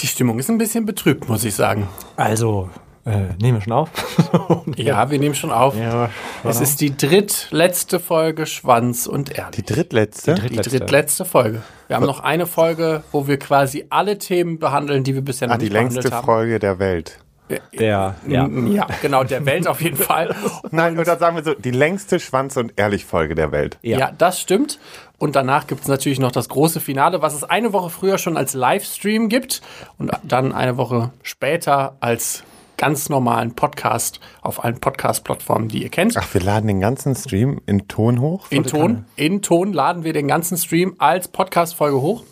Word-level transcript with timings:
Die 0.00 0.06
Stimmung 0.06 0.38
ist 0.38 0.48
ein 0.48 0.58
bisschen 0.58 0.86
betrübt, 0.86 1.28
muss 1.28 1.44
ich 1.44 1.54
sagen. 1.54 1.88
Also, 2.16 2.70
äh, 3.04 3.34
nehmen 3.40 3.58
wir 3.58 3.60
schon 3.62 3.72
auf? 3.72 3.90
ja, 4.76 5.10
wir 5.10 5.18
nehmen 5.18 5.34
schon 5.34 5.50
auf. 5.50 5.74
Ja, 5.76 6.10
es 6.44 6.60
ist 6.60 6.80
die 6.80 6.96
drittletzte 6.96 8.00
Folge 8.00 8.46
Schwanz 8.46 9.06
und 9.06 9.36
Ehrlich. 9.36 9.56
Die 9.56 9.74
drittletzte? 9.74 10.34
Die 10.34 10.40
drittletzte, 10.42 10.70
die 10.70 10.78
drittletzte 10.78 11.24
Folge. 11.24 11.62
Wir 11.88 11.96
haben 11.96 12.06
noch 12.06 12.20
eine 12.20 12.46
Folge, 12.46 13.02
wo 13.10 13.26
wir 13.26 13.38
quasi 13.38 13.86
alle 13.90 14.18
Themen 14.18 14.58
behandeln, 14.58 15.04
die 15.04 15.14
wir 15.14 15.22
bisher 15.22 15.48
noch 15.48 15.54
ah, 15.54 15.58
nicht 15.58 15.72
behandelt 15.72 15.96
haben. 15.96 16.02
die 16.02 16.08
längste 16.10 16.24
Folge 16.24 16.58
der 16.58 16.78
Welt. 16.78 17.18
Der, 17.48 18.14
ja. 18.26 18.48
ja, 18.48 18.86
genau, 19.00 19.24
der 19.24 19.46
Welt 19.46 19.66
auf 19.66 19.80
jeden 19.80 19.96
Fall. 19.96 20.34
Nein, 20.70 20.98
oder 20.98 21.16
sagen 21.16 21.36
wir 21.36 21.44
so, 21.44 21.54
die 21.54 21.70
längste 21.70 22.20
Schwanz- 22.20 22.56
und 22.56 22.72
Ehrlich-Folge 22.76 23.34
der 23.34 23.52
Welt. 23.52 23.78
Ja. 23.82 23.98
ja, 23.98 24.12
das 24.16 24.40
stimmt. 24.40 24.78
Und 25.18 25.34
danach 25.34 25.66
gibt 25.66 25.82
es 25.82 25.88
natürlich 25.88 26.20
noch 26.20 26.30
das 26.30 26.48
große 26.48 26.80
Finale, 26.80 27.22
was 27.22 27.34
es 27.34 27.44
eine 27.44 27.72
Woche 27.72 27.90
früher 27.90 28.18
schon 28.18 28.36
als 28.36 28.54
Livestream 28.54 29.28
gibt 29.28 29.62
und 29.98 30.12
dann 30.22 30.52
eine 30.52 30.76
Woche 30.76 31.10
später 31.22 31.96
als 32.00 32.44
ganz 32.76 33.08
normalen 33.08 33.54
Podcast 33.54 34.20
auf 34.40 34.64
allen 34.64 34.78
Podcast-Plattformen, 34.78 35.68
die 35.68 35.82
ihr 35.82 35.90
kennt. 35.90 36.16
Ach, 36.16 36.32
wir 36.32 36.40
laden 36.40 36.68
den 36.68 36.80
ganzen 36.80 37.16
Stream 37.16 37.60
in 37.66 37.88
Ton 37.88 38.20
hoch? 38.20 38.46
In 38.50 38.64
Ton, 38.64 39.04
in 39.16 39.42
Ton 39.42 39.72
laden 39.72 40.04
wir 40.04 40.12
den 40.12 40.28
ganzen 40.28 40.56
Stream 40.56 40.94
als 40.98 41.28
Podcast-Folge 41.28 42.00
hoch. 42.00 42.22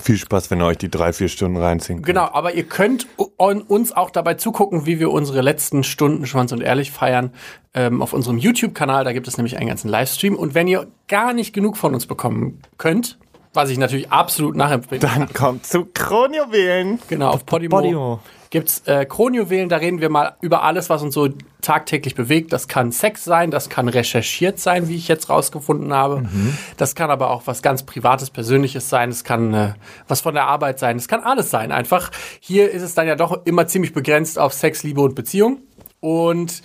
Viel 0.00 0.16
Spaß, 0.16 0.50
wenn 0.50 0.60
ihr 0.60 0.66
euch 0.66 0.78
die 0.78 0.90
drei, 0.90 1.12
vier 1.12 1.28
Stunden 1.28 1.58
reinziehen 1.58 1.98
könnt. 1.98 2.06
Genau, 2.06 2.24
aber 2.32 2.54
ihr 2.54 2.64
könnt 2.64 3.06
uns 3.36 3.92
auch 3.92 4.10
dabei 4.10 4.34
zugucken, 4.34 4.86
wie 4.86 4.98
wir 4.98 5.10
unsere 5.10 5.42
letzten 5.42 5.84
Stunden 5.84 6.24
Schwanz 6.24 6.50
und 6.52 6.62
Ehrlich 6.62 6.90
feiern 6.90 7.32
ähm, 7.74 8.00
auf 8.00 8.14
unserem 8.14 8.38
YouTube-Kanal. 8.38 9.04
Da 9.04 9.12
gibt 9.12 9.28
es 9.28 9.36
nämlich 9.36 9.58
einen 9.58 9.68
ganzen 9.68 9.88
Livestream. 9.88 10.34
Und 10.34 10.54
wenn 10.54 10.66
ihr 10.66 10.86
gar 11.08 11.34
nicht 11.34 11.52
genug 11.52 11.76
von 11.76 11.92
uns 11.92 12.06
bekommen 12.06 12.62
könnt, 12.78 13.18
was 13.52 13.70
ich 13.70 13.78
natürlich 13.78 14.10
absolut 14.10 14.56
nachempfehle. 14.56 15.00
Dann 15.00 15.32
kommt 15.32 15.66
zu 15.66 15.86
Kronjuwelen. 15.86 17.00
Genau, 17.08 17.30
auf 17.30 17.44
Podimo. 17.46 17.76
Podimo 17.76 18.20
gibt's 18.52 18.82
äh, 18.84 19.06
Kronjuwelen, 19.06 19.70
da 19.70 19.78
reden 19.78 20.02
wir 20.02 20.10
mal 20.10 20.36
über 20.42 20.62
alles, 20.62 20.90
was 20.90 21.02
uns 21.02 21.14
so 21.14 21.30
tagtäglich 21.62 22.14
bewegt. 22.14 22.52
Das 22.52 22.68
kann 22.68 22.92
Sex 22.92 23.24
sein, 23.24 23.50
das 23.50 23.70
kann 23.70 23.88
recherchiert 23.88 24.60
sein, 24.60 24.88
wie 24.88 24.96
ich 24.96 25.08
jetzt 25.08 25.30
rausgefunden 25.30 25.92
habe. 25.94 26.20
Mhm. 26.20 26.56
Das 26.76 26.94
kann 26.94 27.10
aber 27.10 27.30
auch 27.30 27.46
was 27.46 27.62
ganz 27.62 27.82
Privates, 27.82 28.28
Persönliches 28.28 28.90
sein. 28.90 29.08
Es 29.08 29.24
kann 29.24 29.54
äh, 29.54 29.72
was 30.06 30.20
von 30.20 30.34
der 30.34 30.44
Arbeit 30.44 30.78
sein. 30.78 30.98
Es 30.98 31.08
kann 31.08 31.20
alles 31.20 31.50
sein. 31.50 31.72
Einfach 31.72 32.10
hier 32.40 32.70
ist 32.70 32.82
es 32.82 32.94
dann 32.94 33.06
ja 33.06 33.16
doch 33.16 33.46
immer 33.46 33.66
ziemlich 33.66 33.94
begrenzt 33.94 34.38
auf 34.38 34.52
Sex, 34.52 34.82
Liebe 34.82 35.00
und 35.00 35.14
Beziehung. 35.14 35.62
Und 36.00 36.60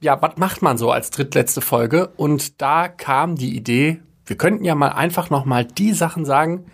ja, 0.00 0.22
was 0.22 0.36
macht 0.36 0.62
man 0.62 0.78
so 0.78 0.92
als 0.92 1.10
drittletzte 1.10 1.60
Folge? 1.60 2.10
Und 2.16 2.62
da 2.62 2.86
kam 2.86 3.34
die 3.34 3.56
Idee, 3.56 4.00
wir 4.30 4.36
könnten 4.36 4.64
ja 4.64 4.76
mal 4.76 4.90
einfach 4.90 5.28
noch 5.28 5.44
mal 5.44 5.64
die 5.64 5.92
Sachen 5.92 6.24
sagen, 6.24 6.64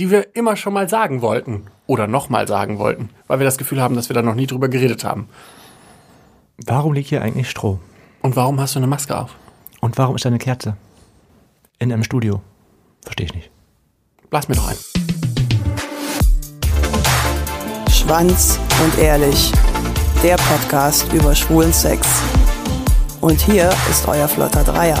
die 0.00 0.10
wir 0.10 0.34
immer 0.34 0.56
schon 0.56 0.72
mal 0.72 0.88
sagen 0.88 1.22
wollten 1.22 1.68
oder 1.86 2.08
nochmal 2.08 2.48
sagen 2.48 2.80
wollten, 2.80 3.08
weil 3.28 3.38
wir 3.38 3.44
das 3.44 3.56
Gefühl 3.56 3.80
haben, 3.80 3.94
dass 3.94 4.08
wir 4.08 4.14
da 4.14 4.22
noch 4.22 4.34
nie 4.34 4.48
drüber 4.48 4.66
geredet 4.68 5.04
haben. 5.04 5.28
Warum 6.66 6.92
liegt 6.92 7.10
hier 7.10 7.22
eigentlich 7.22 7.48
Stroh? 7.48 7.78
Und 8.20 8.34
warum 8.34 8.58
hast 8.58 8.74
du 8.74 8.80
eine 8.80 8.88
Maske 8.88 9.16
auf? 9.16 9.36
Und 9.80 9.96
warum 9.96 10.16
ist 10.16 10.24
da 10.24 10.28
eine 10.28 10.38
Kerze? 10.38 10.76
In 11.78 11.92
einem 11.92 12.02
Studio. 12.02 12.42
Verstehe 13.04 13.26
ich 13.26 13.34
nicht. 13.34 13.50
Lass 14.32 14.48
mir 14.48 14.56
doch 14.56 14.68
ein. 14.68 14.76
Schwanz 17.92 18.58
und 18.82 18.98
ehrlich. 18.98 19.52
Der 20.24 20.34
Podcast 20.34 21.12
über 21.12 21.32
schwulen 21.32 21.72
Sex. 21.72 22.08
Und 23.20 23.40
hier 23.40 23.70
ist 23.88 24.08
euer 24.08 24.26
flotter 24.26 24.64
Dreier. 24.64 25.00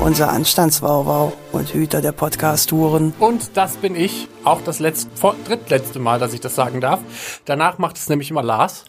unser 0.00 0.30
Anstandswauwau 0.30 1.32
und 1.52 1.74
Hüter 1.74 2.00
der 2.00 2.12
Podcast-Touren. 2.12 3.12
Und 3.18 3.56
das 3.56 3.76
bin 3.76 3.94
ich, 3.94 4.28
auch 4.44 4.62
das 4.62 4.78
letzte, 4.78 5.10
drittletzte 5.44 5.98
Mal, 5.98 6.18
dass 6.18 6.32
ich 6.32 6.40
das 6.40 6.54
sagen 6.54 6.80
darf. 6.80 7.00
Danach 7.44 7.78
macht 7.78 7.98
es 7.98 8.08
nämlich 8.08 8.30
immer 8.30 8.42
Lars. 8.42 8.86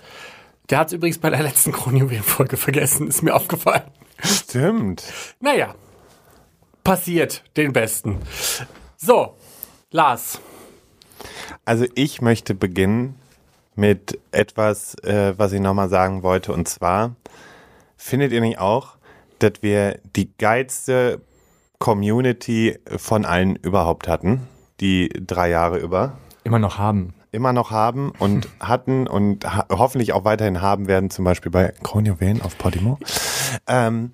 Der 0.69 0.79
hat 0.79 0.87
es 0.87 0.93
übrigens 0.93 1.19
bei 1.19 1.29
der 1.29 1.43
letzten 1.43 1.73
Kronjuwelen-Folge 1.73 2.55
vergessen, 2.55 3.07
ist 3.07 3.23
mir 3.23 3.35
aufgefallen. 3.35 3.83
Stimmt. 4.23 5.03
Naja, 5.41 5.75
passiert 6.83 7.43
den 7.57 7.73
Besten. 7.73 8.19
So, 8.95 9.35
Lars. 9.91 10.39
Also 11.65 11.85
ich 11.95 12.21
möchte 12.21 12.55
beginnen 12.55 13.15
mit 13.75 14.17
etwas, 14.31 14.95
äh, 15.03 15.33
was 15.37 15.51
ich 15.51 15.59
nochmal 15.59 15.89
sagen 15.89 16.23
wollte. 16.23 16.53
Und 16.53 16.69
zwar, 16.69 17.15
findet 17.97 18.31
ihr 18.31 18.41
nicht 18.41 18.59
auch, 18.59 18.95
dass 19.43 19.61
wir 19.61 19.99
die 20.15 20.35
geilste 20.37 21.21
Community 21.79 22.77
von 22.97 23.25
allen 23.25 23.55
überhaupt 23.55 24.07
hatten? 24.07 24.47
Die 24.79 25.09
drei 25.09 25.49
Jahre 25.49 25.79
über? 25.79 26.17
Immer 26.43 26.59
noch 26.59 26.77
haben 26.77 27.13
immer 27.31 27.53
noch 27.53 27.71
haben 27.71 28.11
und 28.19 28.47
hatten 28.59 29.07
und 29.07 29.45
ha 29.45 29.65
hoffentlich 29.69 30.13
auch 30.13 30.25
weiterhin 30.25 30.61
haben 30.61 30.87
werden, 30.87 31.09
zum 31.09 31.25
Beispiel 31.25 31.51
bei 31.51 31.73
Kronjuwelen 31.83 32.41
auf 32.41 32.57
Podimo. 32.57 32.97
Ähm, 33.67 34.11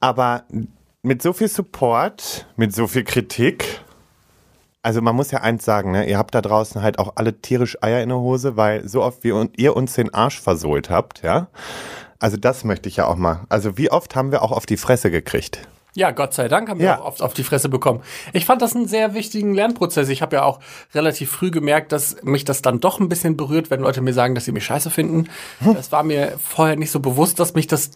aber 0.00 0.44
mit 1.02 1.22
so 1.22 1.32
viel 1.32 1.48
Support, 1.48 2.46
mit 2.56 2.74
so 2.74 2.86
viel 2.86 3.04
Kritik, 3.04 3.82
also 4.82 5.00
man 5.00 5.14
muss 5.14 5.30
ja 5.30 5.40
eins 5.40 5.64
sagen, 5.64 5.92
ne? 5.92 6.08
ihr 6.08 6.18
habt 6.18 6.34
da 6.34 6.40
draußen 6.40 6.82
halt 6.82 6.98
auch 6.98 7.12
alle 7.14 7.40
tierisch 7.40 7.80
Eier 7.82 8.02
in 8.02 8.08
der 8.08 8.18
Hose, 8.18 8.56
weil 8.56 8.88
so 8.88 9.02
oft 9.02 9.22
wie 9.22 9.32
ihr 9.56 9.76
uns 9.76 9.94
den 9.94 10.12
Arsch 10.12 10.40
versohlt 10.40 10.90
habt, 10.90 11.22
ja. 11.22 11.48
Also 12.22 12.36
das 12.36 12.62
möchte 12.62 12.88
ich 12.88 12.96
ja 12.96 13.06
auch 13.06 13.16
mal. 13.16 13.40
Also 13.48 13.76
wie 13.76 13.90
oft 13.90 14.14
haben 14.14 14.30
wir 14.30 14.42
auch 14.42 14.52
auf 14.52 14.64
die 14.64 14.76
Fresse 14.76 15.10
gekriegt? 15.10 15.66
Ja, 15.94 16.12
Gott 16.12 16.32
sei 16.32 16.46
Dank 16.48 16.70
haben 16.70 16.78
wir 16.78 16.86
ja. 16.86 17.00
auch 17.00 17.04
oft 17.04 17.20
auf 17.20 17.34
die 17.34 17.42
Fresse 17.42 17.68
bekommen. 17.68 18.00
Ich 18.32 18.46
fand 18.46 18.62
das 18.62 18.76
einen 18.76 18.86
sehr 18.86 19.12
wichtigen 19.12 19.54
Lernprozess. 19.54 20.08
Ich 20.08 20.22
habe 20.22 20.36
ja 20.36 20.44
auch 20.44 20.60
relativ 20.94 21.32
früh 21.32 21.50
gemerkt, 21.50 21.90
dass 21.90 22.22
mich 22.22 22.44
das 22.44 22.62
dann 22.62 22.78
doch 22.80 23.00
ein 23.00 23.08
bisschen 23.08 23.36
berührt, 23.36 23.70
wenn 23.70 23.80
Leute 23.80 24.00
mir 24.00 24.14
sagen, 24.14 24.36
dass 24.36 24.44
sie 24.44 24.52
mich 24.52 24.64
scheiße 24.64 24.88
finden. 24.88 25.28
Hm. 25.58 25.74
Das 25.74 25.90
war 25.90 26.04
mir 26.04 26.38
vorher 26.42 26.76
nicht 26.76 26.92
so 26.92 27.00
bewusst, 27.00 27.40
dass 27.40 27.54
mich 27.54 27.66
das 27.66 27.90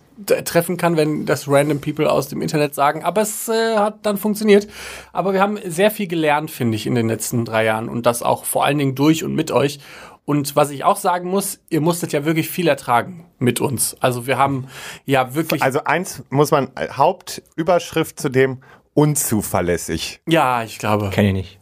treffen 0.45 0.77
kann, 0.77 0.97
wenn 0.97 1.25
das 1.25 1.49
random 1.49 1.81
People 1.81 2.11
aus 2.11 2.27
dem 2.27 2.43
Internet 2.43 2.75
sagen. 2.75 3.05
Aber 3.05 3.23
es 3.23 3.49
äh, 3.49 3.77
hat 3.77 4.01
dann 4.03 4.19
funktioniert. 4.19 4.67
Aber 5.13 5.33
wir 5.33 5.41
haben 5.41 5.57
sehr 5.65 5.93
viel 5.93 6.09
gelernt, 6.09 6.51
finde 6.51 6.75
ich, 6.75 6.87
in 6.87 6.97
den 6.97 7.09
letzten 7.09 7.45
drei 7.45 7.65
Jahren 7.65 7.89
und 7.89 8.05
das 8.05 8.23
auch 8.23 8.45
vor 8.45 8.65
allen 8.65 8.77
Dingen 8.77 8.97
durch 8.97 9.23
und 9.23 9.35
mit 9.35 9.53
euch. 9.53 9.79
Und 10.27 10.57
was 10.57 10.71
ich 10.71 10.85
auch 10.85 10.97
sagen 10.97 11.31
muss, 11.31 11.61
ihr 11.71 11.81
musstet 11.81 12.13
ja 12.13 12.25
wirklich 12.25 12.51
viel 12.51 12.67
ertragen 12.67 13.25
mit 13.39 13.61
uns. 13.61 13.97
Also 14.01 14.27
wir 14.27 14.37
haben 14.37 14.67
ja 15.07 15.35
wirklich. 15.35 15.63
Also 15.63 15.85
eins 15.85 16.25
muss 16.31 16.51
man, 16.51 16.73
Hauptüberschrift 16.77 18.21
zu 18.21 18.29
dem 18.29 18.61
unzuverlässig. 18.93 20.21
Ja, 20.27 20.65
ich 20.65 20.79
glaube. 20.79 21.11
Kenne 21.11 21.29
ich 21.29 21.35
nicht. 21.35 21.61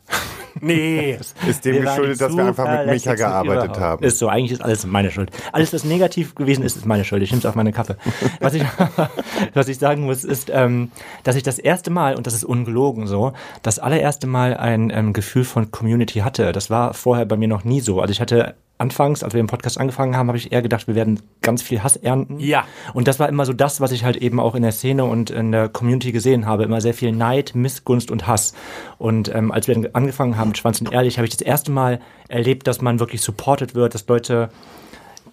Nee. 0.61 1.19
ist 1.49 1.65
dem 1.65 1.83
geschuldet, 1.83 2.21
dass 2.21 2.37
wir 2.37 2.45
einfach 2.45 2.69
mit 2.69 2.87
Micha 2.87 3.15
gearbeitet 3.15 3.79
haben. 3.79 4.05
Ist 4.05 4.19
so, 4.19 4.29
eigentlich 4.29 4.53
ist 4.53 4.63
alles 4.63 4.87
meine 4.87 5.11
Schuld. 5.11 5.31
Alles, 5.53 5.73
was 5.73 5.85
negativ 5.85 6.35
gewesen 6.35 6.65
ist, 6.65 6.77
ist 6.77 6.87
meine 6.87 7.05
Schuld. 7.05 7.23
Ich 7.23 7.31
nehme 7.31 7.41
es 7.41 7.47
auf 7.47 7.55
meine 7.55 7.73
Kappe. 7.73 7.97
Was 8.41 8.55
ich, 8.55 8.65
was 9.55 9.69
ich 9.69 9.79
sagen 9.79 10.03
muss, 10.03 10.25
ist, 10.25 10.51
ähm, 10.53 10.91
dass 11.23 11.37
ich 11.37 11.43
das 11.43 11.59
erste 11.59 11.91
Mal, 11.91 12.17
und 12.17 12.27
das 12.27 12.35
ist 12.35 12.45
ungelogen 12.45 13.07
so, 13.07 13.33
das 13.63 13.79
allererste 13.79 14.27
Mal 14.27 14.57
ein 14.57 14.91
ähm, 14.91 15.13
Gefühl 15.13 15.45
von 15.45 15.71
Community 15.71 16.21
hatte. 16.21 16.53
Das 16.53 16.71
war 16.71 16.95
vorher 16.95 17.27
bei 17.27 17.37
mir 17.37 17.49
noch 17.49 17.65
nie 17.65 17.81
so. 17.81 18.01
Also 18.01 18.13
ich 18.13 18.21
hatte 18.21 18.55
anfangs, 18.79 19.23
als 19.23 19.35
wir 19.35 19.43
den 19.43 19.47
Podcast 19.47 19.79
angefangen 19.79 20.17
haben, 20.17 20.29
habe 20.29 20.39
ich 20.39 20.53
eher 20.53 20.62
gedacht, 20.62 20.87
wir 20.87 20.95
werden 20.95 21.21
ganz 21.43 21.62
viel 21.62 21.83
Hass 21.83 21.97
ernten. 21.97 22.41
Ja. 22.41 22.65
Und 22.93 23.07
das 23.09 23.21
war 23.21 23.29
immer 23.29 23.47
so 23.47 23.53
das, 23.53 23.81
was 23.81 23.93
ich 23.93 24.05
halt 24.05 24.17
eben 24.17 24.41
auch 24.41 24.55
in 24.55 24.62
der 24.62 24.73
Szene 24.73 25.05
und 25.05 25.31
in 25.31 25.53
der 25.53 25.69
Community 25.69 26.12
gesehen 26.12 26.47
habe. 26.47 26.65
Immer 26.65 26.81
sehr 26.81 26.94
viel 26.94 27.12
Neid, 27.12 27.55
Missgunst 27.55 28.11
und 28.11 28.26
Hass. 28.26 28.55
Und 28.99 29.32
ähm, 29.35 29.53
als 29.53 29.69
wir 29.69 29.75
dann 29.75 29.88
angefangen 29.93 30.37
haben 30.37 30.49
mit 30.49 30.59
Schwanz 30.59 30.81
und 30.81 30.93
Ehrlich, 30.93 31.19
habe 31.19 31.26
ich 31.26 31.37
das 31.37 31.43
erste 31.43 31.71
Mal 31.71 32.00
erlebt, 32.29 32.67
dass 32.67 32.81
man 32.81 33.00
wirklich 33.00 33.23
supported 33.23 33.75
wird, 33.75 33.94
dass 33.94 34.06
Leute 34.09 34.50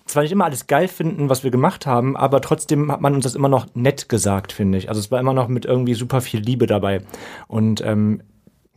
zwar 0.06 0.24
nicht 0.24 0.32
immer 0.32 0.46
alles 0.46 0.68
geil 0.68 0.88
finden, 0.88 1.30
was 1.30 1.44
wir 1.44 1.52
gemacht 1.52 1.86
haben, 1.86 2.18
aber 2.18 2.42
trotzdem 2.42 2.92
hat 2.92 3.02
man 3.02 3.16
uns 3.16 3.24
das 3.24 3.36
immer 3.36 3.50
noch 3.50 3.68
nett 3.76 4.10
gesagt, 4.10 4.52
finde 4.52 4.78
ich. 4.78 4.90
Also 4.90 5.00
es 5.00 5.10
war 5.10 5.20
immer 5.20 5.34
noch 5.34 5.48
mit 5.48 5.66
irgendwie 5.66 5.94
super 5.94 6.22
viel 6.22 6.42
Liebe 6.42 6.68
dabei. 6.68 7.02
Und 7.48 7.82
ähm, 7.82 8.22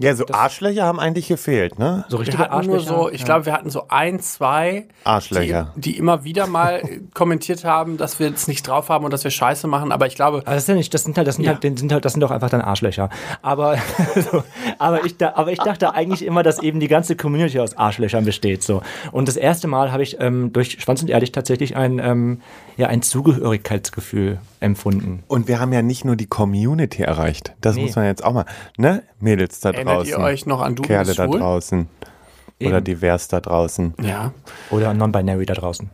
Ja, 0.04 0.14
so 0.14 0.24
Arschlöcher 0.30 0.84
haben 0.84 1.00
eigentlich 1.00 1.28
gefehlt, 1.28 1.78
ne? 1.78 2.04
So 2.08 2.18
richtige 2.18 2.38
nur 2.42 2.52
Arschlöcher. 2.52 2.80
so, 2.86 3.10
ich 3.10 3.24
glaube, 3.24 3.46
wir 3.46 3.52
hatten 3.52 3.70
so 3.70 3.84
ein, 3.88 4.20
zwei 4.20 4.86
Arschlöcher. 5.04 5.72
Die, 5.76 5.80
die 5.92 5.98
immer 5.98 6.24
wieder 6.24 6.46
mal 6.46 6.82
kommentiert 7.14 7.64
haben, 7.64 7.96
dass 7.96 8.18
wir 8.18 8.32
es 8.32 8.48
nicht 8.48 8.66
drauf 8.68 8.88
haben 8.88 9.04
und 9.04 9.12
dass 9.12 9.24
wir 9.24 9.30
Scheiße 9.30 9.66
machen. 9.66 9.92
Aber 9.92 10.06
ich 10.06 10.14
glaube, 10.14 10.38
Aber 10.44 10.54
das 10.54 10.64
ist 10.64 10.68
ja 10.68 10.74
nicht, 10.74 10.92
das 10.94 11.04
sind 11.04 11.16
halt, 11.16 11.26
das 11.26 11.36
sind 11.36 11.44
Ja. 11.44 11.52
halt, 11.52 11.64
das 11.64 11.80
sind 11.80 11.92
halt, 11.92 12.04
das 12.04 12.12
sind 12.12 12.20
doch 12.20 12.30
einfach 12.30 12.50
dann 12.50 12.60
Arschlöcher. 12.60 13.08
Aber, 13.42 13.76
so, 14.30 14.42
aber 14.78 15.04
ich, 15.04 15.16
da, 15.16 15.32
aber 15.36 15.52
ich 15.52 15.58
dachte 15.58 15.94
eigentlich 15.94 16.24
immer, 16.24 16.42
dass 16.42 16.62
eben 16.62 16.80
die 16.80 16.88
ganze 16.88 17.16
Community 17.16 17.58
aus 17.60 17.76
Arschlöchern 17.76 18.24
besteht, 18.24 18.62
so. 18.62 18.82
Und 19.12 19.28
das 19.28 19.36
erste 19.36 19.68
Mal 19.68 19.92
habe 19.92 20.02
ich 20.02 20.20
ähm, 20.20 20.52
durch 20.52 20.78
Schwanz 20.80 21.00
und 21.02 21.08
Ehrlich 21.10 21.32
tatsächlich 21.32 21.76
ein, 21.76 21.98
ähm, 21.98 22.40
ja, 22.76 22.88
ein 22.88 23.02
Zugehörigkeitsgefühl 23.02 24.38
empfunden. 24.60 25.22
Und 25.28 25.48
wir 25.48 25.60
haben 25.60 25.72
ja 25.72 25.82
nicht 25.82 26.04
nur 26.04 26.16
die 26.16 26.26
Community 26.26 27.02
erreicht. 27.02 27.52
Das 27.60 27.76
Nee. 27.76 27.82
muss 27.82 27.96
man 27.96 28.06
jetzt 28.06 28.24
auch 28.24 28.32
mal, 28.32 28.46
ne? 28.76 29.02
Mädels 29.20 29.60
da 29.60 29.70
erinnert 29.70 29.93
draußen. 29.96 30.10
ihr 30.10 30.18
euch 30.18 30.46
noch 30.46 30.60
an 30.60 30.74
Du 30.74 30.82
Kerle 30.82 31.14
da 31.14 31.26
draußen. 31.26 31.88
Oder 32.60 32.76
Eben. 32.76 32.84
divers 32.84 33.28
da 33.28 33.40
draußen. 33.40 33.94
Ja, 34.00 34.32
Oder 34.70 34.94
non-binary 34.94 35.44
da 35.46 35.54
draußen. 35.54 35.90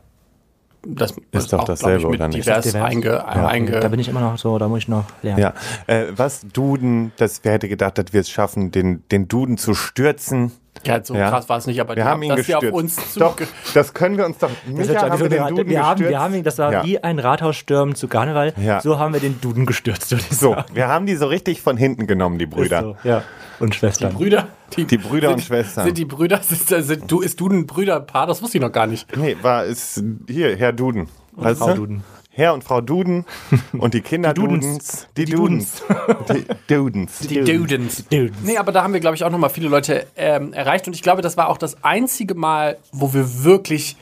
Das 0.86 1.14
Ist 1.32 1.52
doch 1.52 1.60
auch, 1.60 1.64
dasselbe, 1.64 1.98
ich, 2.00 2.06
mit 2.08 2.20
oder 2.20 2.28
nicht? 2.28 2.44
Divers, 2.46 2.64
das 2.64 2.72
divers? 2.72 2.84
einge, 2.90 3.08
Da 3.10 3.46
einge 3.46 3.90
bin 3.90 4.00
ich 4.00 4.08
immer 4.08 4.20
noch 4.20 4.38
so, 4.38 4.58
da 4.58 4.68
muss 4.68 4.78
ich 4.80 4.88
noch 4.88 5.04
lernen. 5.22 5.40
Ja. 5.40 5.54
Äh, 5.86 6.06
was 6.16 6.46
Duden, 6.52 7.12
das 7.16 7.40
wer 7.42 7.52
hätte 7.52 7.68
gedacht, 7.68 7.98
dass 7.98 8.06
wir 8.12 8.20
es 8.20 8.30
schaffen, 8.30 8.70
den, 8.70 9.02
den 9.10 9.28
Duden 9.28 9.58
zu 9.58 9.74
stürzen. 9.74 10.52
ja, 10.84 11.04
so 11.04 11.14
Ja. 11.14 11.28
krass 11.28 11.48
war 11.48 11.58
es 11.58 11.66
nicht, 11.66 11.80
aber 11.80 11.90
Wir 11.96 12.04
die 12.04 12.08
haben 12.08 12.22
ihn 12.22 12.30
das 12.34 12.46
ja 12.46 12.58
gestürzt. 12.60 12.72
auf 12.74 12.80
uns 12.80 13.14
doch, 13.14 13.36
das 13.74 13.92
können 13.92 14.16
wir 14.16 14.24
uns 14.24 14.38
doch. 14.38 14.48
Schon- 14.48 14.96
haben 14.98 15.20
wir 15.20 15.28
den 15.28 15.46
Duden 15.48 15.68
wir, 15.68 15.82
haben, 15.86 16.00
wir 16.00 16.18
haben 16.20 16.34
ihn, 16.34 16.44
das 16.44 16.56
war 16.58 16.72
Ja. 16.72 16.84
wie 16.84 17.02
ein 17.02 17.18
Rathausstürmen 17.18 17.94
zu 17.94 18.08
Karneval. 18.08 18.54
Ja. 18.56 18.80
So 18.80 18.98
haben 18.98 19.12
wir 19.12 19.20
den 19.20 19.40
Duden 19.40 19.66
gestürzt, 19.66 20.10
würde 20.12 20.24
ich 20.30 20.38
So, 20.38 20.54
sagen. 20.54 20.74
wir 20.74 20.88
haben 20.88 21.04
die 21.06 21.16
so 21.16 21.26
richtig 21.26 21.60
von 21.60 21.76
hinten 21.76 22.06
genommen, 22.06 22.38
die 22.38 22.46
Brüder. 22.46 22.80
So, 22.82 22.96
ja. 23.04 23.22
Und 23.58 23.74
Schwestern. 23.74 24.14
Brüder. 24.14 24.48
Die 24.76 24.98
Brüder 24.98 25.28
sind, 25.28 25.36
und 25.38 25.42
Schwestern. 25.42 25.84
Sind 25.86 25.98
die 25.98 26.04
Brüder, 26.04 26.40
sind, 26.42 26.84
sind, 26.84 27.10
du, 27.10 27.20
ist 27.20 27.40
du 27.40 27.48
ein 27.48 27.66
Brüderpaar? 27.66 28.26
Das 28.26 28.42
wusste 28.42 28.58
ich 28.58 28.62
noch 28.62 28.72
gar 28.72 28.86
nicht. 28.86 29.16
Nee, 29.16 29.36
war 29.42 29.64
es 29.64 30.02
hier, 30.28 30.56
Herr 30.56 30.72
Duden. 30.72 31.08
weißt 31.32 31.58
Frau 31.58 31.68
du? 31.70 31.74
Duden. 31.74 32.04
Herr 32.32 32.54
und 32.54 32.62
Frau 32.62 32.80
Duden 32.80 33.26
und 33.72 33.92
die 33.92 34.00
Kinder 34.02 34.32
Die 34.32 34.40
Dudens. 34.40 35.08
Dudens. 35.14 35.16
Die 35.16 35.24
Dudens. 35.26 35.82
Die 36.28 36.44
Dudens. 36.74 37.18
Die 37.18 37.40
Dudens. 37.40 38.04
Dudens. 38.08 38.36
Nee, 38.44 38.56
aber 38.56 38.70
da 38.72 38.84
haben 38.84 38.92
wir, 38.92 39.00
glaube 39.00 39.16
ich, 39.16 39.24
auch 39.24 39.30
nochmal 39.30 39.50
viele 39.50 39.68
Leute 39.68 40.06
ähm, 40.16 40.52
erreicht. 40.52 40.86
Und 40.86 40.94
ich 40.94 41.02
glaube, 41.02 41.22
das 41.22 41.36
war 41.36 41.48
auch 41.48 41.58
das 41.58 41.82
einzige 41.82 42.34
Mal, 42.34 42.78
wo 42.92 43.12
wir 43.12 43.42
wirklich 43.44 43.96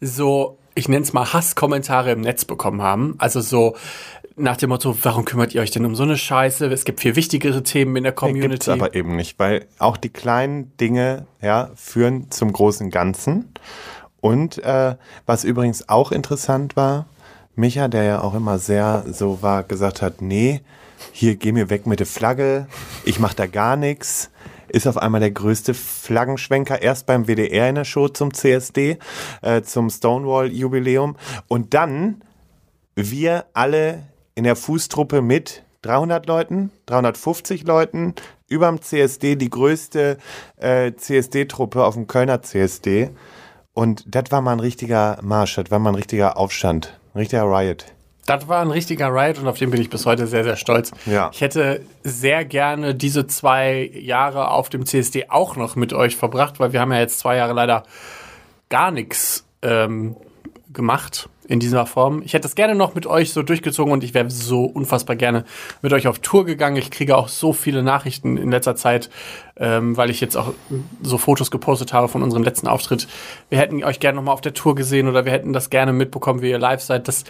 so, 0.00 0.58
ich 0.74 0.88
nenne 0.88 1.02
es 1.02 1.12
mal 1.12 1.32
Hasskommentare 1.34 2.12
im 2.12 2.22
Netz 2.22 2.46
bekommen 2.46 2.80
haben. 2.80 3.16
Also 3.18 3.42
so 3.42 3.76
nach 4.36 4.56
dem 4.56 4.70
Motto, 4.70 4.96
warum 5.02 5.24
kümmert 5.24 5.54
ihr 5.54 5.60
euch 5.60 5.70
denn 5.70 5.84
um 5.84 5.94
so 5.94 6.02
eine 6.02 6.16
Scheiße? 6.16 6.66
Es 6.66 6.84
gibt 6.84 7.00
viel 7.00 7.16
wichtigere 7.16 7.62
Themen 7.62 7.96
in 7.96 8.02
der 8.02 8.12
Gibt's 8.12 8.20
Community. 8.20 8.70
aber 8.70 8.94
eben 8.94 9.16
nicht, 9.16 9.38
weil 9.38 9.66
auch 9.78 9.96
die 9.96 10.08
kleinen 10.08 10.76
Dinge 10.78 11.26
ja, 11.40 11.70
führen 11.76 12.30
zum 12.30 12.52
großen 12.52 12.90
Ganzen. 12.90 13.52
Und 14.20 14.58
äh, 14.58 14.96
was 15.26 15.44
übrigens 15.44 15.88
auch 15.88 16.10
interessant 16.10 16.76
war, 16.76 17.06
Micha, 17.54 17.88
der 17.88 18.04
ja 18.04 18.20
auch 18.22 18.34
immer 18.34 18.58
sehr 18.58 19.04
so 19.06 19.42
war, 19.42 19.62
gesagt 19.62 20.02
hat, 20.02 20.20
nee, 20.20 20.62
hier 21.12 21.36
geh 21.36 21.52
mir 21.52 21.70
weg 21.70 21.86
mit 21.86 22.00
der 22.00 22.06
Flagge, 22.06 22.66
ich 23.04 23.20
mach 23.20 23.34
da 23.34 23.46
gar 23.46 23.76
nichts, 23.76 24.30
ist 24.68 24.88
auf 24.88 24.96
einmal 24.96 25.20
der 25.20 25.30
größte 25.30 25.74
Flaggenschwenker, 25.74 26.82
erst 26.82 27.06
beim 27.06 27.28
WDR 27.28 27.68
in 27.68 27.76
der 27.76 27.84
Show 27.84 28.08
zum 28.08 28.34
CSD, 28.34 28.98
äh, 29.42 29.62
zum 29.62 29.88
Stonewall-Jubiläum 29.88 31.16
und 31.46 31.74
dann 31.74 32.22
wir 32.96 33.44
alle 33.52 34.02
in 34.34 34.44
der 34.44 34.56
Fußtruppe 34.56 35.22
mit 35.22 35.62
300 35.82 36.26
Leuten, 36.26 36.70
350 36.86 37.66
Leuten, 37.66 38.14
überm 38.48 38.80
CSD, 38.80 39.36
die 39.36 39.50
größte 39.50 40.18
äh, 40.56 40.92
CSD-Truppe 40.92 41.84
auf 41.84 41.94
dem 41.94 42.06
Kölner 42.06 42.42
CSD. 42.42 43.10
Und 43.74 44.04
das 44.06 44.30
war 44.30 44.40
mal 44.40 44.52
ein 44.52 44.60
richtiger 44.60 45.18
Marsch, 45.22 45.56
das 45.56 45.70
war 45.70 45.78
mal 45.78 45.90
ein 45.90 45.96
richtiger 45.96 46.36
Aufstand, 46.38 46.98
ein 47.12 47.18
richtiger 47.18 47.44
Riot. 47.44 47.86
Das 48.26 48.48
war 48.48 48.62
ein 48.62 48.70
richtiger 48.70 49.08
Riot 49.08 49.38
und 49.38 49.46
auf 49.48 49.58
den 49.58 49.70
bin 49.70 49.80
ich 49.80 49.90
bis 49.90 50.06
heute 50.06 50.26
sehr, 50.26 50.44
sehr 50.44 50.56
stolz. 50.56 50.92
Ja. 51.04 51.30
Ich 51.32 51.42
hätte 51.42 51.82
sehr 52.02 52.46
gerne 52.46 52.94
diese 52.94 53.26
zwei 53.26 53.90
Jahre 53.92 54.50
auf 54.50 54.70
dem 54.70 54.86
CSD 54.86 55.28
auch 55.28 55.56
noch 55.56 55.76
mit 55.76 55.92
euch 55.92 56.16
verbracht, 56.16 56.58
weil 56.58 56.72
wir 56.72 56.80
haben 56.80 56.92
ja 56.92 57.00
jetzt 57.00 57.18
zwei 57.18 57.36
Jahre 57.36 57.52
leider 57.52 57.82
gar 58.70 58.90
nichts 58.90 59.44
ähm, 59.60 60.16
gemacht 60.72 61.28
in 61.46 61.60
dieser 61.60 61.86
Form. 61.86 62.22
Ich 62.22 62.32
hätte 62.32 62.48
es 62.48 62.54
gerne 62.54 62.74
noch 62.74 62.94
mit 62.94 63.06
euch 63.06 63.32
so 63.32 63.42
durchgezogen 63.42 63.92
und 63.92 64.02
ich 64.04 64.14
wäre 64.14 64.30
so 64.30 64.64
unfassbar 64.64 65.16
gerne 65.16 65.44
mit 65.82 65.92
euch 65.92 66.06
auf 66.06 66.18
Tour 66.18 66.44
gegangen. 66.44 66.76
Ich 66.76 66.90
kriege 66.90 67.16
auch 67.16 67.28
so 67.28 67.52
viele 67.52 67.82
Nachrichten 67.82 68.36
in 68.36 68.50
letzter 68.50 68.76
Zeit, 68.76 69.10
ähm, 69.56 69.96
weil 69.96 70.10
ich 70.10 70.20
jetzt 70.20 70.36
auch 70.36 70.54
so 71.02 71.18
Fotos 71.18 71.50
gepostet 71.50 71.92
habe 71.92 72.08
von 72.08 72.22
unserem 72.22 72.42
letzten 72.42 72.66
Auftritt. 72.66 73.08
Wir 73.50 73.58
hätten 73.58 73.84
euch 73.84 74.00
gerne 74.00 74.16
noch 74.16 74.24
mal 74.24 74.32
auf 74.32 74.40
der 74.40 74.54
Tour 74.54 74.74
gesehen 74.74 75.08
oder 75.08 75.24
wir 75.24 75.32
hätten 75.32 75.52
das 75.52 75.70
gerne 75.70 75.92
mitbekommen, 75.92 76.42
wie 76.42 76.50
ihr 76.50 76.58
live 76.58 76.80
seid. 76.80 77.08
Das 77.08 77.24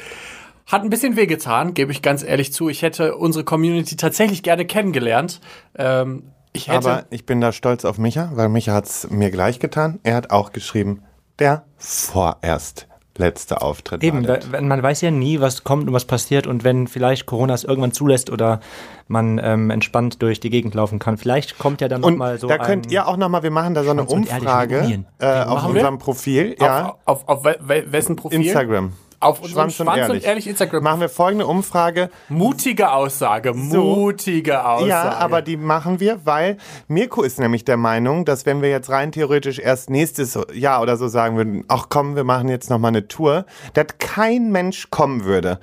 hat 0.66 0.82
ein 0.82 0.90
bisschen 0.90 1.16
wehgetan, 1.16 1.74
gebe 1.74 1.92
ich 1.92 2.00
ganz 2.00 2.22
ehrlich 2.22 2.52
zu. 2.52 2.68
Ich 2.68 2.82
hätte 2.82 3.16
unsere 3.16 3.44
Community 3.44 3.96
tatsächlich 3.96 4.42
gerne 4.42 4.64
kennengelernt. 4.64 5.40
Ähm, 5.76 6.30
ich 6.52 6.68
hätte 6.68 6.88
Aber 6.88 7.04
ich 7.10 7.26
bin 7.26 7.40
da 7.40 7.52
stolz 7.52 7.84
auf 7.84 7.98
Micha, 7.98 8.30
weil 8.34 8.48
Micha 8.48 8.72
hat 8.72 8.86
es 8.86 9.10
mir 9.10 9.30
gleich 9.30 9.58
getan. 9.58 9.98
Er 10.04 10.14
hat 10.14 10.30
auch 10.30 10.52
geschrieben, 10.52 11.02
der 11.40 11.64
vorerst 11.76 12.86
letzte 13.18 13.62
Auftritt 13.62 14.02
Eben, 14.02 14.26
weil- 14.26 14.40
man 14.62 14.82
weiß 14.82 15.00
ja 15.00 15.10
nie, 15.10 15.40
was 15.40 15.64
kommt 15.64 15.86
und 15.88 15.92
was 15.94 16.04
passiert 16.04 16.46
und 16.46 16.64
wenn 16.64 16.86
vielleicht 16.88 17.26
Corona 17.26 17.54
es 17.54 17.64
irgendwann 17.64 17.92
zulässt 17.92 18.30
oder 18.30 18.60
man 19.06 19.38
ähm, 19.42 19.70
entspannt 19.70 20.22
durch 20.22 20.40
die 20.40 20.50
Gegend 20.50 20.74
laufen 20.74 20.98
kann, 20.98 21.16
vielleicht 21.18 21.58
kommt 21.58 21.80
ja 21.80 21.88
dann 21.88 22.00
nochmal 22.00 22.38
so 22.38 22.48
da 22.48 22.54
ein, 22.56 22.60
könnt 22.62 22.90
ihr 22.90 23.06
auch 23.06 23.16
nochmal, 23.16 23.42
wir 23.42 23.50
machen 23.50 23.74
da 23.74 23.84
so 23.84 23.90
eine 23.90 24.04
Umfrage 24.04 25.04
äh, 25.20 25.42
auf 25.44 25.64
unserem 25.66 25.98
Profil, 25.98 26.56
ja, 26.60 26.96
auf, 27.04 27.28
auf, 27.28 27.28
auf 27.38 27.44
we- 27.44 27.58
we- 27.60 27.84
wessen 27.92 28.16
Profil? 28.16 28.40
Instagram. 28.40 28.92
Auf 29.24 29.40
unserem 29.40 29.70
Schwanz 29.70 30.08
und 30.08 30.22
ehrlich 30.22 30.46
Instagram. 30.46 30.82
Machen 30.82 31.00
wir 31.00 31.08
folgende 31.08 31.46
Umfrage. 31.46 32.10
Mutige 32.28 32.92
Aussage, 32.92 33.54
mutige 33.54 34.64
Aussage. 34.64 34.88
Ja, 34.88 35.16
aber 35.16 35.42
die 35.42 35.56
machen 35.56 36.00
wir, 36.00 36.20
weil 36.24 36.58
Mirko 36.88 37.22
ist 37.22 37.38
nämlich 37.38 37.64
der 37.64 37.76
Meinung, 37.76 38.24
dass 38.24 38.46
wenn 38.46 38.62
wir 38.62 38.70
jetzt 38.70 38.90
rein 38.90 39.12
theoretisch 39.12 39.58
erst 39.58 39.90
nächstes 39.90 40.38
Jahr 40.52 40.82
oder 40.82 40.96
so 40.96 41.08
sagen 41.08 41.36
würden, 41.36 41.64
ach 41.68 41.86
komm, 41.88 42.16
wir 42.16 42.24
machen 42.24 42.48
jetzt 42.48 42.70
nochmal 42.70 42.90
eine 42.90 43.08
Tour, 43.08 43.46
dass 43.72 43.86
kein 43.98 44.52
Mensch 44.52 44.90
kommen 44.90 45.24
würde. 45.24 45.58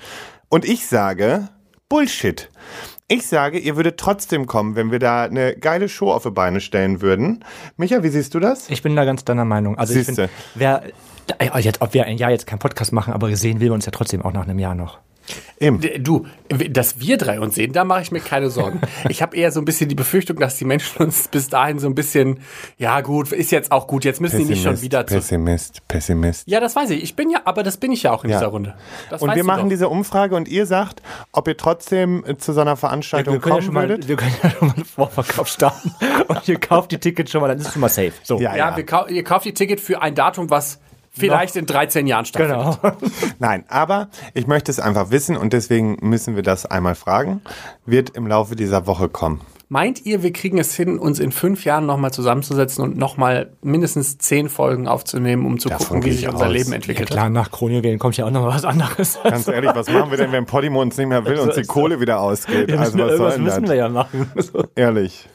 Und 0.49 0.65
ich 0.65 0.87
sage, 0.87 1.49
Bullshit. 1.87 2.49
Ich 3.11 3.27
sage, 3.27 3.59
ihr 3.59 3.75
würdet 3.75 3.97
trotzdem 3.97 4.45
kommen, 4.45 4.77
wenn 4.77 4.89
wir 4.89 4.99
da 4.99 5.23
eine 5.23 5.57
geile 5.57 5.89
Show 5.89 6.13
auf 6.13 6.23
die 6.23 6.31
Beine 6.31 6.61
stellen 6.61 7.01
würden. 7.01 7.43
Micha, 7.75 8.03
wie 8.03 8.07
siehst 8.07 8.33
du 8.33 8.39
das? 8.39 8.69
Ich 8.69 8.83
bin 8.83 8.95
da 8.95 9.03
ganz 9.03 9.25
deiner 9.25 9.43
Meinung. 9.43 9.77
Also 9.77 9.91
ich 9.93 10.05
Siehste. 10.05 10.29
finde, 10.29 10.33
wer, 10.55 10.83
ja, 11.41 11.59
jetzt, 11.59 11.81
ob 11.81 11.93
wir 11.93 12.05
ein 12.05 12.17
Jahr 12.17 12.31
jetzt 12.31 12.47
keinen 12.47 12.59
Podcast 12.59 12.93
machen, 12.93 13.11
aber 13.13 13.35
sehen 13.35 13.59
will 13.59 13.67
wir 13.67 13.73
uns 13.73 13.85
ja 13.85 13.91
trotzdem 13.91 14.21
auch 14.21 14.31
nach 14.31 14.43
einem 14.43 14.59
Jahr 14.59 14.75
noch. 14.75 14.99
Eben. 15.59 15.79
Du, 16.03 16.25
dass 16.69 16.99
wir 16.99 17.17
drei 17.17 17.39
uns 17.39 17.55
sehen, 17.55 17.71
da 17.73 17.83
mache 17.83 18.01
ich 18.01 18.11
mir 18.11 18.19
keine 18.19 18.49
Sorgen. 18.49 18.81
Ich 19.09 19.21
habe 19.21 19.35
eher 19.35 19.51
so 19.51 19.59
ein 19.59 19.65
bisschen 19.65 19.89
die 19.89 19.95
Befürchtung, 19.95 20.37
dass 20.37 20.57
die 20.57 20.65
Menschen 20.65 21.03
uns 21.03 21.27
bis 21.27 21.47
dahin 21.49 21.79
so 21.79 21.87
ein 21.87 21.95
bisschen, 21.95 22.39
ja 22.77 23.01
gut, 23.01 23.31
ist 23.31 23.51
jetzt 23.51 23.71
auch 23.71 23.87
gut, 23.87 24.05
jetzt 24.05 24.21
müssen 24.21 24.39
die 24.39 24.45
nicht 24.45 24.63
schon 24.63 24.81
wieder 24.81 25.05
zu. 25.05 25.15
Pessimist, 25.15 25.87
Pessimist. 25.87 26.47
Ja, 26.47 26.59
das 26.59 26.75
weiß 26.75 26.89
ich. 26.91 27.03
Ich 27.03 27.15
bin 27.15 27.29
ja, 27.29 27.41
aber 27.45 27.63
das 27.63 27.77
bin 27.77 27.91
ich 27.91 28.03
ja 28.03 28.11
auch 28.11 28.23
in 28.23 28.29
Ja. 28.31 28.37
dieser 28.37 28.47
Runde. 28.49 28.75
Das 29.09 29.21
Und 29.21 29.35
wir 29.35 29.43
machen 29.43 29.63
doch. 29.63 29.69
diese 29.69 29.89
Umfrage 29.89 30.35
und 30.35 30.47
ihr 30.47 30.65
sagt, 30.65 31.01
ob 31.31 31.47
ihr 31.47 31.57
trotzdem 31.57 32.23
äh, 32.25 32.37
zu 32.37 32.53
so 32.53 32.61
einer 32.61 32.77
Veranstaltung 32.77 33.35
wir, 33.35 33.41
ja 33.41 33.47
kommen 33.49 33.61
schon 33.61 33.73
mal, 33.73 33.87
würdet. 33.89 34.07
wir 34.07 34.15
können 34.15 34.35
ja 34.43 34.49
schon 34.51 34.67
mal 34.69 34.73
einen 34.75 34.85
Vorverkauf 34.85 35.47
starten 35.47 35.93
und 36.27 36.47
ihr 36.47 36.59
kauft 36.59 36.91
die 36.91 36.97
Tickets 36.99 37.31
schon 37.31 37.41
mal, 37.41 37.47
dann 37.49 37.57
ist 37.59 37.67
es 37.67 37.73
schon 37.73 37.81
mal 37.81 37.89
safe. 37.89 38.13
So. 38.23 38.39
Ja, 38.39 38.55
Ja, 38.55 38.75
wir 38.77 38.85
kau 38.85 39.07
ihr 39.07 39.23
kauft 39.23 39.45
die 39.45 39.53
Ticket 39.53 39.79
für 39.79 40.01
ein 40.01 40.15
Datum, 40.15 40.49
was 40.49 40.79
vielleicht 41.11 41.55
in 41.55 41.65
13 41.65 42.07
Jahren 42.07 42.25
stattfindet. 42.25 42.79
Genau. 42.81 42.97
Nein, 43.39 43.65
aber 43.67 44.09
ich 44.33 44.47
möchte 44.47 44.71
es 44.71 44.79
einfach 44.79 45.11
wissen 45.11 45.37
und 45.37 45.53
deswegen 45.53 45.97
müssen 46.01 46.35
wir 46.35 46.43
das 46.43 46.65
einmal 46.65 46.95
fragen. 46.95 47.41
Wird 47.85 48.11
im 48.11 48.27
Laufe 48.27 48.55
dieser 48.55 48.87
Woche 48.87 49.09
kommen. 49.09 49.41
Meint 49.73 50.05
ihr, 50.05 50.21
wir 50.21 50.33
kriegen 50.33 50.57
es 50.57 50.75
hin, 50.75 50.99
uns 50.99 51.17
in 51.17 51.31
fünf 51.31 51.63
Jahren 51.63 51.85
nochmal 51.85 52.11
zusammenzusetzen 52.11 52.83
und 52.83 52.97
nochmal 52.97 53.53
mindestens 53.61 54.17
zehn 54.17 54.49
Folgen 54.49 54.85
aufzunehmen, 54.85 55.45
um 55.45 55.59
zu 55.59 55.69
Davon 55.69 55.87
gucken, 55.87 56.03
wie 56.03 56.11
sich 56.11 56.23
ich 56.23 56.27
unser 56.29 56.47
aus. 56.47 56.51
Leben 56.51 56.71
Ja, 56.71 56.75
entwickelt 56.75 57.09
klar, 57.09 57.29
nach 57.29 57.51
Kronjuwelen 57.51 57.97
kommt 57.97 58.17
ja 58.17 58.25
auch 58.25 58.31
noch 58.31 58.45
was 58.45 58.65
anderes. 58.65 59.17
Ganz 59.23 59.47
ehrlich, 59.47 59.71
was 59.73 59.89
machen 59.89 60.11
wir 60.11 60.17
denn, 60.17 60.33
wenn 60.33 60.45
Podimo 60.45 60.81
uns 60.81 60.97
nicht 60.97 61.07
mehr 61.07 61.23
will 61.23 61.39
und 61.39 61.55
die 61.55 61.61
Kohle 61.61 62.01
wieder 62.01 62.19
ausgeht? 62.19 62.67
Wir 62.67 62.81
Also 62.81 62.97
müssen, 62.97 63.09
was 63.11 63.17
soll 63.17 63.31
denn 63.31 63.43
müssen 63.43 63.61
das? 63.61 63.69
wir 63.71 63.77
ja 63.77 63.87
machen. 63.87 64.29
So. 64.35 64.65
Ehrlich. 64.75 65.29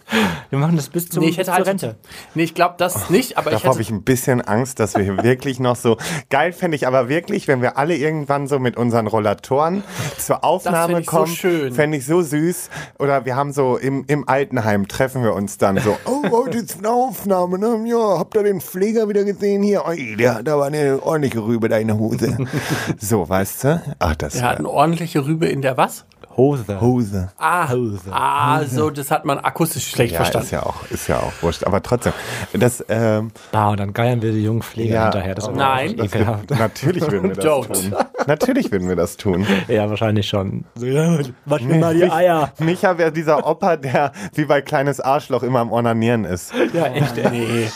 Wir 0.50 0.58
machen 0.58 0.76
das 0.76 0.90
bis 0.90 1.08
zum 1.08 1.22
Nee, 1.22 1.30
ich 1.30 1.38
hätte 1.38 1.54
halt 1.54 1.66
Rente. 1.66 1.96
Nee, 2.34 2.42
ich 2.42 2.52
glaube 2.52 2.74
das 2.76 3.08
nicht, 3.08 3.38
aber 3.38 3.52
ich 3.52 3.54
Davor 3.54 3.70
habe 3.72 3.80
ich 3.80 3.88
ein 3.90 4.02
bisschen 4.02 4.42
Angst, 4.42 4.80
dass 4.80 4.96
wir 4.96 5.02
hier 5.02 5.22
wirklich 5.24 5.60
noch 5.60 5.76
so. 5.76 5.96
Geil 6.28 6.52
fände 6.52 6.76
ich 6.76 6.86
aber 6.86 7.08
wirklich, 7.08 7.48
wenn 7.48 7.62
wir 7.62 7.78
alle 7.78 7.96
irgendwann 7.96 8.48
so 8.48 8.58
mit 8.58 8.76
unseren 8.76 9.06
Rollatoren 9.06 9.82
zur 10.18 10.44
Aufnahme 10.44 11.00
ich 11.00 11.06
so 11.06 11.16
kommen. 11.16 11.32
schön. 11.34 11.72
Fände 11.72 11.96
ich 11.96 12.04
so 12.04 12.20
süß. 12.20 12.68
Oder 12.98 13.24
wir 13.24 13.34
haben 13.34 13.52
so 13.54 13.78
im, 13.78 14.04
im 14.08 14.25
Altenheim 14.26 14.88
treffen 14.88 15.22
wir 15.22 15.34
uns 15.34 15.58
dann 15.58 15.78
so. 15.78 15.96
Oh, 16.04 16.22
heute 16.30 16.58
ist 16.58 16.78
eine 16.78 16.90
Aufnahme, 16.90 17.58
ne? 17.58 17.84
Ja, 17.86 18.18
habt 18.18 18.36
ihr 18.36 18.42
den 18.42 18.60
Pfleger 18.60 19.08
wieder 19.08 19.24
gesehen 19.24 19.62
hier? 19.62 19.84
Oi, 19.86 20.16
der 20.16 20.36
hat 20.36 20.48
aber 20.48 20.66
eine 20.66 21.02
ordentliche 21.02 21.44
Rübe 21.44 21.68
da 21.68 21.78
in 21.78 21.88
der 21.88 21.98
Hose. 21.98 22.36
so, 22.98 23.28
weißt 23.28 23.64
du? 23.64 23.82
Ach, 23.98 24.16
das 24.16 24.36
er 24.36 24.50
hat 24.50 24.58
eine 24.58 24.68
ordentliche 24.68 25.24
Rübe 25.26 25.46
in 25.46 25.62
der 25.62 25.76
was? 25.76 26.04
Hose. 26.36 26.80
Hose. 26.80 27.28
Ah, 27.38 27.70
Hose. 27.70 28.00
ah 28.12 28.62
so, 28.64 28.90
das 28.90 29.10
hat 29.10 29.24
man 29.24 29.38
akustisch 29.38 29.88
schlecht 29.88 30.12
Ja, 30.12 30.18
verstanden. 30.18 30.44
ist 30.46 30.50
ja 30.52 30.62
auch, 30.62 30.90
ist 30.90 31.08
ja 31.08 31.16
auch 31.18 31.32
wurscht. 31.40 31.64
Aber 31.64 31.82
trotzdem, 31.82 32.12
das, 32.52 32.84
ähm, 32.88 33.30
Ah, 33.52 33.70
und 33.70 33.80
dann 33.80 33.92
geiern 33.92 34.20
wir 34.20 34.32
die 34.32 34.44
jungen 34.44 34.62
Pfleger 34.62 34.94
ja, 34.94 35.02
hinterher. 35.04 35.34
Das 35.34 35.48
Nein. 35.50 35.98
auch 35.98 36.04
ekelhaft. 36.04 36.50
natürlich 36.50 37.10
würden 37.10 37.30
wir 37.30 37.36
das 37.36 37.44
Don't. 37.44 37.90
tun. 37.90 37.94
Natürlich 38.26 38.70
würden 38.70 38.88
wir 38.88 38.96
das 38.96 39.16
tun. 39.16 39.46
Ja, 39.68 39.88
wahrscheinlich 39.88 40.28
schon. 40.28 40.64
Ja, 40.78 41.18
wasch 41.46 41.62
mir 41.62 41.78
mal 41.78 41.94
die 41.94 42.10
Eier. 42.10 42.52
Micha 42.58 42.98
wäre 42.98 43.12
dieser 43.12 43.46
Opa, 43.46 43.76
der 43.76 44.12
wie 44.34 44.44
bei 44.44 44.60
kleines 44.60 45.00
Arschloch 45.00 45.42
immer 45.42 45.60
am 45.60 45.72
Ornanieren 45.72 46.24
ist. 46.24 46.52
Ja, 46.74 46.86
echt. 46.86 47.16
Nee. 47.30 47.68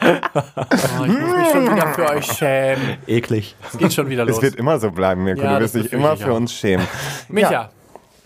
Oh, 0.00 1.04
ich 1.04 1.12
muss 1.12 1.36
mich 1.36 1.48
schon 1.50 1.72
wieder 1.72 1.94
für 1.94 2.08
euch 2.10 2.24
schämen. 2.24 2.98
Eklig. 3.06 3.56
Es 3.72 3.78
geht 3.78 3.92
schon 3.92 4.08
wieder 4.08 4.24
los. 4.24 4.36
Es 4.36 4.42
wird 4.42 4.54
immer 4.56 4.78
so 4.78 4.90
bleiben, 4.90 5.24
Mirko. 5.24 5.42
Ja, 5.42 5.54
du 5.58 5.64
wirst 5.64 5.74
dich 5.74 5.92
immer 5.92 6.16
für 6.16 6.32
auch. 6.32 6.36
uns 6.36 6.52
schämen. 6.52 6.86
Micha, 7.28 7.70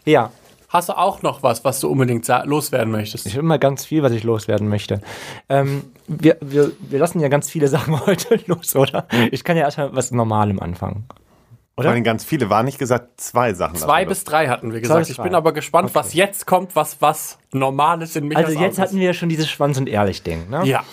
Ja, 0.04 0.30
hast 0.68 0.88
du 0.88 0.96
auch 0.98 1.22
noch 1.22 1.42
was, 1.42 1.64
was 1.64 1.80
du 1.80 1.88
unbedingt 1.88 2.26
loswerden 2.44 2.90
möchtest? 2.92 3.26
ich 3.26 3.32
habe 3.34 3.44
immer 3.44 3.58
ganz 3.58 3.84
viel, 3.84 4.02
was 4.02 4.12
ich 4.12 4.24
loswerden 4.24 4.68
möchte. 4.68 5.00
Ähm, 5.48 5.84
wir, 6.08 6.36
wir, 6.40 6.72
wir 6.80 6.98
lassen 6.98 7.20
ja 7.20 7.28
ganz 7.28 7.48
viele 7.48 7.68
Sachen 7.68 7.98
heute 8.06 8.40
los, 8.46 8.74
oder? 8.76 9.06
Ich 9.30 9.44
kann 9.44 9.56
ja 9.56 9.64
erstmal 9.64 9.94
was 9.94 10.10
Normalem 10.10 10.60
anfangen. 10.60 11.04
Vor 11.82 11.92
allem 11.92 12.04
ganz 12.04 12.24
viele. 12.24 12.50
War 12.50 12.62
nicht 12.62 12.78
gesagt, 12.78 13.20
zwei 13.20 13.54
Sachen. 13.54 13.76
Zwei 13.76 14.04
bis 14.04 14.24
drei 14.24 14.48
hatten 14.48 14.72
wir 14.72 14.80
gesagt. 14.80 15.08
Ich 15.10 15.16
bin 15.18 15.34
aber 15.34 15.52
gespannt, 15.52 15.90
was 15.94 16.14
jetzt 16.14 16.46
kommt, 16.46 16.76
was 16.76 17.00
was 17.00 17.38
Normales 17.52 18.16
in 18.16 18.28
Michas 18.28 18.46
Also 18.46 18.58
jetzt 18.58 18.78
hatten 18.78 18.96
wir 18.96 19.04
ja 19.04 19.12
schon 19.12 19.28
dieses 19.28 19.48
Schwanz- 19.50 19.76
und 19.76 19.88
Ehrlich-Ding. 19.88 20.48
Ne? 20.48 20.62
Ja. 20.64 20.84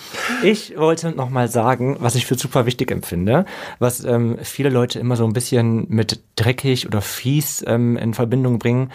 Ich 0.44 0.78
wollte 0.78 1.12
noch 1.12 1.30
mal 1.30 1.48
sagen, 1.48 1.98
was 2.00 2.16
ich 2.16 2.26
für 2.26 2.36
super 2.36 2.66
wichtig 2.66 2.92
empfinde, 2.92 3.46
was 3.80 4.04
ähm, 4.04 4.38
viele 4.44 4.70
Leute 4.70 5.00
immer 5.00 5.16
so 5.16 5.26
ein 5.26 5.34
bisschen 5.34 5.86
mit 5.90 6.22
dreckig 6.36 6.86
oder 6.86 7.02
fies 7.02 7.64
ähm, 7.66 7.96
in 7.96 8.14
Verbindung 8.14 8.60
bringen. 8.60 8.92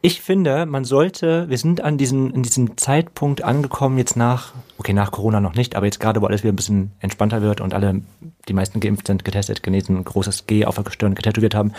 Ich 0.00 0.20
finde, 0.22 0.64
man 0.64 0.84
sollte, 0.84 1.48
wir 1.50 1.58
sind 1.58 1.80
an 1.80 1.98
diesem, 1.98 2.32
in 2.32 2.44
diesem 2.44 2.76
Zeitpunkt 2.76 3.42
angekommen, 3.42 3.98
jetzt 3.98 4.16
nach, 4.16 4.52
okay, 4.78 4.92
nach 4.92 5.10
Corona 5.10 5.40
noch 5.40 5.54
nicht, 5.54 5.74
aber 5.74 5.86
jetzt 5.86 5.98
gerade, 5.98 6.22
wo 6.22 6.26
alles 6.26 6.44
wieder 6.44 6.52
ein 6.52 6.56
bisschen 6.56 6.92
entspannter 7.00 7.42
wird 7.42 7.60
und 7.60 7.74
alle, 7.74 8.02
die 8.48 8.52
meisten 8.52 8.78
geimpft 8.78 9.08
sind, 9.08 9.24
getestet, 9.24 9.64
genesen, 9.64 9.96
ein 9.96 10.04
großes 10.04 10.46
G 10.46 10.64
auf 10.64 10.76
der 10.80 10.88
Stirn 10.92 11.16
getätowiert 11.16 11.56
haben, 11.56 11.72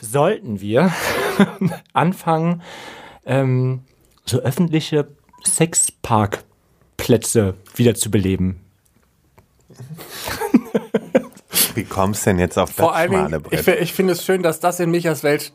sollten 0.00 0.60
wir 0.60 0.92
anfangen, 1.92 2.62
ähm, 3.26 3.80
so 4.24 4.38
öffentliche 4.38 5.08
Sexparkplätze 5.44 7.54
wieder 7.74 7.96
zu 7.96 8.12
beleben. 8.12 8.60
Wie 11.74 11.82
kommst 11.84 12.24
du 12.26 12.30
denn 12.30 12.38
jetzt 12.38 12.56
auf 12.58 12.70
Vor 12.70 12.88
das 12.90 12.96
allem, 12.96 13.12
schmale 13.12 13.36
ich, 13.38 13.42
Brett? 13.42 13.60
fi- 13.64 13.72
ich 13.82 13.92
finde 13.92 14.12
es 14.12 14.24
schön, 14.24 14.42
dass 14.44 14.60
das 14.60 14.78
in 14.80 14.90
Michas 14.92 15.22
Welt 15.24 15.52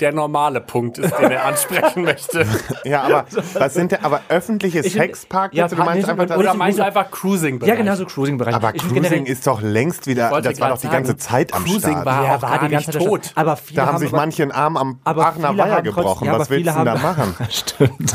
der 0.00 0.12
normale 0.12 0.60
Punkt 0.60 0.98
ist, 0.98 1.16
den 1.18 1.30
er 1.30 1.44
ansprechen 1.46 2.02
möchte. 2.04 2.44
Ja, 2.84 3.02
aber 3.02 3.24
was 3.54 3.74
sind 3.74 3.92
denn, 3.92 4.04
aber 4.04 4.20
öffentliche 4.28 4.80
Ich- 4.80 4.92
Sexparkplätze? 4.92 5.74
ja, 5.76 5.82
du 5.82 5.84
meinst 5.84 6.08
einfach, 6.08 6.24
oder 6.24 6.26
das 6.34 6.38
Oder 6.38 6.54
meinst 6.54 6.78
du 6.78 6.84
einfach 6.84 7.10
Cruising-Bereich? 7.10 7.68
Ja, 7.68 7.74
genau 7.76 7.94
so 7.96 8.06
Cruising-Bereich. 8.06 8.54
aber 8.54 8.74
Ich 8.74 8.82
Cruising 8.82 9.02
generell- 9.02 9.28
ist 9.28 9.46
doch 9.46 9.60
längst 9.60 10.06
wieder, 10.06 10.30
das 10.40 10.60
war 10.60 10.70
doch 10.70 10.78
die 10.78 10.88
ganze 10.88 11.12
sagen, 11.12 11.18
Zeit 11.20 11.54
am 11.54 11.64
Cruising 11.64 11.80
Start. 11.92 12.06
war 12.06 12.24
ja, 12.24 12.42
war 12.42 12.50
gar 12.58 12.68
die 12.68 12.72
ganze 12.74 12.90
nicht 12.90 12.98
Zeit 13.00 13.08
tot. 13.08 13.32
Aber 13.34 13.56
viele 13.56 13.80
da 13.80 13.86
haben 13.86 13.98
sich 13.98 14.08
aber- 14.08 14.16
manche 14.18 14.42
einen 14.42 14.52
Arm 14.52 14.76
am 14.76 14.98
Aachener 15.04 15.56
Weiher 15.58 15.82
gebrochen. 15.82 16.26
ja, 16.26 16.38
Was 16.38 16.50
willst 16.50 16.66
du 16.66 16.72
viele 16.72 16.84
denn 16.84 16.94
da 16.94 17.00
machen? 17.00 17.36
Stimmt. 17.50 18.14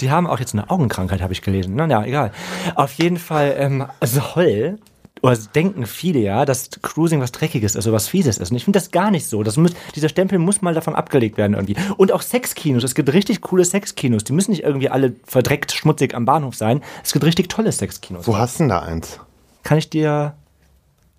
Die 0.00 0.10
haben 0.10 0.26
auch 0.26 0.38
jetzt 0.38 0.54
eine 0.54 0.68
Augenkrankheit, 0.70 1.22
habe 1.22 1.32
ich 1.32 1.42
gelesen. 1.42 1.74
Na 1.76 1.86
ja, 1.86 2.04
egal. 2.04 2.32
Auf 2.74 2.92
jeden 2.92 3.16
Fall 3.18 3.54
ähm, 3.58 3.86
soll 4.02 4.78
oder 5.22 5.36
denken 5.54 5.86
viele 5.86 6.20
ja, 6.20 6.44
dass 6.44 6.70
Cruising 6.82 7.20
was 7.20 7.32
Dreckiges 7.32 7.72
ist, 7.72 7.76
also 7.76 7.92
was 7.92 8.08
Fieses 8.08 8.38
ist. 8.38 8.50
Und 8.50 8.56
ich 8.56 8.64
finde 8.64 8.78
das 8.78 8.90
gar 8.90 9.10
nicht 9.10 9.26
so. 9.26 9.42
Das 9.42 9.56
muss, 9.56 9.72
dieser 9.94 10.08
Stempel 10.08 10.38
muss 10.38 10.62
mal 10.62 10.74
davon 10.74 10.94
abgelegt 10.94 11.36
werden 11.38 11.54
irgendwie. 11.54 11.76
Und 11.96 12.12
auch 12.12 12.22
Sexkinos. 12.22 12.84
Es 12.84 12.94
gibt 12.94 13.12
richtig 13.12 13.40
coole 13.40 13.64
Sexkinos. 13.64 14.24
Die 14.24 14.32
müssen 14.32 14.50
nicht 14.50 14.62
irgendwie 14.62 14.88
alle 14.88 15.14
verdreckt, 15.24 15.72
schmutzig 15.72 16.14
am 16.14 16.24
Bahnhof 16.24 16.54
sein. 16.54 16.82
Es 17.02 17.12
gibt 17.12 17.24
richtig 17.24 17.48
tolle 17.48 17.72
Sexkinos. 17.72 18.26
Wo 18.26 18.36
hast 18.36 18.56
du 18.56 18.64
denn 18.64 18.68
da 18.70 18.80
eins? 18.80 19.20
Kann 19.62 19.78
ich 19.78 19.90
dir. 19.90 20.34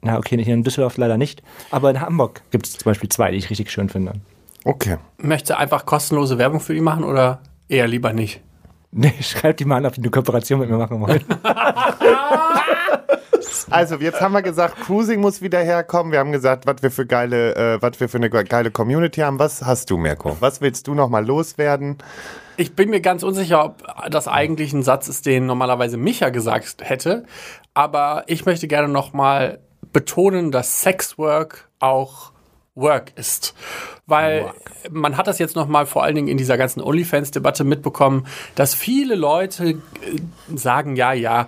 Na, 0.02 0.18
okay, 0.18 0.42
hier 0.42 0.54
in 0.54 0.64
Düsseldorf 0.64 0.98
leider 0.98 1.18
nicht. 1.18 1.44
Aber 1.72 1.90
in 1.90 2.00
Hamburg 2.00 2.42
gibt 2.52 2.68
es 2.68 2.74
zum 2.74 2.86
Beispiel 2.86 3.10
zwei, 3.10 3.32
die 3.32 3.38
ich 3.38 3.50
richtig 3.50 3.70
schön 3.70 3.90
finde. 3.90 4.14
Okay. 4.64 4.98
Möchtest 5.18 5.52
du 5.52 5.58
einfach 5.58 5.86
kostenlose 5.86 6.38
Werbung 6.38 6.60
für 6.60 6.74
die 6.74 6.82
machen 6.82 7.04
oder 7.04 7.42
eher 7.68 7.88
lieber 7.88 8.14
nicht? 8.14 8.42
Nee, 8.92 9.14
schreib 9.22 9.58
die 9.58 9.66
mal 9.66 9.78
an, 9.78 9.86
ob 9.86 9.94
die 9.94 10.02
eine 10.02 10.10
Kooperation 10.10 10.60
mit 10.60 10.70
mir 10.70 10.78
machen 10.78 11.00
wollen. 11.00 11.24
Also, 13.70 13.96
jetzt 13.96 14.20
haben 14.20 14.32
wir 14.34 14.42
gesagt, 14.42 14.78
Cruising 14.82 15.22
muss 15.22 15.42
wieder 15.42 15.60
herkommen. 15.60 16.12
Wir 16.12 16.20
haben 16.20 16.32
gesagt, 16.32 16.66
was 16.66 16.82
wir 16.82 16.90
für 16.90 17.06
geile, 17.06 17.56
äh, 17.56 17.82
was 17.82 18.00
wir 18.00 18.10
für 18.10 18.18
eine 18.18 18.30
geile 18.30 18.72
Community 18.72 19.22
haben. 19.22 19.38
Was 19.38 19.64
hast 19.64 19.92
du, 19.92 19.98
Mirko? 19.98 20.38
Was 20.40 20.62
willst 20.62 20.88
du 20.88 20.96
noch 20.96 21.10
mal 21.10 21.26
loswerden? 21.26 21.98
Ich 22.58 22.76
bin 22.76 22.90
mir 22.90 23.00
ganz 23.00 23.24
unsicher, 23.24 23.66
ob 23.66 23.84
das 24.10 24.28
eigentlich 24.28 24.74
ein 24.74 24.84
Satz 24.84 25.08
ist, 25.08 25.26
den 25.26 25.46
normalerweise 25.46 25.98
Micha 25.98 26.30
gesagt 26.30 26.90
hätte. 26.90 27.26
Aber 27.74 28.24
ich 28.28 28.46
möchte 28.46 28.68
gerne 28.68 28.88
nochmal 28.88 29.60
betonen, 29.94 30.52
dass 30.52 30.82
Sexwork 30.82 31.70
auch 31.80 32.32
Work 32.76 33.14
ist. 33.18 33.54
Weil 34.08 34.52
man 34.90 35.18
hat 35.18 35.28
das 35.28 35.38
jetzt 35.38 35.56
nochmal 35.56 35.86
vor 35.86 36.04
allen 36.04 36.16
Dingen 36.16 36.28
in 36.28 36.38
dieser 36.38 36.58
ganzen 36.58 36.82
OnlyFans-Debatte 36.82 37.64
mitbekommen, 37.64 38.26
dass 38.56 38.74
viele 38.74 39.16
Leute 39.16 39.70
äh, 39.70 39.78
sagen, 40.56 40.96
ja, 40.96 41.14
ja, 41.14 41.48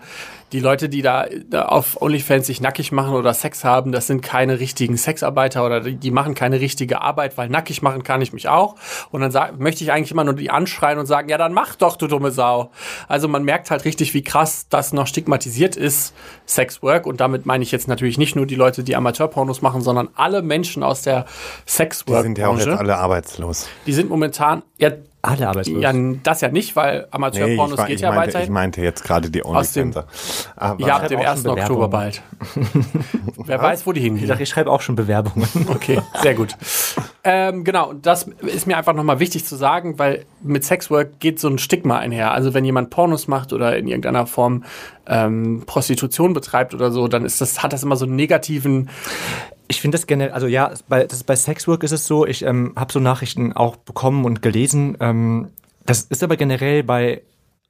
die 0.51 0.59
Leute, 0.59 0.89
die 0.89 1.01
da 1.01 1.25
da 1.49 1.65
auf 1.65 2.01
OnlyFans 2.01 2.47
sich 2.47 2.61
nackig 2.61 2.91
machen 2.91 3.13
oder 3.13 3.33
Sex 3.33 3.63
haben, 3.63 3.91
das 3.91 4.07
sind 4.07 4.21
keine 4.21 4.59
richtigen 4.59 4.97
Sexarbeiter 4.97 5.65
oder 5.65 5.81
die, 5.81 5.95
die 5.95 6.11
machen 6.11 6.35
keine 6.35 6.59
richtige 6.59 7.01
Arbeit, 7.01 7.37
weil 7.37 7.49
nackig 7.49 7.81
machen 7.81 8.03
kann 8.03 8.21
ich 8.21 8.33
mich 8.33 8.47
auch. 8.47 8.75
Und 9.11 9.21
dann 9.21 9.31
sag, 9.31 9.59
möchte 9.59 9.83
ich 9.83 9.91
eigentlich 9.91 10.11
immer 10.11 10.23
nur 10.23 10.33
die 10.33 10.49
anschreien 10.49 10.99
und 10.99 11.05
sagen, 11.05 11.29
ja, 11.29 11.37
dann 11.37 11.53
mach 11.53 11.75
doch, 11.75 11.95
du 11.95 12.07
dumme 12.07 12.31
Sau. 12.31 12.71
Also 13.07 13.27
man 13.27 13.43
merkt 13.43 13.71
halt 13.71 13.85
richtig, 13.85 14.13
wie 14.13 14.23
krass 14.23 14.67
das 14.69 14.93
noch 14.93 15.07
stigmatisiert 15.07 15.75
ist, 15.75 16.13
Sexwork. 16.45 17.05
Und 17.05 17.21
damit 17.21 17.45
meine 17.45 17.63
ich 17.63 17.71
jetzt 17.71 17.87
natürlich 17.87 18.17
nicht 18.17 18.35
nur 18.35 18.45
die 18.45 18.55
Leute, 18.55 18.83
die 18.83 18.95
Amateurpornos 18.95 19.61
machen, 19.61 19.81
sondern 19.81 20.09
alle 20.15 20.41
Menschen 20.41 20.83
aus 20.83 21.01
der 21.01 21.25
Die 21.25 21.71
sind 21.71 22.37
ja 22.37 22.47
auch 22.47 22.53
jetzt 22.55 22.63
Sexwork-Branche. 22.63 22.79
alle 22.79 22.97
arbeitslos. 22.97 23.67
Die 23.85 23.93
sind 23.93 24.09
momentan, 24.09 24.63
ja, 24.81 24.89
Alle 25.21 25.47
arbeitslos. 25.47 25.81
ja, 25.81 25.93
das 26.23 26.41
ja 26.41 26.49
nicht, 26.49 26.75
weil 26.75 26.97
Nee, 27.01 27.05
ich, 27.07 27.13
Amateurpornos 27.13 27.77
war- 27.77 27.85
geht 27.87 27.95
ich, 27.97 28.01
ja 28.01 28.09
meinte, 28.11 28.27
weiterhin. 28.27 28.43
ich 28.45 28.51
meinte 28.51 28.81
jetzt 28.81 29.03
gerade 29.03 29.29
die 29.29 29.45
OnlyFanser. 29.45 30.05
Ja, 30.79 30.95
ab 30.97 31.07
dem 31.07 31.19
auch 31.19 31.25
1. 31.25 31.41
schon 31.43 31.51
Oktober 31.51 31.87
bald. 31.89 32.21
Wer 33.45 33.61
weiß, 33.61 33.85
wo 33.85 33.91
die 33.93 33.99
Ich 33.99 34.05
hingehen. 34.05 34.27
sag, 34.27 34.39
ich 34.41 34.49
schreibe 34.49 34.71
auch 34.71 34.81
schon 34.81 34.95
Bewerbungen. 34.95 35.47
Okay, 35.69 36.01
sehr 36.21 36.33
gut. 36.33 36.55
Ähm, 37.23 37.63
genau, 37.63 37.89
und 37.91 38.05
das 38.07 38.23
ist 38.41 38.65
mir 38.65 38.77
einfach 38.77 38.93
nochmal 38.93 39.19
wichtig 39.19 39.45
zu 39.45 39.55
sagen, 39.55 39.99
weil 39.99 40.25
mit 40.41 40.63
Sexwork 40.65 41.19
geht 41.19 41.39
so 41.39 41.47
ein 41.49 41.59
Stigma 41.59 41.97
einher. 41.99 42.31
Also 42.31 42.53
wenn 42.55 42.65
jemand 42.65 42.89
Pornos 42.89 43.27
macht 43.27 43.53
oder 43.53 43.77
in 43.77 43.87
irgendeiner 43.87 44.25
Form 44.25 44.63
ähm, 45.07 45.63
Prostitution 45.67 46.33
betreibt 46.33 46.73
oder 46.73 46.91
so, 46.91 47.07
dann 47.07 47.25
ist 47.25 47.39
das, 47.41 47.61
hat 47.61 47.73
das 47.73 47.83
immer 47.83 47.95
so 47.95 48.05
einen 48.05 48.15
negativen 48.15 48.89
Ich 49.71 49.79
finde 49.79 49.97
das 49.97 50.05
generell, 50.05 50.33
also 50.33 50.47
ja, 50.47 50.73
bei, 50.89 51.05
das, 51.05 51.23
bei 51.23 51.33
Sexwork 51.33 51.83
ist 51.83 51.93
es 51.93 52.05
so, 52.05 52.25
ich 52.25 52.43
ähm, 52.43 52.73
habe 52.75 52.91
so 52.91 52.99
Nachrichten 52.99 53.53
auch 53.53 53.77
bekommen 53.77 54.25
und 54.25 54.41
gelesen. 54.41 54.97
Ähm, 54.99 55.47
das 55.85 56.01
ist 56.01 56.23
aber 56.23 56.35
generell 56.35 56.83
bei 56.83 57.21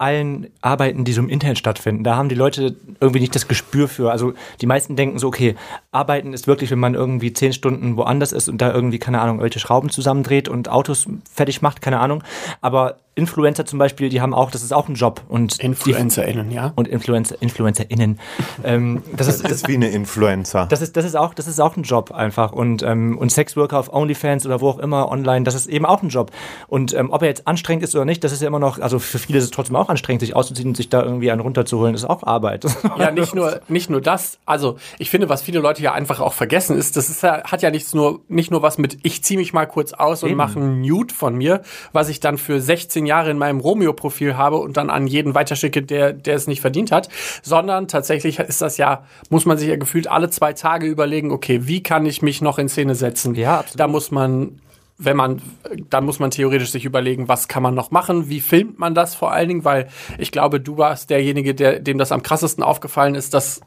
allen 0.01 0.47
Arbeiten, 0.61 1.05
die 1.05 1.13
so 1.13 1.21
im 1.21 1.29
Internet 1.29 1.59
stattfinden. 1.59 2.03
Da 2.03 2.15
haben 2.15 2.27
die 2.27 2.35
Leute 2.35 2.75
irgendwie 2.99 3.19
nicht 3.19 3.35
das 3.35 3.47
Gespür 3.47 3.87
für. 3.87 4.11
Also 4.11 4.33
die 4.59 4.65
meisten 4.65 4.95
denken 4.95 5.19
so, 5.19 5.27
okay, 5.27 5.55
Arbeiten 5.91 6.33
ist 6.33 6.47
wirklich, 6.47 6.71
wenn 6.71 6.79
man 6.79 6.95
irgendwie 6.95 7.33
zehn 7.33 7.53
Stunden 7.53 7.97
woanders 7.97 8.31
ist 8.31 8.49
und 8.49 8.59
da 8.59 8.73
irgendwie, 8.73 8.97
keine 8.97 9.21
Ahnung, 9.21 9.37
irgendwelche 9.37 9.59
Schrauben 9.59 9.89
zusammendreht 9.89 10.49
und 10.49 10.69
Autos 10.69 11.07
fertig 11.31 11.61
macht, 11.61 11.81
keine 11.81 11.99
Ahnung. 11.99 12.23
Aber 12.61 12.97
Influencer 13.13 13.65
zum 13.65 13.77
Beispiel, 13.77 14.07
die 14.07 14.21
haben 14.21 14.33
auch, 14.33 14.51
das 14.51 14.63
ist 14.63 14.71
auch 14.71 14.87
ein 14.87 14.95
Job. 14.95 15.21
Und 15.27 15.61
die, 15.61 15.65
InfluencerInnen, 15.65 16.49
ja. 16.49 16.71
und 16.75 16.87
Influencer, 16.87 17.35
InfluencerInnen. 17.41 18.19
ähm, 18.63 19.03
das 19.17 19.27
ist, 19.27 19.43
das 19.43 19.51
ist 19.51 19.67
wie 19.67 19.75
eine 19.75 19.89
Influencer. 19.89 20.65
das 20.67 20.81
ist, 20.81 20.95
das 20.95 21.03
ist 21.03 21.15
auch, 21.15 21.33
das 21.33 21.47
ist 21.47 21.59
auch 21.59 21.75
ein 21.75 21.83
Job 21.83 22.11
einfach. 22.11 22.53
Und, 22.53 22.83
ähm, 22.83 23.17
und 23.17 23.29
Sexworker 23.29 23.77
auf 23.77 23.91
OnlyFans 23.93 24.45
oder 24.45 24.61
wo 24.61 24.69
auch 24.69 24.79
immer 24.79 25.11
online, 25.11 25.43
das 25.43 25.55
ist 25.55 25.67
eben 25.67 25.85
auch 25.85 26.01
ein 26.01 26.07
Job. 26.07 26.31
Und 26.69 26.93
ähm, 26.93 27.11
ob 27.11 27.21
er 27.21 27.27
jetzt 27.27 27.47
anstrengend 27.47 27.83
ist 27.83 27.93
oder 27.95 28.05
nicht, 28.05 28.23
das 28.23 28.31
ist 28.31 28.41
ja 28.41 28.47
immer 28.47 28.59
noch, 28.59 28.79
also 28.79 28.97
für 28.97 29.19
viele 29.19 29.39
ist 29.39 29.43
es 29.45 29.51
trotzdem 29.51 29.75
auch 29.75 29.89
anstrengend, 29.91 30.21
sich 30.21 30.35
auszuziehen 30.35 30.69
und 30.69 30.77
sich 30.77 30.89
da 30.89 31.03
irgendwie 31.03 31.31
einen 31.31 31.41
runterzuholen, 31.41 31.93
ist 31.95 32.05
auch 32.05 32.23
Arbeit. 32.23 32.65
Ja, 32.97 33.09
nicht 33.09 33.33
nur, 33.33 33.61
nicht 33.67 33.89
nur 33.89 34.01
das. 34.01 34.37
Also, 34.45 34.77
ich 34.99 35.09
finde, 35.09 35.29
was 35.29 35.41
viele 35.41 35.59
Leute 35.59 35.81
ja 35.81 35.93
einfach 35.93 36.19
auch 36.19 36.33
vergessen 36.33 36.77
ist, 36.77 36.97
das 36.97 37.09
ist 37.09 37.23
ja, 37.23 37.43
hat 37.43 37.61
ja 37.61 37.71
nichts 37.71 37.93
nur, 37.93 38.19
nicht 38.27 38.51
nur 38.51 38.61
was 38.61 38.77
mit, 38.77 38.97
ich 39.03 39.23
ziehe 39.23 39.39
mich 39.39 39.53
mal 39.53 39.65
kurz 39.65 39.93
aus 39.93 40.23
und 40.23 40.29
Eben. 40.29 40.37
mache 40.37 40.59
einen 40.59 40.81
Nude 40.81 41.13
von 41.13 41.35
mir, 41.35 41.61
was 41.93 42.09
ich 42.09 42.19
dann 42.19 42.37
für 42.37 42.59
16 42.59 43.05
Jahre 43.05 43.31
in 43.31 43.37
meinem 43.37 43.59
Romeo-Profil 43.59 44.37
habe 44.37 44.57
und 44.57 44.77
dann 44.77 44.89
an 44.89 45.07
jeden 45.07 45.35
weiterschicke, 45.35 45.81
der, 45.81 46.13
der 46.13 46.35
es 46.35 46.47
nicht 46.47 46.61
verdient 46.61 46.91
hat, 46.91 47.09
sondern 47.41 47.87
tatsächlich 47.87 48.39
ist 48.39 48.61
das 48.61 48.77
ja, 48.77 49.03
muss 49.29 49.45
man 49.45 49.57
sich 49.57 49.69
ja 49.69 49.77
gefühlt 49.77 50.07
alle 50.07 50.29
zwei 50.29 50.53
Tage 50.53 50.87
überlegen, 50.87 51.31
okay, 51.31 51.61
wie 51.63 51.81
kann 51.81 52.05
ich 52.05 52.21
mich 52.21 52.41
noch 52.41 52.59
in 52.59 52.69
Szene 52.69 52.95
setzen? 52.95 53.35
Ja, 53.35 53.59
absolut. 53.59 53.79
Da 53.79 53.87
muss 53.87 54.11
man 54.11 54.59
wenn 55.03 55.17
man, 55.17 55.41
dann 55.89 56.05
muss 56.05 56.19
man 56.19 56.29
theoretisch 56.29 56.71
sich 56.71 56.85
überlegen, 56.85 57.27
was 57.27 57.47
kann 57.47 57.63
man 57.63 57.73
noch 57.73 57.89
machen, 57.91 58.29
wie 58.29 58.39
filmt 58.39 58.77
man 58.77 58.93
das 58.93 59.15
vor 59.15 59.31
allen 59.31 59.47
Dingen, 59.47 59.65
weil 59.65 59.87
ich 60.17 60.31
glaube, 60.31 60.59
du 60.59 60.77
warst 60.77 61.09
derjenige, 61.09 61.55
der, 61.55 61.79
dem 61.79 61.97
das 61.97 62.11
am 62.11 62.21
krassesten 62.21 62.63
aufgefallen 62.63 63.15
ist, 63.15 63.33
dass 63.33 63.61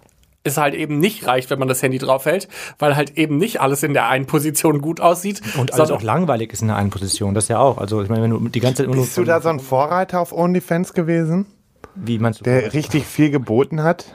es 0.44 0.58
halt 0.58 0.74
eben 0.74 0.98
nicht 0.98 1.26
reicht, 1.26 1.50
wenn 1.50 1.58
man 1.58 1.68
das 1.68 1.82
Handy 1.82 1.98
draufhält, 1.98 2.48
weil 2.78 2.96
halt 2.96 3.16
eben 3.16 3.38
nicht 3.38 3.60
alles 3.60 3.82
in 3.82 3.94
der 3.94 4.08
einen 4.08 4.26
Position 4.26 4.80
gut 4.80 5.00
aussieht. 5.00 5.40
Und 5.58 5.72
alles 5.72 5.90
auch 5.90 6.02
langweilig 6.02 6.52
ist 6.52 6.62
in 6.62 6.68
der 6.68 6.76
einen 6.76 6.90
Position, 6.90 7.34
das 7.34 7.48
ja 7.48 7.58
auch. 7.58 7.78
Also 7.78 8.02
ich 8.02 8.08
meine, 8.08 8.22
wenn 8.22 8.30
du 8.30 8.48
die 8.48 8.60
ganze 8.60 8.82
Zeit 8.82 8.92
immer 8.92 9.02
Bist 9.02 9.16
du 9.16 9.24
da 9.24 9.40
so 9.40 9.48
ein 9.48 9.58
Vorreiter 9.58 10.20
auf 10.20 10.32
OnlyFans 10.32 10.92
gewesen, 10.92 11.46
wie 11.94 12.18
meinst 12.18 12.40
du? 12.40 12.44
der 12.44 12.74
richtig 12.74 13.06
viel 13.06 13.30
geboten 13.30 13.82
hat? 13.82 14.14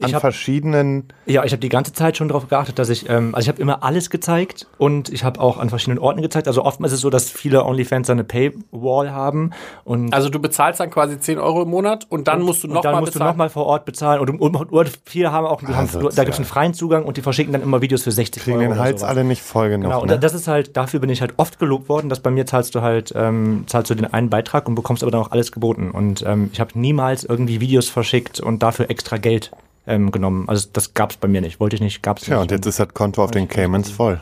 An 0.00 0.08
Ich 0.08 0.14
hab- 0.14 0.20
verschiedenen. 0.20 1.08
Ja, 1.26 1.44
ich 1.44 1.52
habe 1.52 1.60
die 1.60 1.68
ganze 1.68 1.92
Zeit 1.92 2.16
schon 2.16 2.28
darauf 2.28 2.48
geachtet, 2.48 2.78
dass 2.78 2.88
ich, 2.88 3.08
ähm, 3.08 3.34
also 3.34 3.44
ich 3.44 3.48
habe 3.48 3.60
immer 3.60 3.82
alles 3.82 4.10
gezeigt 4.10 4.66
und 4.78 5.08
ich 5.10 5.24
habe 5.24 5.40
auch 5.40 5.58
an 5.58 5.68
verschiedenen 5.70 5.98
Orten 5.98 6.22
gezeigt. 6.22 6.46
Also 6.48 6.64
oftmals 6.64 6.92
ist 6.92 6.96
es 6.98 7.02
so, 7.02 7.10
dass 7.10 7.30
viele 7.30 7.64
OnlyFans 7.64 8.10
eine 8.10 8.24
Paywall 8.24 9.10
haben 9.12 9.50
und 9.84 10.12
Also 10.12 10.28
du 10.28 10.38
bezahlst 10.40 10.80
dann 10.80 10.90
quasi 10.90 11.18
10 11.18 11.38
Euro 11.38 11.62
im 11.62 11.68
Monat 11.68 12.06
und 12.08 12.28
dann 12.28 12.42
musst 12.42 12.62
du 12.64 12.68
und 12.68 12.74
dann 12.74 12.82
nochmal 12.82 13.00
musst 13.00 13.14
du 13.14 13.18
bezahlen. 13.18 13.30
nochmal 13.32 13.50
vor 13.50 13.66
Ort 13.66 13.84
bezahlen 13.84 14.20
und, 14.20 14.30
und, 14.40 14.54
und, 14.56 14.72
und 14.72 14.90
viele 15.04 15.32
haben 15.32 15.46
auch, 15.46 15.62
haben, 15.62 15.74
Also, 15.74 16.08
da 16.08 16.24
gibt 16.24 16.34
es 16.34 16.38
einen 16.38 16.46
freien 16.46 16.74
Zugang 16.74 17.04
und 17.04 17.16
die 17.16 17.22
verschicken 17.22 17.52
dann 17.52 17.62
immer 17.62 17.80
Videos 17.82 18.02
für 18.02 18.12
60 18.12 18.42
Kriegen 18.42 18.56
Euro. 18.58 18.64
den 18.68 18.72
oder 18.72 18.80
Hals 18.82 19.00
sowas. 19.00 19.10
alle 19.10 19.24
nicht 19.24 19.42
voll 19.42 19.68
genug. 19.68 19.84
Genau, 19.90 20.02
und 20.02 20.08
ne? 20.08 20.18
das 20.18 20.34
ist 20.34 20.48
halt, 20.48 20.76
dafür 20.76 21.00
bin 21.00 21.10
ich 21.10 21.20
halt 21.20 21.34
oft 21.36 21.58
gelobt 21.58 21.88
worden, 21.88 22.08
dass 22.08 22.20
bei 22.20 22.30
mir 22.30 22.46
zahlst 22.46 22.74
du 22.74 22.82
halt, 22.82 23.12
ähm, 23.16 23.64
zahlst 23.66 23.90
du 23.90 23.94
den 23.94 24.12
einen 24.12 24.30
Beitrag 24.30 24.66
und 24.68 24.74
bekommst 24.74 25.02
aber 25.02 25.10
dann 25.12 25.20
auch 25.20 25.30
alles 25.30 25.52
geboten. 25.52 25.90
Und 25.90 26.24
ähm, 26.26 26.50
ich 26.52 26.60
habe 26.60 26.70
niemals 26.78 27.24
irgendwie 27.24 27.60
Videos 27.60 27.88
verschickt 27.88 28.40
und 28.40 28.62
dafür 28.62 28.90
extra 28.90 29.16
Geld 29.16 29.50
ähm, 29.86 30.10
genommen. 30.10 30.48
Also 30.48 30.68
das 30.72 30.94
gab 30.94 31.10
es 31.10 31.16
bei 31.16 31.28
mir 31.28 31.40
nicht, 31.40 31.60
wollte 31.60 31.76
ich 31.76 31.82
nicht, 31.82 32.02
gab 32.02 32.18
es 32.18 32.28
nicht. 32.28 32.36
und 32.36 32.50
jetzt 32.50 32.66
ist 32.66 32.78
das 32.78 32.88
Konto 32.94 33.22
auf 33.22 33.30
den 33.30 33.48
Caymans 33.48 33.90
voll. 33.90 34.20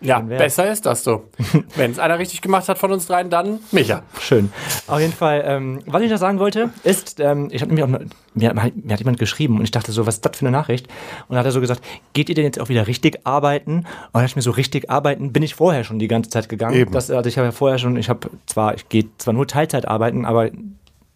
ja, 0.00 0.18
besser 0.18 0.70
ist 0.70 0.84
das 0.84 1.02
so. 1.04 1.24
Wenn 1.76 1.92
es 1.92 1.98
einer 1.98 2.18
richtig 2.18 2.42
gemacht 2.42 2.68
hat 2.68 2.78
von 2.78 2.92
uns 2.92 3.06
dreien, 3.06 3.30
dann 3.30 3.60
Micha. 3.72 4.02
Schön. 4.20 4.52
Auf 4.86 5.00
jeden 5.00 5.12
Fall, 5.12 5.44
ähm, 5.46 5.80
was 5.86 6.02
ich 6.02 6.10
noch 6.10 6.18
sagen 6.18 6.38
wollte, 6.38 6.70
ist, 6.82 7.20
ähm, 7.20 7.48
ich 7.50 7.62
habe 7.62 7.72
nämlich 7.72 7.84
auch, 7.84 8.00
mir, 8.34 8.52
mir 8.52 8.92
hat 8.92 8.98
jemand 8.98 9.18
geschrieben 9.18 9.58
und 9.58 9.64
ich 9.64 9.70
dachte 9.70 9.92
so, 9.92 10.06
was 10.06 10.16
ist 10.16 10.26
das 10.26 10.36
für 10.36 10.46
eine 10.46 10.50
Nachricht? 10.50 10.88
Und 11.28 11.30
dann 11.30 11.38
hat 11.38 11.46
er 11.46 11.52
so 11.52 11.60
gesagt, 11.60 11.82
geht 12.12 12.28
ihr 12.28 12.34
denn 12.34 12.44
jetzt 12.44 12.60
auch 12.60 12.68
wieder 12.68 12.86
richtig 12.86 13.20
arbeiten? 13.24 13.78
Und 13.78 13.86
dann 14.12 14.22
dachte 14.22 14.26
ich 14.26 14.36
mir 14.36 14.42
so, 14.42 14.50
richtig 14.50 14.90
arbeiten 14.90 15.32
bin 15.32 15.42
ich 15.42 15.54
vorher 15.54 15.84
schon 15.84 15.98
die 15.98 16.08
ganze 16.08 16.30
Zeit 16.30 16.48
gegangen. 16.48 16.74
Eben. 16.74 16.92
Das, 16.92 17.10
also 17.10 17.28
ich 17.28 17.38
habe 17.38 17.46
ja 17.46 17.52
vorher 17.52 17.78
schon, 17.78 17.96
ich 17.96 18.08
habe 18.08 18.28
zwar, 18.46 18.74
ich 18.74 18.88
gehe 18.88 19.06
zwar 19.18 19.32
nur 19.32 19.46
Teilzeit 19.46 19.88
arbeiten, 19.88 20.26
aber 20.26 20.50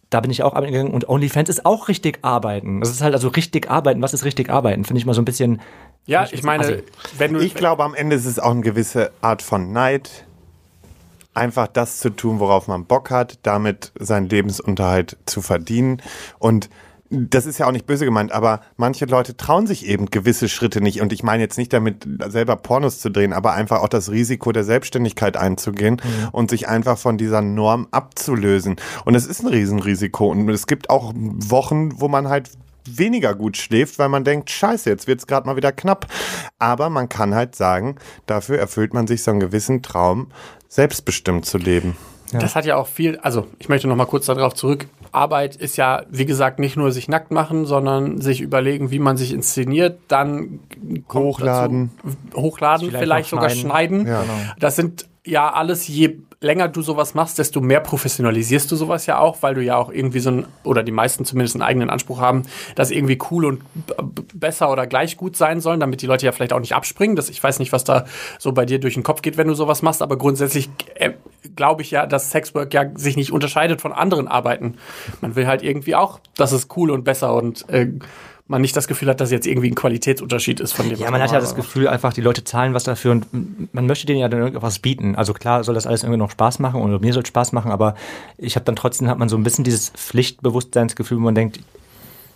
da 0.09 0.21
bin 0.21 0.31
ich 0.31 0.41
auch 0.43 0.53
arbeiten 0.53 0.73
gegangen 0.73 0.91
und 0.91 1.07
OnlyFans 1.07 1.49
ist 1.49 1.65
auch 1.65 1.87
richtig 1.87 2.19
arbeiten. 2.23 2.81
Das 2.81 2.89
ist 2.89 3.01
halt 3.01 3.13
also 3.13 3.27
richtig 3.27 3.69
arbeiten. 3.69 4.01
Was 4.01 4.13
ist 4.13 4.25
richtig 4.25 4.49
arbeiten? 4.49 4.83
Finde 4.83 4.99
ich 4.99 5.05
mal 5.05 5.13
so 5.13 5.21
ein 5.21 5.25
bisschen. 5.25 5.61
Ja, 6.05 6.25
Finde 6.25 6.35
ich 6.35 6.43
meine, 6.43 6.63
assi. 6.63 6.83
wenn 7.17 7.33
du 7.33 7.39
Ich 7.41 7.53
glaube, 7.53 7.83
am 7.83 7.93
Ende 7.93 8.15
ist 8.15 8.25
es 8.25 8.39
auch 8.39 8.51
eine 8.51 8.61
gewisse 8.61 9.11
Art 9.21 9.41
von 9.41 9.71
Neid. 9.71 10.25
Einfach 11.35 11.67
das 11.67 11.99
zu 11.99 12.09
tun, 12.09 12.39
worauf 12.39 12.67
man 12.67 12.85
Bock 12.85 13.11
hat, 13.11 13.37
damit 13.43 13.91
seinen 13.99 14.27
Lebensunterhalt 14.27 15.17
zu 15.25 15.41
verdienen. 15.41 16.01
Und 16.39 16.69
das 17.09 17.45
ist 17.45 17.57
ja 17.57 17.67
auch 17.67 17.71
nicht 17.71 17.87
böse 17.87 18.05
gemeint, 18.05 18.31
aber 18.31 18.61
manche 18.77 19.05
Leute 19.05 19.35
trauen 19.35 19.65
sich 19.65 19.87
eben 19.87 20.07
gewisse 20.07 20.47
Schritte 20.47 20.79
nicht. 20.79 21.01
Und 21.01 21.11
ich 21.11 21.23
meine 21.23 21.41
jetzt 21.41 21.57
nicht 21.57 21.73
damit, 21.73 22.07
selber 22.27 22.55
Pornos 22.55 22.99
zu 22.99 23.09
drehen, 23.09 23.33
aber 23.33 23.53
einfach 23.53 23.81
auch 23.81 23.89
das 23.89 24.11
Risiko 24.11 24.51
der 24.51 24.63
Selbstständigkeit 24.63 25.35
einzugehen 25.35 26.01
und 26.31 26.51
sich 26.51 26.67
einfach 26.67 26.97
von 26.97 27.17
dieser 27.17 27.41
Norm 27.41 27.87
abzulösen. 27.91 28.75
Und 29.05 29.15
es 29.15 29.25
ist 29.25 29.41
ein 29.41 29.47
Riesenrisiko. 29.47 30.29
Und 30.29 30.47
es 30.49 30.67
gibt 30.67 30.89
auch 30.89 31.13
Wochen, 31.15 31.99
wo 31.99 32.07
man 32.07 32.29
halt 32.29 32.51
weniger 32.85 33.33
gut 33.33 33.57
schläft, 33.57 33.97
weil 33.97 34.09
man 34.09 34.23
denkt, 34.23 34.49
scheiße, 34.51 34.89
jetzt 34.89 35.07
wird's 35.07 35.27
gerade 35.27 35.47
mal 35.47 35.55
wieder 35.55 35.71
knapp. 35.71 36.07
Aber 36.59 36.89
man 36.89 37.09
kann 37.09 37.33
halt 37.33 37.55
sagen, 37.55 37.95
dafür 38.27 38.59
erfüllt 38.59 38.93
man 38.93 39.07
sich 39.07 39.23
so 39.23 39.31
einen 39.31 39.39
gewissen 39.39 39.81
Traum, 39.81 40.27
selbstbestimmt 40.67 41.45
zu 41.45 41.57
leben. 41.57 41.97
Das 42.31 42.55
hat 42.55 42.65
ja 42.65 42.75
auch 42.75 42.87
viel, 42.87 43.17
also 43.19 43.47
ich 43.57 43.69
möchte 43.69 43.87
noch 43.87 43.95
mal 43.95 44.05
kurz 44.05 44.27
darauf 44.27 44.53
zurück. 44.53 44.87
Arbeit 45.11 45.55
ist 45.55 45.77
ja, 45.77 46.03
wie 46.09 46.25
gesagt, 46.25 46.59
nicht 46.59 46.75
nur 46.77 46.91
sich 46.91 47.07
nackt 47.07 47.31
machen, 47.31 47.65
sondern 47.65 48.21
sich 48.21 48.41
überlegen, 48.41 48.91
wie 48.91 48.99
man 48.99 49.17
sich 49.17 49.33
inszeniert, 49.33 49.99
dann 50.07 50.59
Hochladen. 51.11 51.91
dazu, 52.03 52.41
hochladen, 52.41 52.87
Vielleicht 52.87 53.03
vielleicht, 53.03 53.29
sogar 53.29 53.49
schneiden. 53.49 54.01
schneiden. 54.01 54.07
Ja. 54.07 54.23
Das 54.59 54.75
sind 54.75 55.07
ja 55.25 55.51
alles, 55.51 55.87
je 55.87 56.17
länger 56.41 56.69
du 56.69 56.81
sowas 56.81 57.15
machst, 57.15 57.37
desto 57.37 57.59
mehr 57.59 57.81
professionalisierst 57.81 58.71
du 58.71 58.77
sowas 58.77 59.05
ja 59.05 59.19
auch, 59.19 59.41
weil 59.41 59.55
du 59.55 59.61
ja 59.61 59.75
auch 59.75 59.91
irgendwie 59.91 60.19
so 60.19 60.31
ein, 60.31 60.47
oder 60.63 60.83
die 60.83 60.91
meisten 60.91 61.25
zumindest 61.25 61.55
einen 61.55 61.63
eigenen 61.63 61.89
Anspruch 61.89 62.21
haben, 62.21 62.43
dass 62.75 62.91
irgendwie 62.91 63.19
cool 63.29 63.45
und 63.45 63.61
besser 64.33 64.71
oder 64.71 64.87
gleich 64.87 65.17
gut 65.17 65.35
sein 65.35 65.59
sollen, 65.59 65.81
damit 65.81 66.01
die 66.01 66.05
Leute 66.05 66.25
ja 66.25 66.31
vielleicht 66.31 66.53
auch 66.53 66.61
nicht 66.61 66.75
abspringen. 66.75 67.17
Das, 67.17 67.29
ich 67.29 67.43
weiß 67.43 67.59
nicht, 67.59 67.73
was 67.73 67.83
da 67.83 68.05
so 68.37 68.53
bei 68.53 68.65
dir 68.65 68.79
durch 68.79 68.93
den 68.93 69.03
Kopf 69.03 69.21
geht, 69.21 69.35
wenn 69.35 69.47
du 69.49 69.53
sowas 69.53 69.81
machst, 69.81 70.01
aber 70.01 70.17
grundsätzlich 70.17 70.69
äh, 70.95 71.11
glaube 71.57 71.81
ich 71.81 71.91
ja, 71.91 72.05
dass 72.05 72.31
Sexwork 72.31 72.73
ja 72.73 72.85
sich 72.95 73.17
nicht 73.17 73.33
unterscheidet 73.33 73.81
von 73.81 73.91
anderen 73.91 74.29
Arbeiten. 74.29 74.75
Man 75.19 75.35
will 75.35 75.45
halt 75.45 75.61
irgendwie 75.61 75.95
auch, 75.95 76.21
dass 76.35 76.53
es 76.53 76.69
cool 76.77 76.91
und 76.91 77.03
besser 77.03 77.33
und 77.33 77.67
äh, 77.69 77.89
man 78.49 78.61
nicht 78.61 78.75
das 78.75 78.87
Gefühl 78.87 79.09
hat, 79.09 79.21
dass 79.21 79.31
jetzt 79.31 79.45
irgendwie 79.45 79.69
ein 79.69 79.75
Qualitätsunterschied 79.75 80.59
ist 80.59 80.73
von 80.73 80.89
dem. 80.89 80.97
Ja, 80.97 81.05
was 81.05 81.11
man 81.11 81.21
hat 81.21 81.31
ja 81.31 81.39
das 81.39 81.51
normalerweise 81.51 81.55
Gefühl, 81.55 81.87
einfach 81.87 82.13
die 82.13 82.21
Leute 82.21 82.43
zahlen 82.43 82.73
was 82.73 82.83
dafür 82.83 83.11
und 83.11 83.73
man 83.73 83.85
möchte 83.85 84.07
denen 84.07 84.19
ja 84.19 84.27
dann 84.27 84.41
irgendwas 84.41 84.79
bieten. 84.79 85.15
Also 85.15 85.33
klar 85.33 85.63
soll 85.63 85.75
das 85.75 85.85
alles 85.85 86.03
irgendwie 86.03 86.17
noch 86.17 86.31
Spaß 86.31 86.59
machen 86.59 86.81
und 86.81 87.01
mir 87.01 87.13
soll 87.13 87.25
Spaß 87.25 87.51
machen, 87.51 87.71
aber 87.71 87.95
ich 88.37 88.55
habe 88.55 88.65
dann 88.65 88.75
trotzdem 88.75 89.07
hat 89.07 89.19
man 89.19 89.29
so 89.29 89.37
ein 89.37 89.43
bisschen 89.43 89.63
dieses 89.63 89.89
Pflichtbewusstseinsgefühl, 89.89 91.17
wo 91.17 91.21
man 91.21 91.35
denkt, 91.35 91.59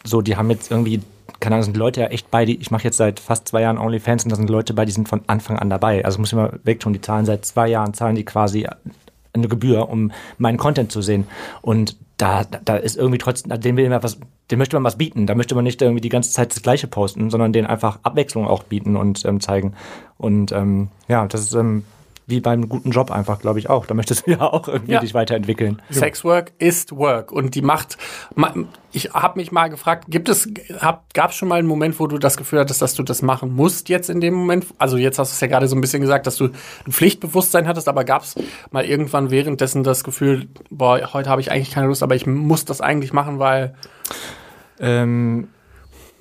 so 0.04 0.22
die 0.22 0.38
haben 0.38 0.52
jetzt 0.52 0.70
irgendwie, 0.70 1.02
keine 1.40 1.56
Ahnung, 1.56 1.66
sind 1.66 1.78
Leute 1.78 2.02
ja 2.02 2.08
echt 2.08 2.30
bei, 2.30 2.46
die, 2.46 2.58
ich 2.58 2.70
mache 2.70 2.84
jetzt 2.84 2.98
seit 2.98 3.20
fast 3.20 3.48
zwei 3.48 3.62
Jahren 3.62 3.80
OnlyFans 3.80 4.26
und 4.26 4.30
da 4.30 4.36
sind 4.36 4.50
Leute 4.50 4.76
bei, 4.76 4.86
die 4.86 4.92
sind 4.92 5.10
von 5.10 5.22
Anfang 5.26 5.58
an 5.58 5.70
dabei. 5.70 6.06
Also 6.06 6.20
muss 6.20 6.30
ich 6.30 6.36
mal 6.36 6.60
wegtun, 6.64 6.94
die 6.94 7.02
zahlen 7.02 7.26
seit 7.26 7.44
zwei 7.46 7.68
Jahren, 7.68 7.96
zahlen 7.96 8.16
die 8.16 8.26
quasi 8.26 8.68
eine 9.34 9.48
Gebühr, 9.48 9.90
um 9.90 10.12
meinen 10.38 10.58
Content 10.58 10.92
zu 10.92 11.02
sehen. 11.02 11.28
Und 11.62 11.98
da, 12.18 12.44
da 12.44 12.78
ist 12.78 12.96
irgendwie 12.96 13.18
trotzdem, 13.18 13.60
dem 13.60 13.78
will 13.78 13.90
man 13.90 14.04
was, 14.04 14.20
dem 14.52 14.60
möchte 14.60 14.76
man 14.76 14.84
was 14.84 14.98
bieten. 14.98 15.26
Da 15.26 15.36
möchte 15.36 15.56
man 15.56 15.64
nicht 15.64 15.82
irgendwie 15.82 16.02
die 16.02 16.10
ganze 16.10 16.32
Zeit 16.32 16.52
das 16.52 16.62
Gleiche 16.62 16.88
posten, 16.88 17.30
sondern 17.30 17.54
denen 17.54 17.68
einfach 17.68 18.00
Abwechslung 18.04 18.48
auch 18.48 18.64
bieten 18.64 18.96
und 18.96 19.26
ähm, 19.26 19.40
zeigen. 19.42 19.74
Und 20.18 20.52
ähm, 20.52 20.90
ja, 21.08 21.28
das 21.28 21.42
ist 21.42 21.54
ähm, 21.54 21.84
wie 22.26 22.40
beim 22.40 22.70
guten 22.70 22.92
Job 22.92 23.12
einfach, 23.12 23.40
glaube 23.40 23.60
ich 23.60 23.70
auch. 23.70 23.86
Da 23.86 23.94
möchtest 23.94 24.26
du 24.28 24.32
ja 24.34 24.42
auch 24.42 24.68
irgendwie 24.68 24.94
Ja. 24.94 25.00
dich 25.00 25.14
weiterentwickeln. 25.14 25.82
Sexwork 25.92 26.54
ist 26.58 26.96
Work 26.96 27.32
und 27.32 27.56
die 27.56 27.62
macht. 27.62 27.98
ma- 28.36 28.54
Ich 28.92 29.14
habe 29.14 29.40
mich 29.40 29.52
mal 29.52 29.70
gefragt, 29.70 30.06
gibt 30.08 30.30
es, 30.30 30.48
gab 31.14 31.30
es 31.32 31.36
schon 31.36 31.50
mal 31.50 31.60
einen 31.60 31.68
Moment, 31.68 32.00
wo 32.00 32.08
du 32.08 32.18
das 32.18 32.38
Gefühl 32.38 32.60
hattest, 32.60 32.82
dass 32.82 32.94
du 32.96 33.04
das 33.04 33.22
machen 33.22 33.54
musst 33.54 33.90
jetzt 33.90 34.10
in 34.10 34.22
dem 34.22 34.34
Moment? 34.36 34.66
Also 34.78 34.98
jetzt 34.98 35.20
hast 35.20 35.32
du 35.32 35.36
es 35.36 35.42
ja 35.42 35.48
gerade 35.48 35.68
so 35.68 35.76
ein 35.76 35.82
bisschen 35.82 36.02
gesagt, 36.02 36.28
dass 36.28 36.38
du 36.38 36.46
ein 36.86 36.92
Pflichtbewusstsein 36.92 37.68
hattest, 37.68 37.88
aber 37.88 38.04
gab 38.04 38.22
es 38.24 38.36
mal 38.72 38.86
irgendwann 38.86 39.32
währenddessen 39.32 39.84
das 39.84 40.04
Gefühl, 40.04 40.48
boah, 40.70 41.14
heute 41.14 41.30
habe 41.30 41.42
ich 41.42 41.52
eigentlich 41.52 41.72
keine 41.72 41.88
Lust, 41.88 42.04
aber 42.04 42.16
ich 42.16 42.26
muss 42.28 42.66
das 42.66 42.82
eigentlich 42.82 43.14
machen, 43.14 43.40
weil 43.40 43.74
Ähm, 44.80 45.48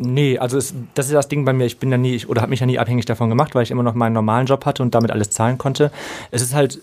nee, 0.02 0.38
also 0.38 0.58
es, 0.58 0.74
das 0.94 1.06
ist 1.06 1.14
das 1.14 1.28
Ding 1.28 1.44
bei 1.44 1.52
mir. 1.52 1.64
Ich 1.64 1.78
bin 1.78 1.90
ja 1.90 1.98
nie, 1.98 2.14
ich, 2.14 2.28
oder 2.28 2.42
habe 2.42 2.50
mich 2.50 2.60
ja 2.60 2.66
nie 2.66 2.78
abhängig 2.78 3.04
davon 3.06 3.28
gemacht, 3.28 3.54
weil 3.54 3.62
ich 3.62 3.70
immer 3.70 3.82
noch 3.82 3.94
meinen 3.94 4.12
normalen 4.12 4.46
Job 4.46 4.64
hatte 4.66 4.82
und 4.82 4.94
damit 4.94 5.10
alles 5.10 5.30
zahlen 5.30 5.58
konnte. 5.58 5.90
Es 6.30 6.42
ist 6.42 6.54
halt, 6.54 6.80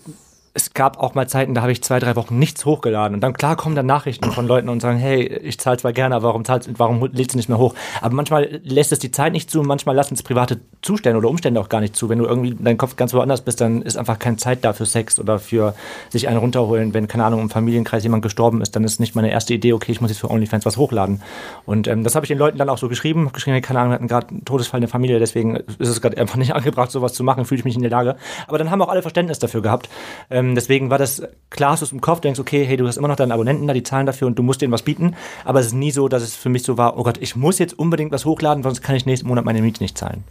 es 0.60 0.74
gab 0.74 0.98
auch 0.98 1.14
mal 1.14 1.28
Zeiten, 1.28 1.54
da 1.54 1.62
habe 1.62 1.72
ich 1.72 1.82
zwei, 1.82 1.98
drei 1.98 2.16
Wochen 2.16 2.38
nichts 2.38 2.64
hochgeladen. 2.64 3.14
Und 3.14 3.20
dann, 3.20 3.32
klar, 3.32 3.56
kommen 3.56 3.74
dann 3.74 3.86
Nachrichten 3.86 4.30
von 4.30 4.46
Leuten 4.46 4.68
und 4.68 4.80
sagen, 4.80 4.98
hey, 4.98 5.26
ich 5.26 5.58
zahle 5.58 5.78
zwar 5.78 5.92
gerne, 5.92 6.14
aber 6.14 6.28
warum, 6.28 6.44
zahlst, 6.44 6.70
warum 6.78 7.08
lädst 7.12 7.34
du 7.34 7.38
nicht 7.38 7.48
mehr 7.48 7.58
hoch? 7.58 7.74
Aber 8.00 8.14
manchmal 8.14 8.60
lässt 8.62 8.92
es 8.92 8.98
die 8.98 9.10
Zeit 9.10 9.32
nicht 9.32 9.50
zu 9.50 9.60
und 9.60 9.66
manchmal 9.66 9.94
lassen 9.94 10.14
es 10.14 10.22
private 10.22 10.60
Zustände 10.82 11.18
oder 11.18 11.28
Umstände 11.28 11.60
auch 11.60 11.68
gar 11.68 11.80
nicht 11.80 11.96
zu. 11.96 12.08
Wenn 12.08 12.18
du 12.18 12.26
irgendwie 12.26 12.56
dein 12.58 12.76
Kopf 12.76 12.96
ganz 12.96 13.14
woanders 13.14 13.42
bist, 13.42 13.60
dann 13.60 13.82
ist 13.82 13.96
einfach 13.96 14.18
keine 14.18 14.36
Zeit 14.36 14.64
da 14.64 14.72
für 14.72 14.86
Sex 14.86 15.18
oder 15.18 15.38
für 15.38 15.74
sich 16.10 16.28
einen 16.28 16.38
runterholen. 16.38 16.94
Wenn, 16.94 17.08
keine 17.08 17.24
Ahnung, 17.24 17.40
im 17.40 17.50
Familienkreis 17.50 18.02
jemand 18.02 18.22
gestorben 18.22 18.60
ist, 18.60 18.76
dann 18.76 18.84
ist 18.84 19.00
nicht 19.00 19.14
meine 19.14 19.30
erste 19.30 19.54
Idee, 19.54 19.72
okay, 19.72 19.92
ich 19.92 20.00
muss 20.00 20.10
jetzt 20.10 20.20
für 20.20 20.30
OnlyFans 20.30 20.66
was 20.66 20.76
hochladen. 20.76 21.22
Und 21.66 21.88
ähm, 21.88 22.04
das 22.04 22.14
habe 22.14 22.24
ich 22.24 22.28
den 22.28 22.38
Leuten 22.38 22.58
dann 22.58 22.68
auch 22.68 22.78
so 22.78 22.88
geschrieben. 22.88 23.26
Hab 23.26 23.32
geschrieben, 23.32 23.60
keine 23.62 23.80
Ahnung, 23.80 23.92
wir 23.92 23.94
hatten 23.94 24.08
gerade 24.08 24.28
einen 24.28 24.44
Todesfall 24.44 24.78
in 24.78 24.82
der 24.82 24.88
Familie, 24.88 25.18
deswegen 25.18 25.56
ist 25.56 25.88
es 25.88 26.00
gerade 26.00 26.18
einfach 26.18 26.36
nicht 26.36 26.54
angebracht, 26.54 26.90
sowas 26.90 27.14
zu 27.14 27.24
machen, 27.24 27.44
fühle 27.44 27.60
ich 27.60 27.64
mich 27.64 27.76
in 27.76 27.82
der 27.82 27.90
Lage. 27.90 28.16
Aber 28.46 28.58
dann 28.58 28.70
haben 28.70 28.82
auch 28.82 28.88
alle 28.88 29.02
Verständnis 29.02 29.38
dafür 29.38 29.62
gehabt. 29.62 29.88
Ähm, 30.30 30.49
deswegen 30.54 30.90
war 30.90 30.98
das 30.98 31.22
klar, 31.50 31.72
hast 31.72 31.80
du 31.80 31.86
es 31.86 31.92
im 31.92 32.00
Kopf, 32.00 32.20
denkst, 32.20 32.40
okay, 32.40 32.64
hey, 32.64 32.76
du 32.76 32.86
hast 32.86 32.96
immer 32.96 33.08
noch 33.08 33.16
deine 33.16 33.34
Abonnenten 33.34 33.66
da, 33.66 33.74
die 33.74 33.82
zahlen 33.82 34.06
dafür 34.06 34.26
und 34.26 34.38
du 34.38 34.42
musst 34.42 34.62
denen 34.62 34.72
was 34.72 34.82
bieten. 34.82 35.16
Aber 35.44 35.60
es 35.60 35.66
ist 35.66 35.72
nie 35.74 35.90
so, 35.90 36.08
dass 36.08 36.22
es 36.22 36.34
für 36.34 36.48
mich 36.48 36.62
so 36.62 36.78
war, 36.78 36.98
oh 36.98 37.02
Gott, 37.02 37.18
ich 37.20 37.36
muss 37.36 37.58
jetzt 37.58 37.78
unbedingt 37.78 38.12
was 38.12 38.24
hochladen, 38.24 38.62
sonst 38.62 38.82
kann 38.82 38.94
ich 38.96 39.06
nächsten 39.06 39.28
Monat 39.28 39.44
meine 39.44 39.62
Miete 39.62 39.82
nicht 39.82 39.98
zahlen. 39.98 40.24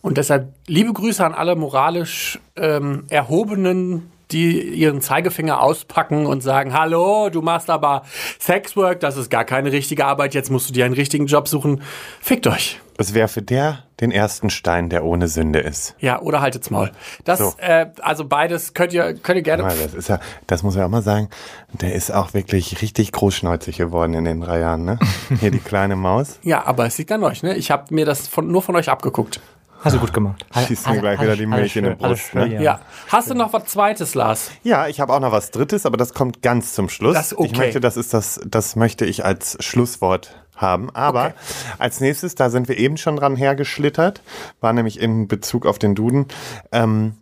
Und 0.00 0.18
deshalb 0.18 0.52
liebe 0.66 0.92
Grüße 0.92 1.24
an 1.24 1.32
alle 1.32 1.56
moralisch 1.56 2.38
ähm, 2.56 3.04
Erhobenen, 3.08 4.10
die 4.34 4.60
ihren 4.60 5.00
Zeigefinger 5.00 5.60
auspacken 5.62 6.26
und 6.26 6.42
sagen, 6.42 6.74
hallo, 6.74 7.30
du 7.30 7.40
machst 7.40 7.70
aber 7.70 8.02
Sexwork, 8.40 9.00
das 9.00 9.16
ist 9.16 9.30
gar 9.30 9.44
keine 9.44 9.72
richtige 9.72 10.04
Arbeit, 10.04 10.34
jetzt 10.34 10.50
musst 10.50 10.68
du 10.68 10.74
dir 10.74 10.84
einen 10.84 10.94
richtigen 10.94 11.26
Job 11.26 11.48
suchen. 11.48 11.82
Fickt 12.20 12.46
euch. 12.46 12.80
Es 12.96 13.14
werfe 13.14 13.42
der 13.42 13.84
den 14.00 14.10
ersten 14.10 14.50
Stein, 14.50 14.88
der 14.88 15.04
ohne 15.04 15.28
Sünde 15.28 15.60
ist. 15.60 15.94
Ja, 15.98 16.20
oder 16.20 16.40
haltet's 16.40 16.70
Maul. 16.70 16.90
Das, 17.24 17.38
So. 17.38 17.54
äh, 17.58 17.86
also 18.00 18.24
beides 18.24 18.74
könnt 18.74 18.92
ihr, 18.92 19.14
könnt 19.14 19.36
ihr 19.36 19.42
gerne. 19.42 19.62
Mal, 19.62 19.76
Das 19.76 19.94
ist 19.94 20.08
ja, 20.08 20.18
das 20.46 20.62
muss 20.62 20.76
ich 20.76 20.82
auch 20.82 20.88
mal 20.88 21.02
sagen, 21.02 21.28
der 21.72 21.94
ist 21.94 22.12
auch 22.12 22.34
wirklich 22.34 22.82
richtig 22.82 23.12
großschnäuzig 23.12 23.78
geworden 23.78 24.14
in 24.14 24.24
den 24.24 24.40
drei 24.40 24.58
Jahren, 24.60 24.84
ne? 24.84 24.98
Hier 25.40 25.50
die 25.50 25.58
kleine 25.58 25.96
Maus. 25.96 26.38
Ja, 26.42 26.64
aber 26.66 26.86
es 26.86 26.98
liegt 26.98 27.10
an 27.12 27.22
euch, 27.24 27.42
ne? 27.42 27.54
Ich 27.56 27.70
habe 27.70 27.92
mir 27.94 28.04
das 28.04 28.26
von, 28.28 28.48
nur 28.48 28.62
von 28.62 28.74
euch 28.76 28.88
abgeguckt. 28.88 29.40
Hast 29.84 29.94
du 29.96 30.00
gut 30.00 30.12
gemacht. 30.14 30.46
Schießt 30.66 30.88
mir 30.88 30.98
gleich 31.00 31.20
wieder 31.20 31.36
die 31.36 31.44
Milch 31.46 31.76
in 31.76 31.84
die 31.84 31.90
Brust, 31.94 32.34
ne? 32.34 32.62
Ja. 32.62 32.80
Hast 33.08 33.28
du 33.30 33.34
noch 33.34 33.52
was 33.52 33.66
Zweites, 33.66 34.14
Lars? 34.14 34.50
Ja, 34.62 34.88
ich 34.88 34.98
habe 34.98 35.12
auch 35.12 35.20
noch 35.20 35.30
was 35.30 35.50
Drittes, 35.50 35.84
aber 35.84 35.98
das 35.98 36.14
kommt 36.14 36.40
ganz 36.40 36.72
zum 36.74 36.88
Schluss. 36.88 37.14
Das 37.14 37.32
ist 37.32 37.38
okay. 37.38 37.50
Ich 37.52 37.58
möchte, 37.58 37.80
das 37.80 37.96
ist 37.98 38.14
das, 38.14 38.40
das 38.46 38.76
möchte 38.76 39.04
ich 39.04 39.24
als 39.24 39.58
Schlusswort 39.60 40.34
haben. 40.56 40.88
Aber 40.94 41.24
Okay. 41.26 41.34
als 41.78 42.00
nächstes, 42.00 42.34
da 42.34 42.48
sind 42.48 42.68
wir 42.68 42.78
eben 42.78 42.96
schon 42.96 43.16
dran 43.16 43.36
hergeschlittert, 43.36 44.22
war 44.60 44.72
nämlich 44.72 44.98
in 44.98 45.28
Bezug 45.28 45.66
auf 45.66 45.78
den 45.78 45.94
Duden. 45.94 46.26
Ähm, 46.72 47.14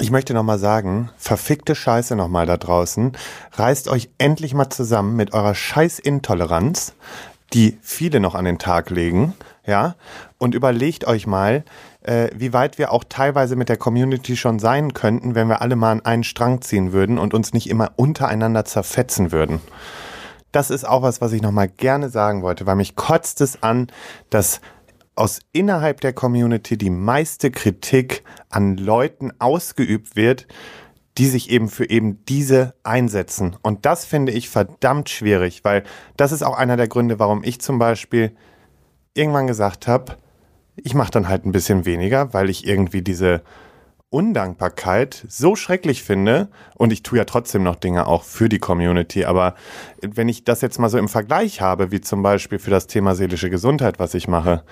ich 0.00 0.10
möchte 0.10 0.34
noch 0.34 0.42
mal 0.44 0.58
sagen, 0.58 1.10
verfickte 1.18 1.74
Scheiße 1.74 2.16
noch 2.16 2.28
mal 2.28 2.46
da 2.46 2.56
draußen. 2.56 3.12
Reißt 3.52 3.88
euch 3.88 4.10
endlich 4.18 4.54
mal 4.54 4.70
zusammen 4.70 5.14
mit 5.16 5.32
eurer 5.34 5.54
Scheißintoleranz, 5.54 6.94
die 7.52 7.78
viele 7.82 8.20
noch 8.20 8.34
an 8.34 8.44
den 8.44 8.58
Tag 8.58 8.90
legen, 8.90 9.34
ja, 9.70 9.94
und 10.36 10.54
überlegt 10.54 11.06
euch 11.06 11.26
mal, 11.26 11.64
äh, 12.02 12.28
wie 12.34 12.52
weit 12.52 12.76
wir 12.76 12.92
auch 12.92 13.04
teilweise 13.08 13.56
mit 13.56 13.68
der 13.68 13.76
Community 13.76 14.36
schon 14.36 14.58
sein 14.58 14.92
könnten, 14.92 15.34
wenn 15.34 15.48
wir 15.48 15.62
alle 15.62 15.76
mal 15.76 15.92
an 15.92 16.04
einen 16.04 16.24
Strang 16.24 16.60
ziehen 16.60 16.92
würden 16.92 17.18
und 17.18 17.32
uns 17.32 17.54
nicht 17.54 17.70
immer 17.70 17.92
untereinander 17.96 18.64
zerfetzen 18.64 19.32
würden. 19.32 19.60
Das 20.52 20.70
ist 20.70 20.86
auch 20.86 21.02
was, 21.02 21.20
was 21.20 21.32
ich 21.32 21.40
noch 21.40 21.52
mal 21.52 21.68
gerne 21.68 22.10
sagen 22.10 22.42
wollte, 22.42 22.66
weil 22.66 22.74
mich 22.74 22.96
kotzt 22.96 23.40
es 23.40 23.62
an, 23.62 23.86
dass 24.28 24.60
aus 25.14 25.38
innerhalb 25.52 26.00
der 26.00 26.12
Community 26.12 26.76
die 26.76 26.90
meiste 26.90 27.52
Kritik 27.52 28.24
an 28.48 28.76
Leuten 28.76 29.30
ausgeübt 29.38 30.16
wird, 30.16 30.48
die 31.18 31.26
sich 31.26 31.50
eben 31.50 31.68
für 31.68 31.88
eben 31.88 32.24
diese 32.24 32.74
einsetzen. 32.82 33.56
Und 33.62 33.86
das 33.86 34.04
finde 34.04 34.32
ich 34.32 34.48
verdammt 34.48 35.10
schwierig, 35.10 35.62
weil 35.62 35.84
das 36.16 36.32
ist 36.32 36.42
auch 36.42 36.56
einer 36.56 36.76
der 36.76 36.88
Gründe, 36.88 37.18
warum 37.18 37.44
ich 37.44 37.60
zum 37.60 37.78
Beispiel 37.78 38.34
irgendwann 39.14 39.46
gesagt 39.46 39.86
habe, 39.86 40.16
ich 40.76 40.94
mache 40.94 41.10
dann 41.10 41.28
halt 41.28 41.44
ein 41.44 41.52
bisschen 41.52 41.84
weniger, 41.84 42.32
weil 42.32 42.48
ich 42.48 42.66
irgendwie 42.66 43.02
diese 43.02 43.42
Undankbarkeit 44.10 45.24
so 45.28 45.54
schrecklich 45.54 46.02
finde. 46.02 46.48
Und 46.76 46.92
ich 46.92 47.02
tue 47.02 47.18
ja 47.18 47.24
trotzdem 47.24 47.62
noch 47.62 47.76
Dinge 47.76 48.06
auch 48.06 48.24
für 48.24 48.48
die 48.48 48.58
Community, 48.58 49.24
aber 49.24 49.54
wenn 50.02 50.28
ich 50.28 50.44
das 50.44 50.60
jetzt 50.60 50.78
mal 50.78 50.88
so 50.88 50.98
im 50.98 51.08
Vergleich 51.08 51.60
habe, 51.60 51.92
wie 51.92 52.00
zum 52.00 52.22
Beispiel 52.22 52.58
für 52.58 52.70
das 52.70 52.88
Thema 52.88 53.14
seelische 53.14 53.50
Gesundheit, 53.50 53.98
was 53.98 54.14
ich 54.14 54.26
mache, 54.26 54.64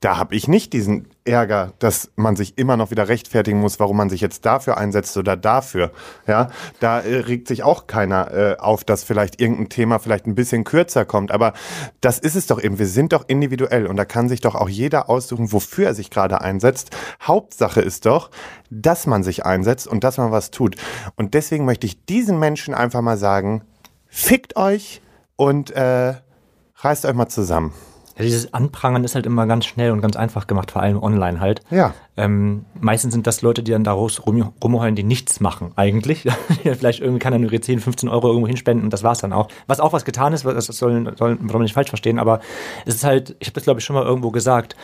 da 0.00 0.16
habe 0.16 0.34
ich 0.34 0.48
nicht 0.48 0.72
diesen 0.72 1.08
Ärger, 1.26 1.74
dass 1.78 2.10
man 2.16 2.34
sich 2.34 2.56
immer 2.56 2.78
noch 2.78 2.90
wieder 2.90 3.08
rechtfertigen 3.08 3.60
muss, 3.60 3.78
warum 3.78 3.98
man 3.98 4.08
sich 4.08 4.22
jetzt 4.22 4.46
dafür 4.46 4.78
einsetzt 4.78 5.14
oder 5.18 5.36
dafür. 5.36 5.92
Ja, 6.26 6.48
da 6.80 7.00
äh, 7.00 7.16
regt 7.16 7.48
sich 7.48 7.62
auch 7.62 7.86
keiner 7.86 8.32
äh, 8.32 8.56
auf, 8.56 8.82
dass 8.82 9.04
vielleicht 9.04 9.42
irgendein 9.42 9.68
Thema 9.68 9.98
vielleicht 9.98 10.26
ein 10.26 10.34
bisschen 10.34 10.64
kürzer 10.64 11.04
kommt. 11.04 11.30
Aber 11.30 11.52
das 12.00 12.18
ist 12.18 12.34
es 12.34 12.46
doch 12.46 12.62
eben. 12.62 12.78
Wir 12.78 12.86
sind 12.86 13.12
doch 13.12 13.24
individuell 13.28 13.86
und 13.86 13.96
da 13.96 14.06
kann 14.06 14.30
sich 14.30 14.40
doch 14.40 14.54
auch 14.54 14.70
jeder 14.70 15.10
aussuchen, 15.10 15.52
wofür 15.52 15.88
er 15.88 15.94
sich 15.94 16.08
gerade 16.08 16.40
einsetzt. 16.40 16.96
Hauptsache 17.20 17.82
ist 17.82 18.06
doch, 18.06 18.30
dass 18.70 19.06
man 19.06 19.22
sich 19.22 19.44
einsetzt 19.44 19.86
und 19.86 20.02
dass 20.02 20.16
man 20.16 20.32
was 20.32 20.50
tut. 20.50 20.76
Und 21.16 21.34
deswegen 21.34 21.66
möchte 21.66 21.86
ich 21.86 22.06
diesen 22.06 22.38
Menschen 22.38 22.72
einfach 22.72 23.02
mal 23.02 23.18
sagen, 23.18 23.64
fickt 24.06 24.56
euch 24.56 25.02
und 25.36 25.72
äh, 25.72 26.14
reißt 26.76 27.04
euch 27.04 27.14
mal 27.14 27.28
zusammen. 27.28 27.74
Ja, 28.20 28.26
dieses 28.26 28.54
Anprangern 28.54 29.04
ist 29.04 29.14
halt 29.14 29.26
immer 29.26 29.46
ganz 29.46 29.66
schnell 29.66 29.90
und 29.90 30.00
ganz 30.00 30.16
einfach 30.16 30.46
gemacht, 30.46 30.70
vor 30.70 30.82
allem 30.82 31.02
online 31.02 31.40
halt. 31.40 31.60
Ja. 31.70 31.94
Ähm, 32.16 32.64
meistens 32.78 33.14
sind 33.14 33.26
das 33.26 33.42
Leute, 33.42 33.62
die 33.62 33.72
dann 33.72 33.84
daraus 33.84 34.26
rum, 34.26 34.52
rumheulen, 34.62 34.94
die 34.94 35.02
nichts 35.02 35.40
machen 35.40 35.72
eigentlich. 35.76 36.26
Vielleicht 36.62 37.00
irgendwie 37.00 37.18
kann 37.18 37.32
er 37.32 37.38
nur 37.38 37.50
ihre 37.50 37.60
10, 37.60 37.80
15 37.80 38.08
Euro 38.08 38.28
irgendwo 38.28 38.46
hinspenden 38.46 38.84
und 38.84 38.92
das 38.92 39.02
war's 39.02 39.18
dann 39.18 39.32
auch. 39.32 39.48
Was 39.66 39.80
auch 39.80 39.92
was 39.92 40.04
getan 40.04 40.32
ist, 40.32 40.44
das 40.44 40.66
soll, 40.66 41.14
soll 41.16 41.38
man 41.40 41.62
nicht 41.62 41.74
falsch 41.74 41.88
verstehen, 41.88 42.18
aber 42.18 42.40
es 42.86 42.94
ist 42.94 43.04
halt, 43.04 43.36
ich 43.40 43.48
habe 43.48 43.54
das 43.54 43.64
glaube 43.64 43.80
ich 43.80 43.86
schon 43.86 43.94
mal 43.96 44.04
irgendwo 44.04 44.30
gesagt, 44.30 44.76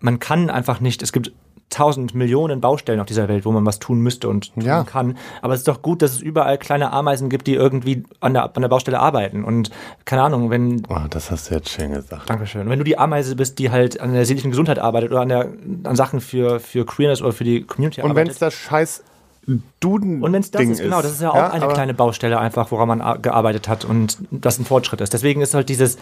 man 0.00 0.18
kann 0.18 0.50
einfach 0.50 0.80
nicht, 0.80 1.02
es 1.02 1.12
gibt 1.12 1.32
tausend 1.70 2.14
Millionen 2.14 2.60
Baustellen 2.60 3.00
auf 3.00 3.06
dieser 3.06 3.28
Welt, 3.28 3.44
wo 3.44 3.52
man 3.52 3.64
was 3.64 3.78
tun 3.78 4.00
müsste 4.00 4.28
und 4.28 4.52
tun 4.54 4.64
Ja. 4.64 4.84
kann. 4.84 5.16
Aber 5.40 5.54
es 5.54 5.60
ist 5.60 5.68
doch 5.68 5.82
gut, 5.82 6.02
dass 6.02 6.10
es 6.12 6.20
überall 6.20 6.58
kleine 6.58 6.92
Ameisen 6.92 7.30
gibt, 7.30 7.46
die 7.46 7.54
irgendwie 7.54 8.04
an 8.20 8.34
der, 8.34 8.44
an 8.56 8.60
der 8.62 8.68
Baustelle 8.68 8.98
arbeiten. 9.00 9.44
Und 9.44 9.70
keine 10.04 10.22
Ahnung, 10.22 10.50
wenn 10.50 10.82
Oh, 10.88 10.98
das 11.08 11.30
hast 11.30 11.48
du 11.50 11.54
jetzt 11.54 11.68
schön 11.70 11.92
gesagt. 11.92 12.28
Dankeschön. 12.28 12.68
Wenn 12.68 12.78
du 12.78 12.84
die 12.84 12.98
Ameise 12.98 13.36
bist, 13.36 13.58
die 13.58 13.70
halt 13.70 14.00
an 14.00 14.12
der 14.12 14.26
seelischen 14.26 14.50
Gesundheit 14.50 14.78
arbeitet 14.78 15.10
oder 15.12 15.20
an, 15.20 15.28
der, 15.28 15.48
an 15.84 15.96
Sachen 15.96 16.20
für, 16.20 16.60
für 16.60 16.84
Queerness 16.84 17.22
oder 17.22 17.32
für 17.32 17.44
die 17.44 17.62
Community 17.62 18.02
Und 18.02 18.14
wenn 18.16 18.26
es 18.28 18.36
arbeitet. 18.36 18.42
das 18.42 18.54
scheiß 18.54 19.04
Duden 19.80 20.22
Und 20.22 20.32
wenn 20.32 20.42
es 20.42 20.50
das 20.50 20.60
Ding 20.60 20.70
ist, 20.70 20.82
genau, 20.82 21.00
das 21.02 21.12
ist 21.12 21.22
ja 21.22 21.30
auch 21.30 21.52
eine 21.52 21.64
aber- 21.64 21.72
kleine 21.72 21.94
Baustelle 21.94 22.38
einfach, 22.38 22.70
woran 22.70 22.86
man 22.88 23.22
gearbeitet 23.22 23.68
hat 23.68 23.84
und 23.84 24.18
das 24.30 24.58
ein 24.58 24.64
Fortschritt 24.64 25.00
ist. 25.00 25.12
Deswegen 25.12 25.40
ist 25.40 25.54
halt 25.54 25.68
dieses, 25.68 25.98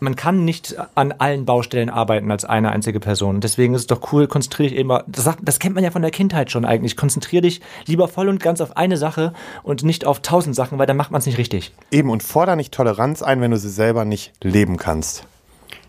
man 0.00 0.16
kann 0.16 0.44
nicht 0.44 0.76
an 0.94 1.12
allen 1.12 1.44
Baustellen 1.44 1.90
arbeiten 1.90 2.30
als 2.30 2.44
eine 2.44 2.70
einzige 2.72 3.00
Person. 3.00 3.40
Deswegen 3.40 3.74
ist 3.74 3.82
es 3.82 3.86
doch 3.86 4.12
cool, 4.12 4.26
konzentriere 4.26 4.70
dich 4.70 4.78
eben, 4.78 4.88
mal- 4.88 5.04
das, 5.06 5.24
sagt, 5.24 5.40
das 5.42 5.58
kennt 5.58 5.74
man 5.74 5.84
ja 5.84 5.90
von 5.90 6.02
der 6.02 6.10
Kindheit 6.10 6.50
schon 6.50 6.64
eigentlich, 6.64 6.96
konzentriere 6.96 7.42
dich 7.42 7.60
lieber 7.86 8.08
voll 8.08 8.28
und 8.28 8.40
ganz 8.40 8.60
auf 8.60 8.76
eine 8.76 8.96
Sache 8.96 9.32
und 9.62 9.82
nicht 9.82 10.04
auf 10.04 10.20
tausend 10.20 10.54
Sachen, 10.54 10.78
weil 10.78 10.86
dann 10.86 10.96
macht 10.96 11.10
man 11.10 11.20
es 11.20 11.26
nicht 11.26 11.38
richtig. 11.38 11.72
Eben 11.90 12.10
und 12.10 12.22
forder 12.22 12.56
nicht 12.56 12.72
Toleranz 12.74 13.22
ein, 13.22 13.40
wenn 13.40 13.50
du 13.50 13.58
sie 13.58 13.70
selber 13.70 14.04
nicht 14.04 14.32
leben 14.42 14.76
kannst. 14.76 15.24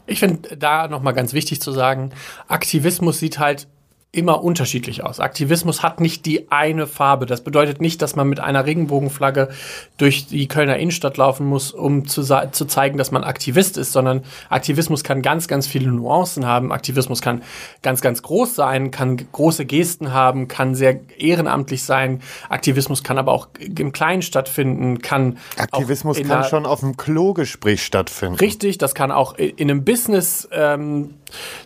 Ich 0.06 0.20
finde 0.20 0.56
da 0.56 0.88
nochmal 0.88 1.14
ganz 1.14 1.34
wichtig 1.34 1.62
zu 1.62 1.72
sagen, 1.74 2.12
Aktivismus 2.48 3.20
sieht 3.20 3.40
halt 3.40 3.68
immer 4.14 4.42
unterschiedlich 4.42 5.04
aus. 5.04 5.20
Aktivismus 5.20 5.84
hat 5.84 6.00
nicht 6.00 6.26
die 6.26 6.50
eine 6.50 6.88
Farbe. 6.88 7.26
Das 7.26 7.42
bedeutet 7.44 7.82
nicht, 7.82 8.02
dass 8.02 8.16
man 8.16 8.28
mit 8.30 8.40
einer 8.40 8.66
Regenbogenflagge 8.66 9.50
durch 9.98 10.28
die 10.28 10.48
Kölner 10.48 10.78
Innenstadt 10.78 11.18
laufen 11.18 11.46
muss, 11.46 11.72
um 11.72 12.08
zu, 12.08 12.24
zu 12.24 12.66
zeigen, 12.66 12.98
dass 12.98 13.12
man 13.12 13.26
Aktivist 13.26 13.78
ist, 13.78 13.92
sondern 13.92 14.24
Aktivismus 14.50 15.04
kann 15.04 15.22
ganz, 15.22 15.50
ganz 15.50 15.68
viele 15.68 15.92
Nuancen 15.92 16.46
haben. 16.46 16.72
Aktivismus 16.72 17.22
kann 17.22 17.44
ganz, 17.84 18.02
ganz 18.02 18.24
groß 18.24 18.56
sein, 18.56 18.92
kann 18.92 19.18
große 19.18 19.66
Gesten 19.66 20.14
haben, 20.14 20.48
kann 20.48 20.74
sehr 20.74 21.02
ehrenamtlich 21.20 21.84
sein. 21.84 22.22
Aktivismus 22.48 23.04
kann 23.04 23.18
aber 23.18 23.34
auch 23.34 23.50
im 23.60 23.92
Kleinen 23.92 24.22
stattfinden, 24.22 25.00
kann 25.00 25.38
Aktivismus 25.58 26.24
kann 26.24 26.46
schon 26.46 26.66
auf 26.66 26.80
dem 26.80 26.96
Klo-Gespräch 26.96 27.84
stattfinden. 27.84 28.38
Richtig, 28.38 28.78
das 28.78 28.96
kann 28.96 29.12
auch 29.12 29.36
in 29.36 29.70
einem 29.70 29.84
Business 29.84 30.48
ähm, 30.52 31.16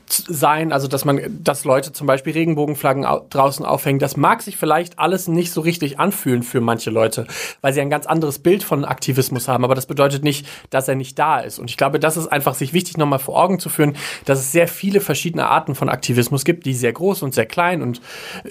sein, 0.08 0.74
also 0.74 0.88
dass 0.88 1.06
man, 1.06 1.22
dass 1.44 1.64
Leute 1.64 1.94
zum 1.94 2.08
Beispiel 2.08 2.34
Regenbogenflaggen 2.34 3.06
au 3.06 3.26
draußen 3.30 3.66
aufhängen. 3.66 4.00
Das 4.00 4.18
mag 4.18 4.42
sich 4.42 4.58
vielleicht 4.58 5.00
alles 5.00 5.28
nicht 5.28 5.52
so 5.52 5.62
richtig 5.62 6.00
anfühlen 6.00 6.44
für 6.44 6.62
manche 6.62 6.90
Leute, 6.90 7.28
weil 7.62 7.74
sie 7.74 7.82
ein 7.82 7.90
ganz 7.90 8.06
anderes 8.06 8.40
Bild 8.40 8.64
von 8.64 8.86
Aktivismus 8.86 9.48
haben. 9.48 9.64
Aber 9.64 9.76
das 9.76 9.86
bedeutet 9.86 10.24
nicht, 10.24 10.48
dass 10.70 10.88
er 10.88 10.96
nicht 10.96 11.18
da 11.18 11.40
ist. 11.40 11.60
Und 11.60 11.70
ich 11.70 11.78
glaube, 11.78 12.00
das 12.00 12.18
ist 12.18 12.28
einfach 12.28 12.56
sich 12.56 12.74
wichtig, 12.74 12.98
nochmal 12.98 13.20
vor 13.20 13.42
Augen 13.42 13.60
zu 13.60 13.70
führen, 13.70 13.96
dass 14.26 14.40
es 14.40 14.52
sehr 14.52 14.68
viele 14.68 15.02
verschiedene 15.02 15.48
Arten 15.48 15.76
von 15.76 15.90
Aktivismus 15.90 16.44
gibt, 16.44 16.66
die 16.66 16.74
sehr 16.74 16.94
groß 16.94 17.24
und 17.24 17.34
sehr 17.34 17.46
klein 17.46 17.82
und 17.82 18.02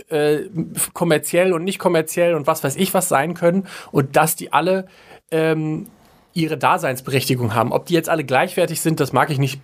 äh, 0.08 0.40
kommerziell 0.94 1.52
und 1.52 1.64
nicht 1.64 1.78
kommerziell 1.78 2.34
und 2.34 2.46
was 2.46 2.64
weiß 2.64 2.76
ich 2.76 2.94
was 2.94 3.08
sein 3.08 3.34
können. 3.34 3.66
Und 3.92 4.16
dass 4.16 4.36
die 4.36 4.52
alle 4.52 4.86
ähm, 5.30 5.86
ihre 6.32 6.56
Daseinsberechtigung 6.56 7.54
haben. 7.54 7.72
Ob 7.72 7.86
die 7.86 7.94
jetzt 7.94 8.08
alle 8.08 8.24
gleichwertig 8.24 8.80
sind, 8.80 9.00
das 9.00 9.12
mag 9.12 9.30
ich 9.30 9.38
nicht 9.38 9.60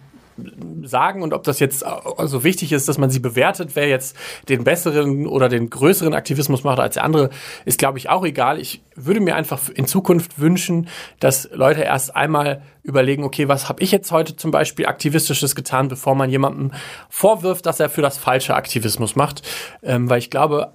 sagen 0.82 1.22
und 1.22 1.32
ob 1.32 1.42
das 1.44 1.60
jetzt 1.60 1.84
so 2.24 2.44
wichtig 2.44 2.72
ist, 2.72 2.88
dass 2.88 2.98
man 2.98 3.10
sie 3.10 3.20
bewertet, 3.20 3.70
wer 3.74 3.88
jetzt 3.88 4.16
den 4.48 4.64
besseren 4.64 5.26
oder 5.26 5.48
den 5.48 5.70
größeren 5.70 6.14
Aktivismus 6.14 6.64
macht 6.64 6.78
als 6.78 6.94
der 6.94 7.04
andere, 7.04 7.30
ist 7.64 7.78
glaube 7.78 7.98
ich 7.98 8.08
auch 8.08 8.24
egal. 8.24 8.60
Ich 8.60 8.82
würde 8.94 9.20
mir 9.20 9.36
einfach 9.36 9.68
in 9.68 9.86
Zukunft 9.86 10.38
wünschen, 10.38 10.88
dass 11.20 11.48
Leute 11.52 11.82
erst 11.82 12.14
einmal 12.14 12.62
überlegen, 12.82 13.24
okay, 13.24 13.48
was 13.48 13.68
habe 13.68 13.82
ich 13.82 13.90
jetzt 13.90 14.12
heute 14.12 14.36
zum 14.36 14.50
Beispiel 14.50 14.86
aktivistisches 14.86 15.54
getan, 15.54 15.88
bevor 15.88 16.14
man 16.14 16.30
jemandem 16.30 16.72
vorwirft, 17.08 17.66
dass 17.66 17.80
er 17.80 17.88
für 17.88 18.02
das 18.02 18.18
falsche 18.18 18.54
Aktivismus 18.54 19.16
macht, 19.16 19.42
ähm, 19.82 20.08
weil 20.08 20.18
ich 20.18 20.30
glaube, 20.30 20.72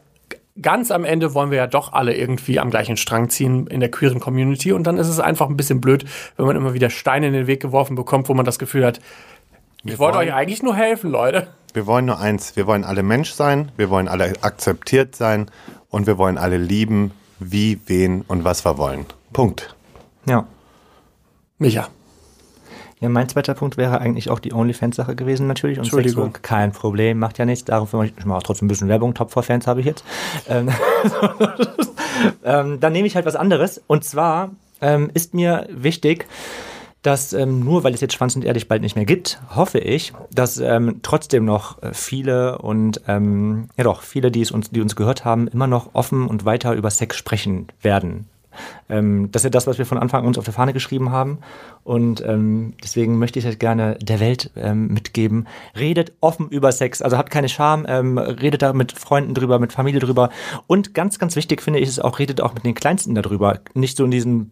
ganz 0.62 0.92
am 0.92 1.06
Ende 1.06 1.34
wollen 1.34 1.52
wir 1.52 1.58
ja 1.58 1.68
doch 1.68 1.94
alle 1.94 2.16
irgendwie 2.16 2.60
am 2.60 2.70
gleichen 2.70 2.98
Strang 2.98 3.30
ziehen 3.30 3.68
in 3.68 3.80
der 3.80 3.90
queeren 3.90 4.20
Community 4.20 4.74
und 4.74 4.86
dann 4.86 4.98
ist 4.98 5.08
es 5.08 5.20
einfach 5.20 5.50
ein 5.50 5.56
bisschen 5.56 5.80
blöd, 5.80 6.06
wenn 6.36 6.46
man 6.46 6.56
immer 6.56 6.74
wieder 6.74 6.90
Steine 6.90 7.28
in 7.28 7.34
den 7.34 7.48
Weg 7.48 7.62
geworfen 7.62 7.96
bekommt, 7.96 8.28
wo 8.28 8.34
man 8.34 8.46
das 8.46 8.60
Gefühl 8.60 8.86
hat, 8.86 9.00
ich 9.84 10.00
wollte 10.00 10.18
wollen- 10.18 10.30
euch 10.30 10.34
eigentlich 10.34 10.64
nur 10.64 10.76
helfen, 10.76 11.12
Leute. 11.12 11.48
Wir 11.74 11.88
wollen 11.88 12.06
nur 12.06 12.20
eins, 12.20 12.56
wir 12.58 12.68
wollen 12.68 12.84
alle 12.84 13.02
Mensch 13.02 13.32
sein, 13.32 13.72
wir 13.78 13.90
wollen 13.90 14.08
alle 14.10 14.34
akzeptiert 14.42 15.16
sein 15.16 15.50
und 15.90 16.06
wir 16.06 16.18
wollen 16.18 16.38
alle 16.38 16.58
lieben, 16.58 17.12
wie, 17.40 17.80
wen 17.86 18.22
und 18.28 18.44
was 18.44 18.66
wir 18.66 18.78
wollen. 18.78 19.06
Punkt. 19.32 19.74
Ja. 20.26 20.46
Micha. 21.60 21.88
Ja, 23.00 23.10
mein 23.10 23.28
zweiter 23.30 23.56
Punkt 23.56 23.78
wäre 23.78 24.00
eigentlich 24.00 24.30
auch 24.30 24.38
die 24.40 24.54
OnlyFans-Sache 24.54 25.16
gewesen 25.16 25.48
natürlich. 25.48 25.80
Und 25.80 25.86
Entschuldigung. 25.86 26.26
Sexwork, 26.26 26.44
kein 26.44 26.72
Problem, 26.72 27.18
macht 27.18 27.40
ja 27.40 27.46
nichts. 27.46 27.66
Dafür 27.66 28.04
ich 28.04 28.26
mache 28.26 28.38
auch 28.38 28.44
trotzdem 28.44 28.66
ein 28.66 28.70
bisschen 28.70 28.90
Werbung. 28.90 29.16
Top 29.16 29.34
4 29.34 29.42
Fans 29.42 29.66
habe 29.66 29.80
ich 29.80 29.88
jetzt. 29.88 30.04
Ähm, 30.48 30.70
ähm, 32.44 32.80
dann 32.80 32.94
nehme 32.94 33.08
ich 33.08 33.16
halt 33.16 33.26
was 33.26 33.36
anderes. 33.36 33.82
Und 33.88 34.04
zwar 34.04 34.52
ähm, 34.82 35.10
ist 35.16 35.34
mir 35.34 35.68
wichtig, 35.72 36.28
dass 37.02 37.34
ähm, 37.34 37.62
nur 37.62 37.84
weil 37.84 37.94
es 37.94 38.02
jetzt 38.02 38.14
Schwanz 38.14 38.36
und 38.36 38.46
Ehrlich 38.46 38.68
bald 38.68 38.82
nicht 38.82 38.96
mehr 38.96 39.06
gibt, 39.06 39.42
hoffe 39.56 39.80
ich, 39.80 40.14
dass 40.32 40.58
ähm, 40.58 41.00
trotzdem 41.02 41.46
noch 41.46 41.82
äh, 41.82 41.94
viele 41.94 42.60
und 42.60 43.02
ähm, 43.08 43.70
ja 43.78 43.84
doch, 43.84 44.02
viele, 44.04 44.32
die 44.32 44.42
es 44.42 44.52
uns, 44.52 44.70
die 44.70 44.82
uns 44.82 44.96
gehört 44.96 45.26
haben, 45.26 45.48
immer 45.48 45.68
noch 45.68 45.94
offen 45.94 46.28
und 46.28 46.46
weiter 46.46 46.74
über 46.74 46.90
Sex 46.92 47.18
sprechen 47.18 47.68
werden. 47.82 48.28
Ähm, 48.90 49.30
das 49.32 49.42
ist 49.42 49.46
ja 49.46 49.50
das, 49.50 49.68
was 49.68 49.78
wir 49.78 49.86
von 49.86 49.98
Anfang 49.98 50.22
an 50.22 50.28
uns 50.28 50.38
auf 50.38 50.46
der 50.46 50.54
Fahne 50.54 50.74
geschrieben 50.74 51.12
haben. 51.12 51.40
Und 51.84 52.24
ähm, 52.26 52.74
deswegen 52.84 53.18
möchte 53.18 53.40
ich 53.40 53.46
halt 53.46 53.60
gerne 53.60 53.98
der 54.02 54.20
Welt 54.20 54.52
ähm, 54.56 54.88
mitgeben. 54.88 55.48
Redet 55.78 56.14
offen 56.20 56.50
über 56.50 56.72
Sex. 56.72 57.02
Also 57.02 57.18
habt 57.18 57.32
keine 57.32 57.50
Scham. 57.50 57.86
Ähm, 57.88 58.18
redet 58.18 58.62
da 58.62 58.74
mit 58.74 58.92
Freunden 58.92 59.34
drüber, 59.34 59.60
mit 59.60 59.74
Familie 59.74 60.00
drüber. 60.00 60.30
Und 60.68 60.94
ganz, 60.94 61.20
ganz 61.20 61.36
wichtig 61.36 61.62
finde 61.62 61.80
ich 61.80 61.90
es 61.90 62.00
auch, 62.00 62.20
redet 62.20 62.42
auch 62.42 62.54
mit 62.54 62.66
den 62.66 62.76
Kleinsten 62.76 63.16
darüber. 63.16 63.60
Nicht 63.74 63.98
so 63.98 64.06
in 64.06 64.12
diesem 64.12 64.52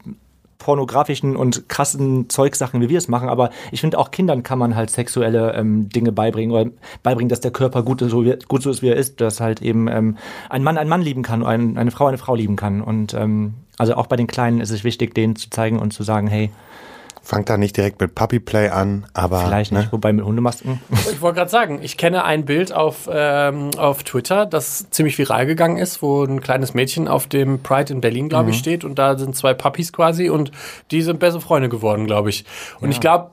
pornografischen 0.59 1.35
und 1.35 1.67
krassen 1.69 2.29
Zeugsachen, 2.29 2.81
wie 2.81 2.89
wir 2.89 2.97
es 2.97 3.07
machen, 3.07 3.29
aber 3.29 3.49
ich 3.71 3.81
finde 3.81 3.97
auch 3.97 4.11
Kindern 4.11 4.43
kann 4.43 4.59
man 4.59 4.75
halt 4.75 4.89
sexuelle 4.91 5.53
ähm, 5.53 5.89
Dinge 5.89 6.11
beibringen 6.11 6.51
oder 6.55 6.69
beibringen, 7.01 7.29
dass 7.29 7.39
der 7.39 7.51
Körper 7.51 7.81
gut 7.81 8.01
so, 8.01 8.23
gut 8.47 8.61
so 8.61 8.69
ist, 8.69 8.81
wie 8.81 8.89
er 8.89 8.97
ist, 8.97 9.21
dass 9.21 9.39
halt 9.39 9.61
eben 9.61 9.87
ähm, 9.87 10.17
ein 10.49 10.61
Mann 10.61 10.77
einen 10.77 10.89
Mann 10.89 11.01
lieben 11.01 11.23
kann, 11.23 11.45
ein, 11.45 11.77
eine 11.77 11.91
Frau 11.91 12.07
eine 12.07 12.17
Frau 12.17 12.35
lieben 12.35 12.57
kann. 12.57 12.81
Und 12.81 13.13
ähm, 13.13 13.53
also 13.77 13.95
auch 13.95 14.07
bei 14.07 14.17
den 14.17 14.27
Kleinen 14.27 14.59
ist 14.59 14.71
es 14.71 14.83
wichtig, 14.83 15.15
denen 15.15 15.37
zu 15.37 15.49
zeigen 15.49 15.79
und 15.79 15.93
zu 15.93 16.03
sagen, 16.03 16.27
hey, 16.27 16.51
Fangt 17.29 17.47
da 17.47 17.57
nicht 17.57 17.77
direkt 17.77 18.01
mit 18.01 18.15
Puppy 18.15 18.39
Play 18.39 18.69
an, 18.69 19.05
aber. 19.13 19.41
Vielleicht 19.41 19.71
nicht, 19.71 19.83
ne? 19.83 19.91
wobei 19.91 20.11
mit 20.11 20.25
Hundemasken. 20.25 20.81
Ich 21.11 21.21
wollte 21.21 21.37
gerade 21.37 21.51
sagen, 21.51 21.77
ich 21.83 21.95
kenne 21.95 22.23
ein 22.23 22.43
Bild 22.43 22.73
auf, 22.73 23.07
ähm, 23.13 23.69
auf 23.77 24.01
Twitter, 24.01 24.47
das 24.47 24.89
ziemlich 24.89 25.15
viral 25.19 25.45
gegangen 25.45 25.77
ist, 25.77 26.01
wo 26.01 26.23
ein 26.23 26.41
kleines 26.41 26.73
Mädchen 26.73 27.07
auf 27.07 27.27
dem 27.27 27.61
Pride 27.61 27.93
in 27.93 28.01
Berlin, 28.01 28.29
glaube 28.29 28.49
ich, 28.49 28.55
Mhm. 28.55 28.59
steht 28.59 28.83
und 28.83 28.97
da 28.97 29.15
sind 29.15 29.35
zwei 29.35 29.53
Puppies 29.53 29.93
quasi 29.93 30.27
und 30.31 30.49
die 30.89 31.03
sind 31.03 31.19
beste 31.19 31.39
Freunde 31.39 31.69
geworden, 31.69 32.07
glaube 32.07 32.31
ich. 32.31 32.45
Und 32.81 32.89
ich 32.89 32.99
glaube, 32.99 33.29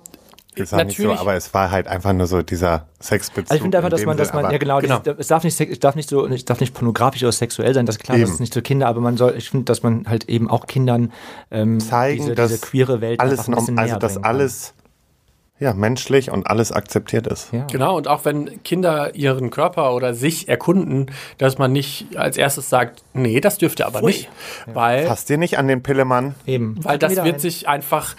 Ist 0.56 0.72
auch 0.74 0.82
nicht 0.84 0.96
so, 0.96 1.02
natürlich, 1.04 1.20
aber 1.20 1.34
es 1.34 1.52
war 1.54 1.70
halt 1.70 1.86
einfach 1.86 2.12
nur 2.12 2.26
so 2.26 2.42
dieser 2.42 2.86
Sexbezug. 3.00 3.50
Also 3.50 3.56
ich 3.56 3.62
finde 3.62 3.78
einfach, 3.78 3.90
in 3.90 3.96
dass 3.96 4.04
man, 4.06 4.16
dass 4.16 4.32
man, 4.32 4.50
ja 4.50 4.58
genau, 4.58 4.80
Genau. 4.80 4.98
dieses- 5.00 5.18
es 5.18 5.26
darf 5.28 5.44
nicht, 5.44 5.60
es 5.60 5.78
darf 5.80 5.94
nicht 5.94 6.08
so, 6.08 6.26
es 6.26 6.44
darf 6.44 6.60
nicht 6.60 6.74
pornografisch 6.74 7.22
oder 7.22 7.32
sexuell 7.32 7.74
sein, 7.74 7.86
das 7.86 7.96
ist 7.96 8.02
klar, 8.02 8.16
das 8.16 8.22
Eben. 8.28 8.34
ist 8.34 8.40
nicht 8.40 8.54
für 8.54 8.62
Kinder, 8.62 8.88
aber 8.88 9.00
man 9.00 9.16
soll, 9.16 9.34
ich 9.36 9.50
finde, 9.50 9.64
dass 9.66 9.82
man 9.82 10.06
halt 10.08 10.28
eben 10.28 10.50
auch 10.50 10.66
Kindern 10.66 11.12
ähm, 11.50 11.78
zeigen, 11.78 12.22
diese, 12.22 12.34
dass 12.34 12.50
diese 12.52 12.60
queere 12.66 13.00
Welt 13.00 13.20
alles, 13.20 13.38
einfach 13.40 13.48
ein 13.52 13.54
bisschen 13.56 13.74
norm- 13.74 13.82
also 13.84 13.92
näher 13.94 13.98
dass 14.00 14.16
alles 14.24 14.74
ja, 15.58 15.72
menschlich 15.72 16.30
und 16.30 16.46
alles 16.48 16.70
akzeptiert 16.70 17.26
ist. 17.26 17.50
Ja. 17.52 17.64
Genau, 17.72 17.96
und 17.96 18.08
auch 18.08 18.26
wenn 18.26 18.62
Kinder 18.62 19.14
ihren 19.14 19.48
Körper 19.48 19.94
oder 19.94 20.12
sich 20.12 20.48
erkunden, 20.48 21.06
dass 21.38 21.56
man 21.56 21.72
nicht 21.72 22.14
als 22.18 22.36
erstes 22.36 22.68
sagt, 22.68 23.02
nee, 23.14 23.40
das 23.40 23.56
dürft 23.56 23.80
ihr 23.80 23.86
aber 23.86 24.02
nicht. 24.02 24.28
Weil, 24.66 25.06
Fasst 25.06 25.30
ihr 25.30 25.38
nicht 25.38 25.56
an 25.58 25.66
den 25.66 25.82
Pillemann? 25.82 26.34
Eben. 26.46 26.76
weil 26.84 26.98
das 26.98 27.16
wird 27.16 27.26
ein- 27.36 27.38
sich 27.38 27.68
einfach. 27.68 28.16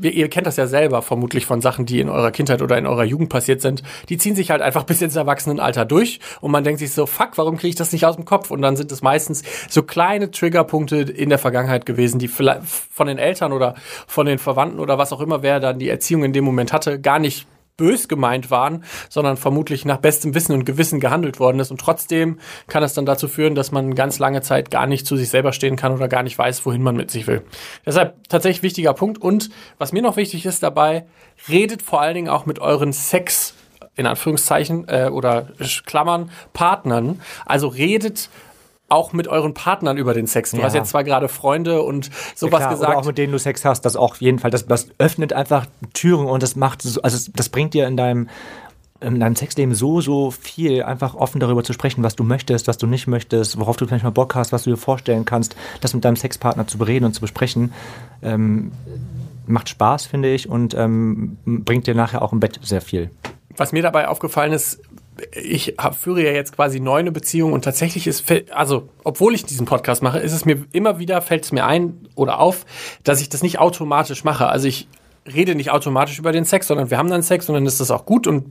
Ihr 0.00 0.28
kennt 0.28 0.46
das 0.46 0.56
ja 0.56 0.66
selber 0.66 1.02
vermutlich 1.02 1.46
von 1.46 1.60
Sachen, 1.60 1.86
die 1.86 2.00
in 2.00 2.08
eurer 2.08 2.30
Kindheit 2.30 2.62
oder 2.62 2.78
in 2.78 2.86
eurer 2.86 3.04
Jugend 3.04 3.28
passiert 3.28 3.60
sind. 3.60 3.82
Die 4.08 4.18
ziehen 4.18 4.36
sich 4.36 4.50
halt 4.50 4.62
einfach 4.62 4.84
bis 4.84 5.02
ins 5.02 5.16
Erwachsenenalter 5.16 5.84
durch 5.84 6.20
und 6.40 6.50
man 6.50 6.64
denkt 6.64 6.80
sich 6.80 6.92
so, 6.92 7.06
fuck, 7.06 7.30
warum 7.36 7.56
kriege 7.56 7.70
ich 7.70 7.76
das 7.76 7.92
nicht 7.92 8.06
aus 8.06 8.16
dem 8.16 8.24
Kopf? 8.24 8.50
Und 8.50 8.62
dann 8.62 8.76
sind 8.76 8.92
es 8.92 9.02
meistens 9.02 9.42
so 9.68 9.82
kleine 9.82 10.30
Triggerpunkte 10.30 10.96
in 10.96 11.28
der 11.28 11.38
Vergangenheit 11.38 11.86
gewesen, 11.86 12.18
die 12.18 12.28
vielleicht 12.28 12.62
von 12.64 13.06
den 13.06 13.18
Eltern 13.18 13.52
oder 13.52 13.74
von 14.06 14.26
den 14.26 14.38
Verwandten 14.38 14.78
oder 14.78 14.98
was 14.98 15.12
auch 15.12 15.20
immer, 15.20 15.42
wer 15.42 15.60
dann 15.60 15.78
die 15.78 15.88
Erziehung 15.88 16.24
in 16.24 16.32
dem 16.32 16.44
Moment 16.44 16.72
hatte, 16.72 17.00
gar 17.00 17.18
nicht 17.18 17.46
bös 17.80 18.08
gemeint 18.08 18.50
waren, 18.50 18.84
sondern 19.08 19.38
vermutlich 19.38 19.86
nach 19.86 19.96
bestem 19.96 20.34
Wissen 20.34 20.52
und 20.52 20.66
Gewissen 20.66 21.00
gehandelt 21.00 21.40
worden 21.40 21.58
ist. 21.60 21.70
Und 21.70 21.80
trotzdem 21.80 22.38
kann 22.68 22.82
es 22.82 22.92
dann 22.92 23.06
dazu 23.06 23.26
führen, 23.26 23.54
dass 23.54 23.72
man 23.72 23.94
ganz 23.94 24.18
lange 24.18 24.42
Zeit 24.42 24.70
gar 24.70 24.86
nicht 24.86 25.06
zu 25.06 25.16
sich 25.16 25.30
selber 25.30 25.54
stehen 25.54 25.76
kann 25.76 25.92
oder 25.92 26.06
gar 26.06 26.22
nicht 26.22 26.38
weiß, 26.38 26.66
wohin 26.66 26.82
man 26.82 26.94
mit 26.94 27.10
sich 27.10 27.26
will. 27.26 27.42
Deshalb 27.86 28.16
tatsächlich 28.28 28.62
wichtiger 28.62 28.92
Punkt. 28.92 29.16
Und 29.16 29.48
was 29.78 29.92
mir 29.92 30.02
noch 30.02 30.18
wichtig 30.18 30.44
ist 30.44 30.62
dabei, 30.62 31.06
redet 31.48 31.80
vor 31.80 32.02
allen 32.02 32.14
Dingen 32.14 32.28
auch 32.28 32.44
mit 32.44 32.58
euren 32.58 32.92
Sex, 32.92 33.54
in 33.96 34.06
Anführungszeichen, 34.06 34.86
äh, 34.88 35.08
oder 35.10 35.48
Klammern, 35.86 36.30
Partnern. 36.52 37.22
Also 37.46 37.68
redet 37.68 38.28
auch 38.90 39.12
mit 39.12 39.28
euren 39.28 39.54
Partnern 39.54 39.96
über 39.96 40.12
den 40.14 40.26
Sex. 40.26 40.50
Du 40.50 40.58
Ja. 40.58 40.64
hast 40.64 40.74
jetzt 40.74 40.90
zwar 40.90 41.04
gerade 41.04 41.28
Freunde 41.28 41.82
und 41.82 42.10
sowas 42.34 42.58
Klar, 42.58 42.70
gesagt. 42.70 42.90
Oder 42.90 42.98
auch 42.98 43.06
mit 43.06 43.16
denen 43.18 43.32
du 43.32 43.38
Sex 43.38 43.64
hast, 43.64 43.82
das 43.82 43.96
auch 43.96 44.12
auf 44.12 44.20
jeden 44.20 44.38
Fall, 44.38 44.50
das, 44.50 44.66
das 44.66 44.88
öffnet 44.98 45.32
einfach 45.32 45.66
Türen 45.94 46.26
und 46.26 46.42
das 46.42 46.56
macht, 46.56 46.82
so, 46.82 47.00
also 47.02 47.30
das 47.34 47.48
bringt 47.48 47.72
dir 47.74 47.86
in 47.86 47.96
deinem 47.96 48.28
in 49.02 49.18
deinem 49.18 49.34
Sexleben 49.34 49.74
so, 49.74 50.02
so 50.02 50.30
viel, 50.30 50.82
einfach 50.82 51.14
offen 51.14 51.40
darüber 51.40 51.64
zu 51.64 51.72
sprechen, 51.72 52.02
was 52.02 52.16
du 52.16 52.22
möchtest, 52.22 52.68
was 52.68 52.76
du 52.76 52.86
nicht 52.86 53.06
möchtest, 53.06 53.58
worauf 53.58 53.78
du 53.78 53.86
vielleicht 53.86 54.04
mal 54.04 54.10
Bock 54.10 54.34
hast, 54.34 54.52
was 54.52 54.64
du 54.64 54.70
dir 54.70 54.76
vorstellen 54.76 55.24
kannst, 55.24 55.56
das 55.80 55.94
mit 55.94 56.04
deinem 56.04 56.16
Sexpartner 56.16 56.66
zu 56.66 56.76
bereden 56.76 57.06
und 57.06 57.14
zu 57.14 57.22
besprechen, 57.22 57.72
ähm, 58.22 58.72
macht 59.46 59.70
Spaß, 59.70 60.04
finde 60.04 60.30
ich, 60.34 60.50
und 60.50 60.74
ähm, 60.74 61.38
bringt 61.46 61.86
dir 61.86 61.94
nachher 61.94 62.20
auch 62.20 62.32
im 62.34 62.40
Bett 62.40 62.60
sehr 62.62 62.82
viel. 62.82 63.10
Was 63.56 63.72
mir 63.72 63.82
dabei 63.82 64.06
aufgefallen 64.06 64.52
ist, 64.52 64.80
ich 65.34 65.74
hab, 65.78 65.96
führe 65.96 66.24
ja 66.24 66.32
jetzt 66.32 66.54
quasi 66.54 66.80
neu 66.80 66.98
eine 66.98 67.12
Beziehung 67.12 67.52
und 67.52 67.64
tatsächlich 67.64 68.06
ist, 68.06 68.24
also 68.50 68.88
obwohl 69.04 69.34
ich 69.34 69.44
diesen 69.44 69.66
Podcast 69.66 70.02
mache, 70.02 70.18
ist 70.18 70.32
es 70.32 70.44
mir 70.44 70.64
immer 70.72 70.98
wieder, 70.98 71.20
fällt 71.22 71.44
es 71.44 71.52
mir 71.52 71.64
ein 71.64 72.08
oder 72.14 72.40
auf, 72.40 72.66
dass 73.04 73.20
ich 73.20 73.28
das 73.28 73.42
nicht 73.42 73.58
automatisch 73.58 74.24
mache. 74.24 74.46
Also 74.46 74.68
ich 74.68 74.88
rede 75.34 75.54
nicht 75.54 75.70
automatisch 75.70 76.18
über 76.18 76.32
den 76.32 76.44
Sex, 76.44 76.66
sondern 76.66 76.90
wir 76.90 76.98
haben 76.98 77.10
dann 77.10 77.22
Sex 77.22 77.48
und 77.48 77.54
dann 77.54 77.66
ist 77.66 77.80
das 77.80 77.90
auch 77.90 78.06
gut 78.06 78.26
und 78.26 78.46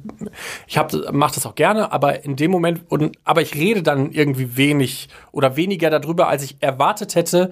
ich 0.67 0.77
mache 1.11 1.35
das 1.35 1.45
auch 1.45 1.55
gerne, 1.55 1.91
aber 1.91 2.23
in 2.23 2.35
dem 2.35 2.51
Moment, 2.51 2.81
und, 2.89 3.17
aber 3.23 3.41
ich 3.41 3.55
rede 3.55 3.83
dann 3.83 4.11
irgendwie 4.11 4.55
wenig 4.55 5.09
oder 5.31 5.55
weniger 5.55 5.89
darüber, 5.89 6.27
als 6.27 6.43
ich 6.43 6.57
erwartet 6.59 7.15
hätte, 7.15 7.51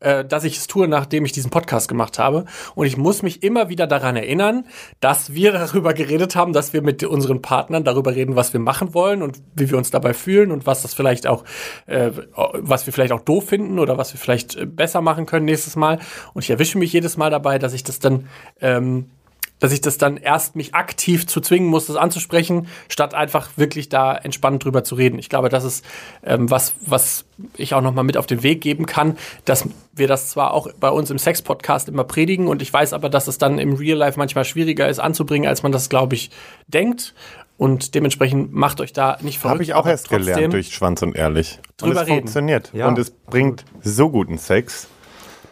äh, 0.00 0.24
dass 0.24 0.44
ich 0.44 0.58
es 0.58 0.66
tue, 0.66 0.88
nachdem 0.88 1.24
ich 1.24 1.32
diesen 1.32 1.50
Podcast 1.50 1.88
gemacht 1.88 2.18
habe. 2.18 2.44
Und 2.74 2.86
ich 2.86 2.96
muss 2.96 3.22
mich 3.22 3.42
immer 3.42 3.68
wieder 3.68 3.86
daran 3.86 4.16
erinnern, 4.16 4.66
dass 5.00 5.34
wir 5.34 5.52
darüber 5.52 5.94
geredet 5.94 6.36
haben, 6.36 6.52
dass 6.52 6.72
wir 6.72 6.82
mit 6.82 7.02
unseren 7.04 7.42
Partnern 7.42 7.84
darüber 7.84 8.14
reden, 8.14 8.36
was 8.36 8.52
wir 8.52 8.60
machen 8.60 8.94
wollen 8.94 9.22
und 9.22 9.40
wie 9.54 9.70
wir 9.70 9.78
uns 9.78 9.90
dabei 9.90 10.14
fühlen 10.14 10.50
und 10.50 10.66
was 10.66 10.82
das 10.82 10.94
vielleicht 10.94 11.26
auch, 11.26 11.44
äh, 11.86 12.10
was 12.34 12.86
wir 12.86 12.92
vielleicht 12.92 13.12
auch 13.12 13.22
doof 13.22 13.48
finden 13.48 13.78
oder 13.78 13.98
was 13.98 14.12
wir 14.12 14.20
vielleicht 14.20 14.56
äh, 14.56 14.66
besser 14.66 15.00
machen 15.00 15.26
können 15.26 15.46
nächstes 15.46 15.76
Mal. 15.76 15.98
Und 16.34 16.42
ich 16.42 16.50
erwische 16.50 16.78
mich 16.78 16.92
jedes 16.92 17.16
Mal 17.16 17.30
dabei, 17.30 17.58
dass 17.58 17.72
ich 17.72 17.84
das 17.84 17.98
dann 17.98 18.28
ähm, 18.60 19.10
dass 19.58 19.72
ich 19.72 19.80
das 19.80 19.98
dann 19.98 20.16
erst 20.16 20.56
mich 20.56 20.74
aktiv 20.74 21.26
zu 21.26 21.40
zwingen 21.40 21.68
muss, 21.68 21.86
das 21.86 21.96
anzusprechen, 21.96 22.68
statt 22.88 23.14
einfach 23.14 23.50
wirklich 23.56 23.88
da 23.88 24.14
entspannt 24.14 24.64
drüber 24.64 24.84
zu 24.84 24.94
reden. 24.94 25.18
Ich 25.18 25.28
glaube, 25.28 25.48
das 25.48 25.64
ist 25.64 25.84
ähm, 26.22 26.50
was, 26.50 26.74
was 26.80 27.24
ich 27.56 27.74
auch 27.74 27.80
nochmal 27.80 28.04
mit 28.04 28.16
auf 28.16 28.26
den 28.26 28.42
Weg 28.42 28.60
geben 28.60 28.86
kann, 28.86 29.16
dass 29.44 29.68
wir 29.92 30.08
das 30.08 30.30
zwar 30.30 30.52
auch 30.52 30.68
bei 30.78 30.90
uns 30.90 31.10
im 31.10 31.18
Sex-Podcast 31.18 31.88
immer 31.88 32.04
predigen 32.04 32.48
und 32.48 32.62
ich 32.62 32.72
weiß 32.72 32.92
aber, 32.92 33.08
dass 33.08 33.28
es 33.28 33.38
dann 33.38 33.58
im 33.58 33.74
Real 33.74 33.98
Life 33.98 34.18
manchmal 34.18 34.44
schwieriger 34.44 34.88
ist 34.88 34.98
anzubringen, 34.98 35.48
als 35.48 35.62
man 35.62 35.72
das, 35.72 35.88
glaube 35.88 36.14
ich, 36.14 36.30
denkt. 36.66 37.14
Und 37.58 37.94
dementsprechend 37.94 38.52
macht 38.52 38.82
euch 38.82 38.92
da 38.92 39.16
nicht 39.22 39.38
verrückt. 39.38 39.54
Habe 39.54 39.62
ich 39.62 39.72
auch 39.72 39.86
erst 39.86 40.10
gelernt 40.10 40.52
durch 40.52 40.74
Schwanz 40.74 41.00
und 41.00 41.16
Ehrlich. 41.16 41.58
Und 41.80 41.88
drüber 41.88 42.02
es 42.02 42.06
reden. 42.06 42.18
funktioniert. 42.18 42.70
Ja. 42.74 42.86
Und 42.86 42.98
es 42.98 43.10
bringt 43.10 43.64
so 43.82 44.10
guten 44.10 44.36
Sex. 44.36 44.88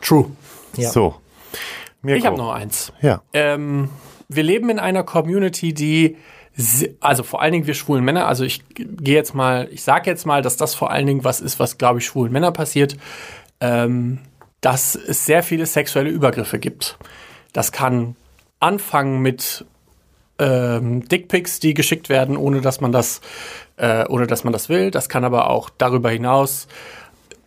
True. 0.02 0.26
Ja. 0.76 0.90
So. 0.90 1.14
Mirko. 2.04 2.18
Ich 2.18 2.26
habe 2.26 2.36
noch 2.36 2.52
eins. 2.52 2.92
Ja. 3.00 3.22
Ähm, 3.32 3.88
wir 4.28 4.42
leben 4.42 4.70
in 4.70 4.78
einer 4.78 5.02
Community, 5.02 5.74
die, 5.74 6.16
also 7.00 7.22
vor 7.22 7.42
allen 7.42 7.52
Dingen 7.52 7.66
wir 7.66 7.74
schwulen 7.74 8.04
Männer, 8.04 8.26
also 8.26 8.44
ich 8.44 8.62
gehe 8.68 9.14
jetzt 9.14 9.34
mal, 9.34 9.68
ich 9.70 9.82
sage 9.82 10.10
jetzt 10.10 10.26
mal, 10.26 10.42
dass 10.42 10.56
das 10.56 10.74
vor 10.74 10.90
allen 10.90 11.06
Dingen 11.06 11.24
was 11.24 11.40
ist, 11.40 11.58
was, 11.58 11.78
glaube 11.78 11.98
ich, 11.98 12.06
schwulen 12.06 12.32
Männer 12.32 12.52
passiert, 12.52 12.96
ähm, 13.60 14.20
dass 14.60 14.94
es 14.94 15.26
sehr 15.26 15.42
viele 15.42 15.66
sexuelle 15.66 16.10
Übergriffe 16.10 16.58
gibt. 16.58 16.98
Das 17.52 17.72
kann 17.72 18.16
anfangen 18.60 19.20
mit 19.20 19.64
ähm, 20.38 21.06
Dickpics, 21.08 21.60
die 21.60 21.74
geschickt 21.74 22.08
werden, 22.08 22.36
ohne 22.36 22.60
dass 22.60 22.80
man 22.80 22.92
das, 22.92 23.20
äh, 23.76 24.06
ohne 24.08 24.26
dass 24.26 24.44
man 24.44 24.52
das 24.52 24.68
will. 24.68 24.90
Das 24.90 25.08
kann 25.08 25.24
aber 25.24 25.50
auch 25.50 25.70
darüber 25.70 26.10
hinaus 26.10 26.66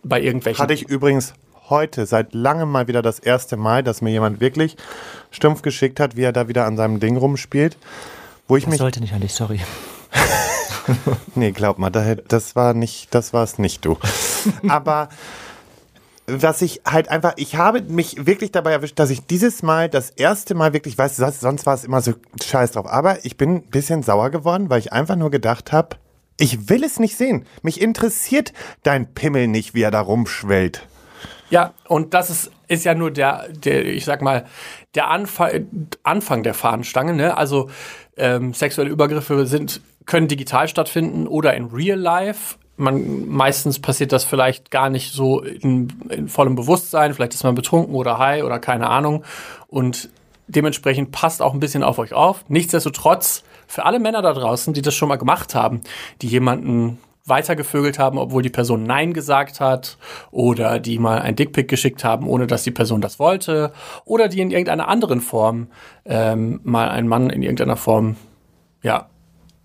bei 0.02 0.20
irgendwelchen 0.20 0.62
Hatte 0.62 0.74
ich 0.74 0.88
übrigens 0.88 1.34
heute 1.70 2.06
seit 2.06 2.34
langem 2.34 2.70
mal 2.70 2.88
wieder 2.88 3.02
das 3.02 3.18
erste 3.18 3.56
Mal, 3.56 3.82
dass 3.82 4.00
mir 4.02 4.10
jemand 4.10 4.40
wirklich 4.40 4.76
stumpf 5.30 5.62
geschickt 5.62 6.00
hat, 6.00 6.16
wie 6.16 6.22
er 6.22 6.32
da 6.32 6.48
wieder 6.48 6.64
an 6.66 6.76
seinem 6.76 7.00
Ding 7.00 7.16
rumspielt. 7.16 7.76
Wo 8.46 8.56
ich 8.56 8.64
Das 8.64 8.70
mich. 8.72 8.78
sollte 8.78 9.00
nicht 9.00 9.12
an 9.12 9.20
dich, 9.20 9.32
sorry. 9.34 9.60
Nee, 11.34 11.52
glaub 11.52 11.78
mal, 11.78 11.90
da- 11.90 12.14
das 12.14 12.56
war 12.56 12.72
nicht, 12.72 13.14
das 13.14 13.32
war 13.34 13.44
es 13.44 13.58
nicht 13.58 13.84
du. 13.84 13.98
Aber 14.68 15.10
was 16.26 16.62
ich 16.62 16.80
halt 16.86 17.08
einfach, 17.10 17.34
ich 17.36 17.56
habe 17.56 17.82
mich 17.82 18.26
wirklich 18.26 18.52
dabei 18.52 18.72
erwischt, 18.72 18.98
dass 18.98 19.10
ich 19.10 19.26
dieses 19.26 19.62
Mal 19.62 19.88
das 19.90 20.08
erste 20.10 20.54
Mal 20.54 20.72
wirklich, 20.72 20.96
weißt 20.96 21.18
du, 21.18 21.30
sonst 21.30 21.66
war 21.66 21.74
es 21.74 21.84
immer 21.84 22.00
so 22.00 22.14
scheiß 22.42 22.72
drauf. 22.72 22.86
Aber 22.86 23.22
ich 23.26 23.36
bin 23.36 23.56
ein 23.56 23.62
bisschen 23.64 24.02
sauer 24.02 24.30
geworden, 24.30 24.70
weil 24.70 24.78
ich 24.80 24.92
einfach 24.92 25.16
nur 25.16 25.30
gedacht 25.30 25.72
habe, 25.72 25.96
ich 26.38 26.70
will 26.70 26.84
es 26.84 26.98
nicht 26.98 27.18
sehen. 27.18 27.44
Mich 27.62 27.80
interessiert 27.82 28.54
dein 28.82 29.12
Pimmel 29.12 29.46
nicht, 29.48 29.74
wie 29.74 29.82
er 29.82 29.90
da 29.90 30.00
rumschwellt. 30.00 30.86
Ja, 31.50 31.72
und 31.86 32.14
das 32.14 32.30
ist, 32.30 32.50
ist 32.68 32.84
ja 32.84 32.94
nur 32.94 33.10
der, 33.10 33.48
der, 33.48 33.86
ich 33.86 34.04
sag 34.04 34.20
mal, 34.22 34.44
der 34.94 35.08
Anfang, 35.08 35.66
Anfang 36.02 36.42
der 36.42 36.54
Fahnenstange. 36.54 37.14
Ne? 37.14 37.36
Also 37.36 37.70
ähm, 38.16 38.52
sexuelle 38.52 38.90
Übergriffe 38.90 39.46
sind, 39.46 39.80
können 40.04 40.28
digital 40.28 40.68
stattfinden 40.68 41.26
oder 41.26 41.54
in 41.54 41.66
Real 41.66 41.98
Life. 41.98 42.56
Man, 42.76 43.26
meistens 43.28 43.80
passiert 43.80 44.12
das 44.12 44.24
vielleicht 44.24 44.70
gar 44.70 44.90
nicht 44.90 45.12
so 45.12 45.40
in, 45.40 45.92
in 46.10 46.28
vollem 46.28 46.54
Bewusstsein. 46.54 47.14
Vielleicht 47.14 47.34
ist 47.34 47.44
man 47.44 47.54
betrunken 47.54 47.94
oder 47.94 48.18
high 48.18 48.44
oder 48.44 48.58
keine 48.58 48.88
Ahnung. 48.88 49.24
Und 49.66 50.10
dementsprechend 50.46 51.12
passt 51.12 51.42
auch 51.42 51.54
ein 51.54 51.60
bisschen 51.60 51.82
auf 51.82 51.98
euch 51.98 52.12
auf. 52.12 52.44
Nichtsdestotrotz, 52.48 53.42
für 53.66 53.84
alle 53.84 53.98
Männer 53.98 54.22
da 54.22 54.32
draußen, 54.32 54.72
die 54.74 54.82
das 54.82 54.94
schon 54.94 55.08
mal 55.08 55.16
gemacht 55.16 55.54
haben, 55.54 55.82
die 56.22 56.28
jemanden 56.28 56.98
weitergevögelt 57.28 57.98
haben, 57.98 58.18
obwohl 58.18 58.42
die 58.42 58.50
Person 58.50 58.84
Nein 58.84 59.12
gesagt 59.12 59.60
hat 59.60 59.96
oder 60.30 60.78
die 60.78 60.98
mal 60.98 61.20
ein 61.20 61.36
Dickpick 61.36 61.68
geschickt 61.68 62.04
haben, 62.04 62.26
ohne 62.26 62.46
dass 62.46 62.62
die 62.62 62.70
Person 62.70 63.00
das 63.00 63.18
wollte 63.18 63.72
oder 64.04 64.28
die 64.28 64.40
in 64.40 64.50
irgendeiner 64.50 64.88
anderen 64.88 65.20
Form 65.20 65.68
ähm, 66.04 66.60
mal 66.64 66.88
einen 66.88 67.08
Mann 67.08 67.30
in 67.30 67.42
irgendeiner 67.42 67.76
Form, 67.76 68.16
ja, 68.82 69.08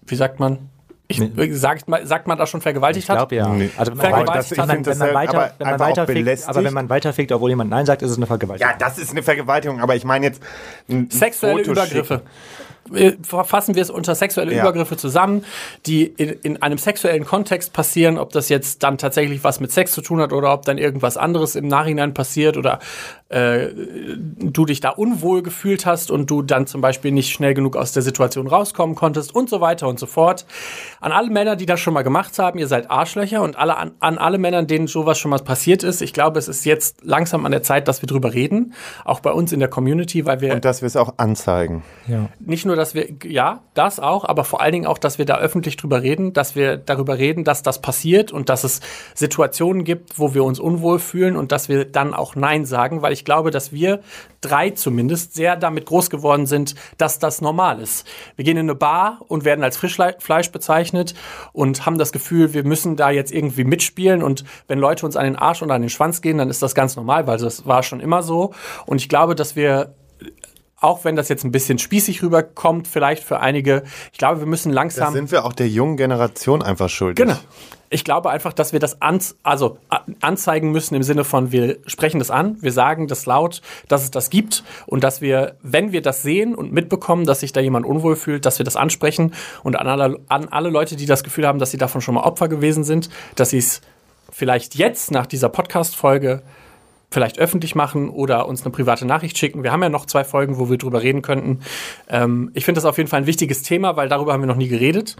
wie 0.06 0.15
sagt 0.15 0.39
man? 0.39 0.69
Ich, 1.10 1.21
sagt, 1.60 1.88
man- 1.89 2.08
sagt 2.08 2.28
man 2.28 2.38
da 2.38 2.47
schon 2.47 2.62
vergewaltigt 2.62 3.04
Ich 3.08 3.13
glaube 3.13 3.21
hat? 3.41 3.47
ja. 3.47 3.54
Nee. 3.54 3.69
Also 3.78 3.91
wenn 3.91 3.97
man, 3.97 4.08
Vergewaltigt 4.26 4.30
weiter, 4.30 4.39
hat- 4.39 4.49
wenn 4.49 4.54
ich 4.54 4.58
man, 4.58 4.69
find 4.69 4.86
wenn 4.86 4.91
das 4.91 4.97
man 4.99 5.08
ja- 5.10 5.13
weiter, 5.13 5.34
aber 5.38 5.41
wenn 5.58 5.65
man 5.67 5.73
einfach 5.73 5.86
auch 5.86 5.89
weiter 5.89 6.06
fickt, 6.08 6.17
belästigt. 6.19 6.49
aber 6.49 6.63
wenn 6.63 6.73
man 6.73 6.89
weiter 6.89 7.13
fickt, 7.13 7.32
obwohl 7.32 7.49
jemand 7.49 7.69
Nein 7.69 7.86
sagt, 7.86 8.02
ist 8.02 8.12
es 8.12 8.17
eine 8.17 8.26
Vergewaltigung. 8.26 8.71
Ja, 8.71 8.78
das 8.78 8.97
ist 8.97 9.12
eine 9.12 9.21
Vergewaltigung, 9.21 9.80
aber 9.82 9.95
ich 9.95 10.06
meine 10.06 10.26
jetzt 10.26 10.41
ein, 10.89 11.02
ein 11.04 11.10
Sexuelle 11.12 11.58
Foto 11.60 11.71
Übergriffe. 11.71 12.13
schicken. 12.15 12.30
Äh, 12.93 13.13
Fassen 13.24 13.76
wir 13.76 13.82
es 13.82 13.89
unter 13.89 14.15
sexuelle 14.15 14.54
Ja. 14.54 14.62
Übergriffe 14.62 14.98
zusammen, 14.98 15.46
die 15.86 16.06
in, 16.06 16.30
in 16.43 16.62
einem 16.62 16.78
sexuellen 16.78 17.26
Kontext 17.26 17.74
passieren, 17.74 18.17
ob 18.17 18.32
das 18.32 18.50
jetzt 18.50 18.84
dann 18.84 18.98
tatsächlich 18.98 19.43
was 19.43 19.60
mit 19.60 19.72
Sex 19.72 19.91
zu 19.91 20.02
tun 20.02 20.19
hat 20.19 20.34
oder 20.34 20.54
ob 20.54 20.65
dann 20.65 20.78
irgendwas 20.78 21.17
anderes 21.17 21.56
im 21.56 21.67
Nachhinein 21.67 22.13
passiert 22.13 22.58
oder 22.58 22.80
äh, 23.30 23.69
du 24.39 24.65
dich 24.65 24.80
da 24.80 24.89
unwohl 24.89 25.41
gefühlt 25.41 25.86
hast 25.86 26.12
und 26.12 26.30
du 26.30 26.41
dann 26.41 26.67
zum 26.67 26.82
Beispiel 26.82 27.12
nicht 27.12 27.32
schnell 27.34 27.54
genug 27.54 27.76
aus 27.76 27.91
der 27.91 28.04
Situation 28.04 28.48
rauskommen 28.48 28.96
konntest 28.96 29.34
und 29.34 29.50
so 29.50 29.62
weiter 29.62 29.88
und 29.88 30.00
so 30.00 30.06
fort. 30.06 30.46
An 31.00 31.12
alle 31.12 31.30
Männer, 31.30 31.56
die 31.56 31.65
das 31.65 31.80
schon 31.80 31.93
mal 31.93 32.04
gemacht 32.04 32.38
haben, 32.38 32.60
ihr 32.60 32.67
seid 32.67 32.91
Arschlöcher 32.91 33.41
und 33.41 33.58
alle, 33.58 33.78
an, 33.78 33.91
an 34.00 34.17
alle 34.17 34.38
Männer, 34.38 34.63
denen 34.63 34.88
sowas 34.88 35.17
schon 35.17 35.32
mal 35.32 35.39
passiert 35.39 35.84
ist, 35.84 36.02
ich 36.02 36.13
glaube, 36.13 36.38
es 36.39 36.48
ist 36.48 36.65
jetzt 36.65 36.98
langsam 37.04 37.46
an 37.46 37.52
der 37.52 37.63
Zeit, 37.63 37.88
dass 37.88 38.02
wir 38.02 38.08
drüber 38.08 38.34
reden, 38.34 38.74
auch 39.04 39.19
bei 39.19 39.32
uns 39.32 39.52
in 39.52 39.60
der 39.60 39.69
Community, 39.69 40.26
weil 40.26 40.41
wir 40.41 40.54
Und 40.54 40.65
dass 40.65 40.82
wir 40.82 40.88
es 40.88 40.96
auch 40.96 41.13
anzeigen. 41.17 41.84
Ja. 42.08 42.30
nicht 42.39 42.65
nur, 42.65 42.72
dass 42.75 42.95
wir, 42.95 43.07
ja, 43.23 43.62
das 43.73 43.99
auch, 43.99 44.25
aber 44.25 44.43
vor 44.43 44.62
allen 44.62 44.73
Dingen 44.73 44.86
auch, 44.86 44.97
dass 44.97 45.17
wir 45.17 45.25
da 45.25 45.38
öffentlich 45.38 45.77
drüber 45.77 46.01
reden, 46.01 46.33
dass 46.33 46.55
wir 46.55 46.77
darüber 46.77 47.17
reden, 47.17 47.43
dass 47.43 47.63
das 47.63 47.81
passiert 47.81 48.31
und 48.31 48.49
dass 48.49 48.63
es 48.63 48.81
Situationen 49.13 49.83
gibt, 49.83 50.19
wo 50.19 50.33
wir 50.33 50.43
uns 50.43 50.59
unwohl 50.59 50.99
fühlen 50.99 51.36
und 51.36 51.51
dass 51.51 51.69
wir 51.69 51.86
dann 51.86 52.13
auch 52.13 52.36
Nein 52.36 52.65
sagen, 52.65 53.01
weil 53.01 53.13
ich 53.13 53.25
glaube, 53.25 53.51
dass 53.51 53.71
wir 53.71 54.01
drei 54.41 54.71
zumindest 54.71 55.33
sehr 55.33 55.55
damit 55.55 55.86
groß 55.86 56.09
geworden 56.09 56.45
sind, 56.45 56.75
dass 56.97 57.19
das 57.19 57.41
normal 57.41 57.79
ist. 57.79 58.05
Wir 58.36 58.45
gehen 58.45 58.57
in 58.57 58.65
eine 58.65 58.75
Bar 58.75 59.21
und 59.27 59.45
werden 59.45 59.63
als 59.63 59.77
Frischfleisch 59.77 60.51
bezeichnet 60.51 61.13
und 61.53 61.86
haben 61.86 61.97
das 61.97 62.12
Gefühl, 62.12 62.53
wir 62.53 62.63
müssen 62.63 62.95
da 62.95 63.09
jetzt 63.09 63.31
irgendwie 63.31 63.63
mitspielen 63.63 64.21
und 64.21 64.43
wenn 64.67 64.79
Leute 64.79 65.05
uns 65.05 65.15
an 65.15 65.25
den 65.25 65.36
Arsch 65.36 65.62
oder 65.62 65.75
an 65.75 65.81
den 65.81 65.89
Schwanz 65.89 66.21
gehen, 66.21 66.38
dann 66.38 66.49
ist 66.49 66.62
das 66.62 66.75
ganz 66.75 66.95
normal, 66.95 67.27
weil 67.27 67.38
das 67.38 67.65
war 67.65 67.83
schon 67.83 67.99
immer 67.99 68.23
so 68.23 68.53
und 68.86 69.01
ich 69.01 69.09
glaube, 69.09 69.36
dass 69.36 69.55
wir 69.55 69.95
auch 70.84 71.06
wenn 71.06 71.15
das 71.15 71.30
jetzt 71.30 71.46
ein 71.46 71.52
bisschen 71.52 71.80
spießig 71.80 72.22
rüberkommt, 72.22 72.88
vielleicht 72.88 73.24
für 73.24 73.39
einige, 73.39 73.84
ich 74.12 74.17
glaube, 74.17 74.41
wir 74.41 74.48
müssen 74.48 74.69
Das 74.69 74.76
langsam. 74.76 75.13
sind 75.13 75.32
wir 75.32 75.46
auch 75.46 75.54
der 75.54 75.69
jungen 75.69 75.96
Generation 75.98 76.62
einfach 76.62 76.89
schuldig. 76.89 77.26
Genau. 77.26 77.39
Ich 77.89 78.04
glaube 78.04 78.32
einfach, 78.32 78.54
dass 78.54 78.74
wir 78.74 78.80
das 78.80 79.02
an, 79.04 79.19
also 79.43 79.78
anzeigen 80.19 80.72
müssen 80.72 80.96
im 80.96 81.04
Sinne 81.04 81.24
von, 81.24 81.52
wir 81.52 81.78
sprechen 81.86 82.17
das 82.17 82.32
an, 82.32 82.58
wir 82.60 82.72
sagen 82.72 83.08
das 83.08 83.28
laut, 83.28 83.62
dass 83.88 84.04
es 84.04 84.10
das 84.10 84.32
gibt 84.32 84.63
und 84.88 85.04
dass 85.04 85.22
wir, 85.22 85.58
wenn 85.62 85.91
wir 85.91 86.02
das 86.02 86.24
sehen 86.24 86.56
und 86.56 86.74
mitbekommen, 86.74 87.26
dass 87.26 87.41
sich 87.41 87.54
da 87.54 87.62
jemand 87.62 87.86
unwohl 87.86 88.15
fühlt, 88.15 88.48
dass 88.48 88.58
wir 88.58 88.65
das 88.65 88.76
ansprechen 88.76 89.34
und 89.62 89.76
an 89.76 89.88
alle, 89.88 90.19
an 90.28 90.48
alle 90.50 90.69
Leute, 90.69 90.96
die 90.96 91.06
das 91.06 91.24
Gefühl 91.24 91.46
haben, 91.48 91.60
dass 91.60 91.69
sie 91.69 91.78
davon 91.78 92.02
schon 92.02 92.15
mal 92.15 92.22
Opfer 92.24 92.48
gewesen 92.48 92.84
sind, 92.84 93.10
dass 93.36 93.52
sie 93.52 93.60
es 93.60 93.82
vielleicht 94.32 94.74
jetzt 94.76 95.12
nach 95.12 95.28
dieser 95.28 95.50
Podcast-Folge 95.50 96.41
vielleicht 97.13 97.38
öffentlich 97.39 97.76
machen 97.76 98.10
oder 98.10 98.47
uns 98.47 98.63
eine 98.63 98.71
private 98.71 99.06
Nachricht 99.06 99.38
schicken. 99.38 99.63
Wir 99.63 99.71
haben 99.71 99.84
ja 99.84 99.89
noch 99.89 100.06
zwei 100.06 100.23
Folgen, 100.23 100.58
wo 100.58 100.69
wir 100.69 100.78
drüber 100.78 101.04
reden 101.04 101.21
könnten. 101.21 101.60
Ähm, 102.10 102.52
ich 102.56 102.65
finde 102.65 102.80
das 102.80 102.86
auf 102.86 102.97
jeden 102.97 103.10
Fall 103.10 103.21
ein 103.21 103.28
wichtiges 103.28 103.62
Thema, 103.62 103.95
weil 103.95 104.10
darüber 104.10 104.34
haben 104.34 104.41
wir 104.41 104.47
noch 104.47 104.56
nie 104.56 104.67
geredet. 104.67 105.15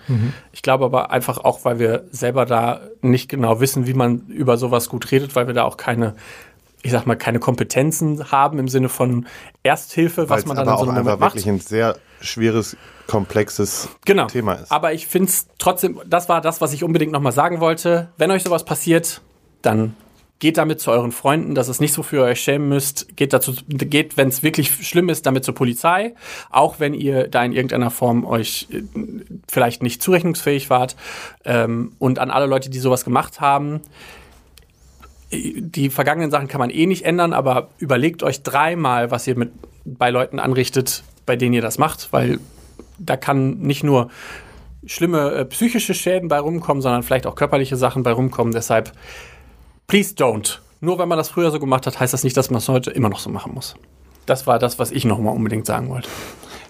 Ich 0.52 0.62
glaube 0.64 0.86
aber 0.86 1.12
einfach 1.12 1.38
auch, 1.38 1.64
weil 1.66 1.80
wir 1.80 2.06
selber 2.12 2.46
da 2.46 2.82
nicht 3.02 3.30
genau 3.30 3.60
wissen, 3.60 3.86
wie 3.88 3.94
man 3.94 4.22
über 4.28 4.58
sowas 4.58 4.90
gut 4.90 5.12
redet, 5.12 5.36
weil 5.36 5.48
wir 5.48 5.54
da 5.54 5.64
auch 5.64 5.78
keine, 5.78 6.16
ich 6.82 6.92
sag 6.92 7.06
mal, 7.06 7.16
keine 7.16 7.40
Kompetenzen 7.40 8.32
haben 8.32 8.58
im 8.60 8.68
Sinne 8.68 8.90
von 8.90 9.28
Ersthilfe, 9.62 10.30
Weil 10.30 10.40
was 10.40 10.46
man 10.46 10.58
dann 10.58 10.68
aber 10.68 10.80
in 10.80 10.86
so 10.86 10.92
auch 10.92 10.96
einem 10.96 10.98
einfach 10.98 11.04
Moment 11.04 11.20
macht. 11.22 11.36
wirklich 11.36 11.48
ein 11.48 11.60
sehr 11.60 11.96
schweres, 12.22 12.76
komplexes 13.08 13.90
genau. 14.06 14.26
Thema 14.28 14.54
ist. 14.54 14.72
Aber 14.72 14.94
ich 14.94 15.08
finde 15.08 15.30
es 15.30 15.48
trotzdem, 15.60 16.00
das 16.08 16.28
war 16.28 16.42
das, 16.42 16.60
was 16.60 16.74
ich 16.74 16.84
unbedingt 16.84 17.12
nochmal 17.12 17.34
sagen 17.34 17.60
wollte. 17.60 18.10
Wenn 18.18 18.32
euch 18.32 18.44
sowas 18.44 18.66
passiert, 18.66 19.22
dann 19.62 19.96
geht 20.44 20.58
damit 20.58 20.82
zu 20.82 20.92
euren 20.92 21.14
Freunden, 21.14 21.56
dass 21.56 21.70
es 21.70 21.80
nicht 21.80 21.94
so 21.94 22.04
für 22.04 22.22
euch 22.22 22.42
schämen 22.42 22.68
müsst. 22.68 23.16
Geht 23.16 23.32
dazu, 23.32 23.54
geht, 23.66 24.18
wenn 24.18 24.28
es 24.28 24.44
wirklich 24.44 24.86
schlimm 24.86 25.08
ist, 25.08 25.26
damit 25.26 25.46
zur 25.46 25.56
Polizei. 25.56 26.16
Auch 26.50 26.82
wenn 26.82 26.94
ihr 26.94 27.30
da 27.30 27.46
in 27.46 27.54
irgendeiner 27.54 27.90
Form 27.90 28.26
euch 28.26 28.68
äh, 28.70 28.82
vielleicht 29.50 29.82
nicht 29.84 30.04
zurechnungsfähig 30.04 30.70
wart. 30.70 30.98
Ähm, 31.46 31.94
und 31.98 32.20
an 32.20 32.30
alle 32.30 32.46
Leute, 32.46 32.70
die 32.70 32.80
sowas 32.80 33.06
gemacht 33.06 33.40
haben, 33.40 33.80
die 35.32 35.90
vergangenen 35.90 36.30
Sachen 36.30 36.50
kann 36.50 36.60
man 36.60 36.72
eh 36.72 36.88
nicht 36.88 37.06
ändern, 37.06 37.32
aber 37.32 37.70
überlegt 37.78 38.22
euch 38.22 38.44
dreimal, 38.44 39.12
was 39.12 39.26
ihr 39.26 39.38
mit 39.38 39.54
bei 39.86 40.10
Leuten 40.10 40.40
anrichtet, 40.40 41.06
bei 41.26 41.38
denen 41.38 41.54
ihr 41.54 41.62
das 41.62 41.78
macht, 41.78 42.12
weil 42.12 42.40
da 43.00 43.16
kann 43.16 43.60
nicht 43.60 43.86
nur 43.86 44.10
schlimme 44.86 45.32
äh, 45.32 45.46
psychische 45.46 45.94
Schäden 45.94 46.28
bei 46.28 46.40
rumkommen, 46.40 46.82
sondern 46.82 47.02
vielleicht 47.02 47.28
auch 47.28 47.36
körperliche 47.36 47.78
Sachen 47.78 48.04
bei 48.04 48.12
rumkommen. 48.12 48.54
Deshalb, 48.54 48.92
please 49.88 50.14
don't. 50.16 50.60
Nur 50.82 51.00
wenn 51.00 51.08
man 51.08 51.18
das 51.18 51.30
früher 51.30 51.50
so 51.52 51.60
gemacht 51.60 51.88
hat, 51.88 52.00
heißt 52.00 52.14
das 52.14 52.24
nicht, 52.24 52.36
dass 52.36 52.50
man 52.50 52.58
es 52.58 52.68
heute 52.68 52.92
immer 52.92 53.10
noch 53.10 53.20
so 53.20 53.30
machen 53.30 53.54
muss. 53.54 53.76
Das 54.26 54.48
war 54.48 54.60
das, 54.60 54.80
was 54.80 54.92
ich 54.92 55.06
noch 55.06 55.20
mal 55.20 55.32
unbedingt 55.32 55.66
sagen 55.66 55.90
wollte. 55.90 56.10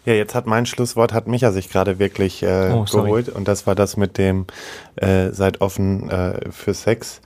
Ja, 0.06 0.14
jetzt 0.14 0.36
hat 0.36 0.48
mein 0.48 0.66
Schlusswort, 0.66 1.14
hat 1.14 1.28
Micha 1.28 1.52
sich 1.52 1.70
gerade 1.70 1.98
wirklich 1.98 2.44
äh, 2.44 2.72
Oh, 2.74 2.84
geholt 2.84 3.30
und 3.30 3.48
das 3.48 3.66
war 3.66 3.74
das 3.74 3.96
mit 3.96 4.18
dem 4.18 4.46
äh, 4.98 5.30
seid 5.32 5.62
offen 5.62 6.10
äh, 6.10 6.52
für 6.52 6.74
Sex. 6.74 7.22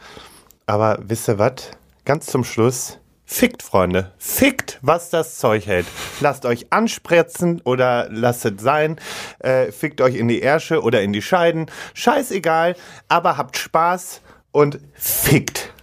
Aber 0.65 0.99
wisst 1.01 1.27
ihr 1.27 1.39
was? 1.39 1.71
Ganz 2.05 2.27
zum 2.27 2.43
Schluss, 2.43 2.99
fickt, 3.25 3.63
Freunde. 3.63 4.11
Fickt, 4.17 4.79
was 4.81 5.09
das 5.09 5.37
Zeug 5.39 5.65
hält. 5.65 5.87
Lasst 6.19 6.45
euch 6.45 6.67
anspritzen 6.71 7.61
oder 7.63 8.07
lasst 8.11 8.45
es 8.45 8.61
sein. 8.61 8.97
Äh, 9.39 9.71
fickt 9.71 9.99
euch 9.99 10.15
in 10.15 10.27
die 10.27 10.41
Ärsche 10.41 10.81
oder 10.81 11.01
in 11.01 11.13
die 11.13 11.21
Scheiden. 11.21 11.65
Scheißegal, 11.95 12.75
aber 13.09 13.37
habt 13.37 13.57
Spaß 13.57 14.21
und 14.51 14.79
fickt. 14.93 15.73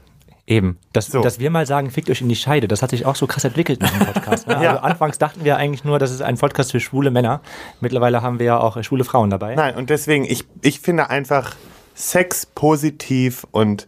Eben. 0.46 0.78
Das, 0.92 1.06
So. 1.06 1.22
Dass 1.22 1.38
wir 1.38 1.50
mal 1.50 1.66
sagen, 1.66 1.90
fickt 1.90 2.10
euch 2.10 2.20
in 2.20 2.28
die 2.28 2.36
Scheide, 2.36 2.68
das 2.68 2.82
hat 2.82 2.90
sich 2.90 3.06
auch 3.06 3.16
so 3.16 3.26
krass 3.26 3.44
entwickelt 3.44 3.80
in 3.80 3.86
diesem 3.86 4.06
Podcast. 4.12 4.46
Ne? 4.46 4.54
Ja. 4.62 4.70
Also 4.72 4.82
anfangs 4.82 5.18
dachten 5.18 5.42
wir 5.44 5.56
eigentlich 5.56 5.84
nur, 5.84 5.98
das 5.98 6.10
ist 6.10 6.20
ein 6.20 6.36
Podcast 6.36 6.72
für 6.72 6.80
schwule 6.80 7.10
Männer. 7.10 7.40
Mittlerweile 7.80 8.20
haben 8.20 8.38
wir 8.38 8.46
ja 8.46 8.60
auch 8.60 8.76
äh, 8.76 8.84
schwule 8.84 9.04
Frauen 9.04 9.30
dabei. 9.30 9.54
Nein, 9.54 9.74
und 9.74 9.88
deswegen, 9.90 10.24
ich, 10.24 10.44
ich 10.60 10.80
finde 10.80 11.08
einfach 11.08 11.56
Sex 11.94 12.44
positiv 12.46 13.46
und 13.52 13.86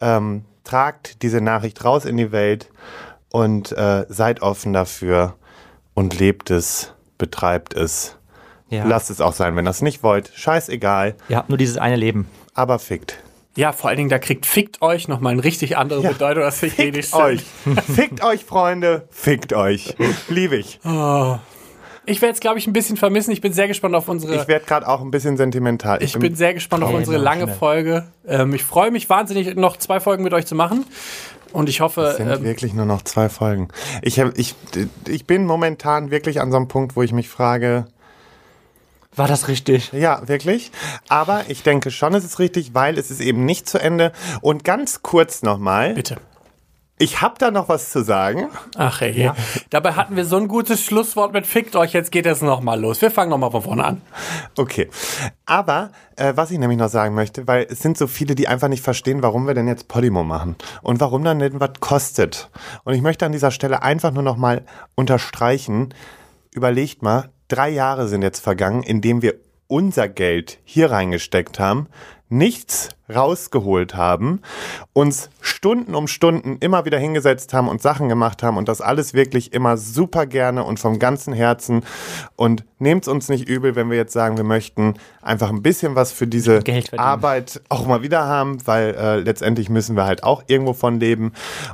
ähm, 0.00 0.44
tragt 0.62 1.22
diese 1.22 1.40
Nachricht 1.40 1.84
raus 1.84 2.04
in 2.04 2.16
die 2.16 2.30
Welt 2.30 2.70
und 3.30 3.72
äh, 3.72 4.04
seid 4.08 4.42
offen 4.42 4.72
dafür 4.72 5.34
und 5.94 6.18
lebt 6.18 6.50
es, 6.50 6.92
betreibt 7.18 7.74
es. 7.74 8.16
Ja. 8.68 8.84
Lasst 8.84 9.10
es 9.10 9.20
auch 9.20 9.32
sein, 9.32 9.56
wenn 9.56 9.66
ihr 9.66 9.70
es 9.70 9.82
nicht 9.82 10.02
wollt. 10.02 10.30
Scheißegal, 10.34 11.14
Ihr 11.28 11.36
habt 11.36 11.48
nur 11.48 11.58
dieses 11.58 11.78
eine 11.78 11.96
Leben. 11.96 12.28
aber 12.54 12.78
fickt. 12.78 13.18
Ja, 13.56 13.72
vor 13.72 13.88
allen 13.88 13.96
Dingen, 13.96 14.10
da 14.10 14.18
kriegt 14.18 14.46
fickt 14.46 14.82
euch 14.82 15.08
noch 15.08 15.20
mal 15.20 15.30
eine 15.30 15.42
richtig 15.42 15.76
andere 15.76 16.02
Ja. 16.02 16.10
Bedeutung, 16.12 16.44
als 16.44 16.62
ich 16.62 16.78
eh 16.78 16.90
nicht 16.90 17.08
Fickt 17.10 17.14
euch. 17.22 17.42
fickt 17.94 18.22
euch, 18.24 18.44
Freunde. 18.44 19.08
Fickt 19.10 19.52
euch. 19.54 19.96
Liebe 20.28 20.56
ich. 20.56 20.78
Ich 22.08 22.22
werde 22.22 22.34
es, 22.34 22.40
glaube 22.40 22.58
ich, 22.58 22.66
ein 22.68 22.72
bisschen 22.72 22.96
vermissen. 22.96 23.32
Ich 23.32 23.40
bin 23.40 23.52
sehr 23.52 23.66
gespannt 23.66 23.94
auf 23.96 24.08
unsere. 24.08 24.36
Ich 24.36 24.46
werde 24.46 24.64
gerade 24.64 24.86
auch 24.86 25.00
ein 25.00 25.10
bisschen 25.10 25.36
sentimental. 25.36 26.02
Ich 26.02 26.16
bin 26.16 26.36
sehr 26.36 26.54
gespannt 26.54 26.84
auf 26.84 26.94
unsere 26.94 27.16
lange 27.16 27.44
schnell. 27.44 27.56
Folge. 27.56 28.06
Ähm, 28.28 28.54
ich 28.54 28.62
freue 28.62 28.90
mich 28.92 29.08
wahnsinnig, 29.10 29.56
noch 29.56 29.76
zwei 29.76 29.98
Folgen 29.98 30.22
mit 30.22 30.32
euch 30.32 30.46
zu 30.46 30.54
machen. 30.54 30.84
Und 31.52 31.68
ich 31.68 31.80
hoffe, 31.80 32.02
Es 32.02 32.16
sind 32.18 32.28
ähm, 32.30 32.44
wirklich 32.44 32.74
nur 32.74 32.84
noch 32.84 33.02
zwei 33.02 33.28
Folgen. 33.28 33.68
Ich, 34.02 34.20
hab, 34.20 34.36
ich, 34.38 34.54
ich 35.08 35.26
bin 35.26 35.46
momentan 35.46 36.10
wirklich 36.10 36.40
an 36.40 36.50
so 36.50 36.58
einem 36.58 36.68
Punkt, 36.68 36.94
wo 36.96 37.02
ich 37.02 37.12
mich 37.12 37.28
frage, 37.28 37.86
War 39.16 39.26
das 39.26 39.48
richtig? 39.48 39.92
Ja, 39.92 40.28
wirklich. 40.28 40.70
Aber 41.08 41.44
ich 41.48 41.62
denke 41.62 41.90
schon, 41.90 42.14
es 42.14 42.24
ist 42.24 42.38
richtig, 42.38 42.74
weil 42.74 42.98
es 42.98 43.10
ist 43.10 43.20
eben 43.20 43.46
nicht 43.46 43.66
zu 43.66 43.78
Ende. 43.78 44.12
Und 44.42 44.62
ganz 44.62 45.00
kurz 45.02 45.42
nochmal, 45.42 45.94
bitte. 45.94 46.18
ich 46.98 47.22
habe 47.22 47.36
da 47.38 47.50
noch 47.50 47.70
was 47.70 47.90
zu 47.90 48.04
sagen. 48.04 48.50
Ach 48.76 49.00
ey, 49.00 49.30
dabei 49.70 49.92
hatten 49.92 50.16
wir 50.16 50.26
so 50.26 50.36
ein 50.36 50.48
gutes 50.48 50.84
Schlusswort 50.84 51.32
mit 51.32 51.46
Fickt 51.46 51.76
euch, 51.76 51.94
jetzt 51.94 52.12
geht 52.12 52.26
es 52.26 52.42
nochmal 52.42 52.78
los. 52.78 53.00
Wir 53.00 53.10
fangen 53.10 53.30
nochmal 53.30 53.50
von 53.50 53.62
vorne 53.62 53.84
an. 53.86 54.02
Okay. 54.58 54.90
Aber 55.46 55.92
äh, 56.16 56.34
was 56.36 56.50
ich 56.50 56.58
nämlich 56.58 56.78
noch 56.78 56.90
sagen 56.90 57.14
möchte, 57.14 57.46
weil 57.46 57.66
es 57.70 57.80
sind 57.80 57.96
so 57.96 58.06
viele, 58.08 58.34
die 58.34 58.48
einfach 58.48 58.68
nicht 58.68 58.84
verstehen, 58.84 59.22
warum 59.22 59.46
wir 59.46 59.54
denn 59.54 59.66
jetzt 59.66 59.88
Podimo 59.88 60.24
machen 60.24 60.56
und 60.82 61.00
warum 61.00 61.24
dann 61.24 61.38
denn 61.38 61.58
was 61.58 61.80
kostet. 61.80 62.50
Und 62.84 62.92
ich 62.92 63.00
möchte 63.00 63.24
an 63.24 63.32
dieser 63.32 63.50
Stelle 63.50 63.82
einfach 63.82 64.12
nur 64.12 64.22
noch 64.22 64.36
mal 64.36 64.66
unterstreichen, 64.94 65.94
überlegt 66.52 67.02
mal, 67.02 67.30
drei 67.48 67.70
Jahre 67.70 68.08
sind 68.08 68.22
jetzt 68.22 68.40
vergangen, 68.40 68.82
in 68.82 69.00
dem 69.00 69.22
wir 69.22 69.34
unser 69.68 70.08
Geld 70.08 70.58
hier 70.64 70.90
reingesteckt 70.90 71.58
haben, 71.58 71.88
nichts 72.28 72.88
rausgeholt 73.14 73.94
haben, 73.94 74.40
uns 74.92 75.30
Stunden 75.40 75.94
um 75.94 76.08
Stunden 76.08 76.56
immer 76.58 76.84
wieder 76.84 76.98
hingesetzt 76.98 77.54
haben 77.54 77.68
und 77.68 77.80
Sachen 77.80 78.08
gemacht 78.08 78.42
haben 78.42 78.56
und 78.56 78.68
das 78.68 78.80
alles 78.80 79.14
wirklich 79.14 79.52
immer 79.52 79.76
super 79.76 80.26
gerne 80.26 80.64
und 80.64 80.80
vom 80.80 80.98
ganzen 80.98 81.32
Herzen. 81.32 81.84
Und 82.34 82.64
nehmt 82.80 83.06
uns 83.06 83.28
nicht 83.28 83.48
übel, 83.48 83.76
wenn 83.76 83.90
wir 83.90 83.96
jetzt 83.96 84.12
sagen, 84.12 84.36
wir 84.36 84.44
möchten 84.44 84.94
einfach 85.22 85.50
ein 85.50 85.62
bisschen 85.62 85.94
was 85.94 86.10
für 86.10 86.26
diese. 86.26 86.60
Arbeit 86.98 87.60
auch 87.68 87.86
mal 87.86 88.02
wieder 88.02 88.26
haben, 88.26 88.58
weil 88.66 88.94
äh, 88.94 89.16
letztendlich 89.20 89.68
müssen 89.68 89.94
wir 89.94 90.04
halt 90.04 90.24
auch 90.24 90.42
irgendwo 90.48 90.72
von 90.72 90.98
leben. 90.98 91.32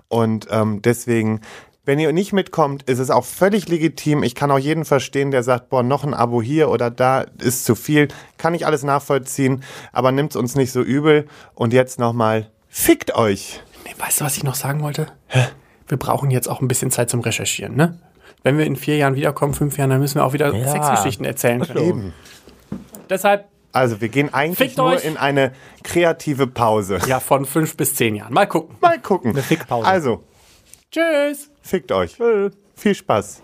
Und 0.08 0.48
ähm, 0.50 0.82
deswegen 0.82 1.40
Wenn 1.84 1.98
ihr 1.98 2.12
nicht 2.12 2.32
mitkommt, 2.32 2.84
ist 2.84 3.00
es 3.00 3.10
auch 3.10 3.24
völlig 3.24 3.68
legitim. 3.68 4.22
Ich 4.22 4.36
kann 4.36 4.52
auch 4.52 4.58
jeden 4.58 4.84
verstehen, 4.84 5.32
der 5.32 5.42
sagt, 5.42 5.68
boah, 5.68 5.82
noch 5.82 6.04
ein 6.04 6.14
Abo 6.14 6.40
hier 6.40 6.70
oder 6.70 6.90
da 6.92 7.22
ist 7.40 7.64
zu 7.64 7.74
viel. 7.74 8.06
Kann 8.38 8.54
ich 8.54 8.66
alles 8.66 8.84
nachvollziehen, 8.84 9.64
aber 9.92 10.12
nimmt's 10.12 10.36
uns 10.36 10.54
nicht 10.54 10.70
so 10.70 10.80
übel. 10.80 11.26
Und 11.54 11.72
jetzt 11.72 11.98
nochmal, 11.98 12.50
fickt 12.68 13.16
euch. 13.16 13.60
Nee, 13.84 13.94
weißt 13.98 14.20
du, 14.20 14.24
was 14.24 14.36
ich 14.36 14.44
noch 14.44 14.54
sagen 14.54 14.80
wollte? 14.82 15.08
Hä? 15.26 15.46
Wir 15.88 15.96
brauchen 15.98 16.30
jetzt 16.30 16.48
auch 16.48 16.60
ein 16.60 16.68
bisschen 16.68 16.92
Zeit 16.92 17.10
zum 17.10 17.20
Recherchieren, 17.20 17.74
ne? 17.74 17.98
Wenn 18.44 18.58
wir 18.58 18.64
in 18.66 18.76
vier 18.76 18.96
Jahren 18.96 19.16
wiederkommen, 19.16 19.52
fünf 19.54 19.76
Jahren, 19.76 19.90
dann 19.90 20.00
müssen 20.00 20.16
wir 20.16 20.24
auch 20.24 20.32
wieder 20.32 20.54
Ja. 20.54 20.68
Sexgeschichten 20.70 21.24
erzählen 21.26 21.62
können. 21.62 21.84
Eben. 21.84 22.12
Deshalb, 23.10 23.46
Also 23.72 24.00
wir 24.00 24.08
gehen 24.08 24.32
eigentlich 24.32 24.58
Fickt 24.58 24.78
nur 24.78 24.86
euch. 24.86 25.04
in 25.04 25.16
eine 25.16 25.52
kreative 25.82 26.46
Pause. 26.46 27.00
ja, 27.06 27.18
von 27.18 27.44
fünf 27.44 27.76
bis 27.76 27.94
zehn 27.96 28.14
Jahren. 28.14 28.32
Mal 28.32 28.46
gucken. 28.46 28.76
Mal 28.80 29.00
gucken. 29.00 29.32
Eine 29.32 29.42
Fickpause. 29.42 29.86
Also, 29.86 30.22
Tschüss. 30.92 31.50
Fickt 31.62 31.92
euch. 31.92 32.16
Viel 32.74 32.94
Spaß. 32.94 33.42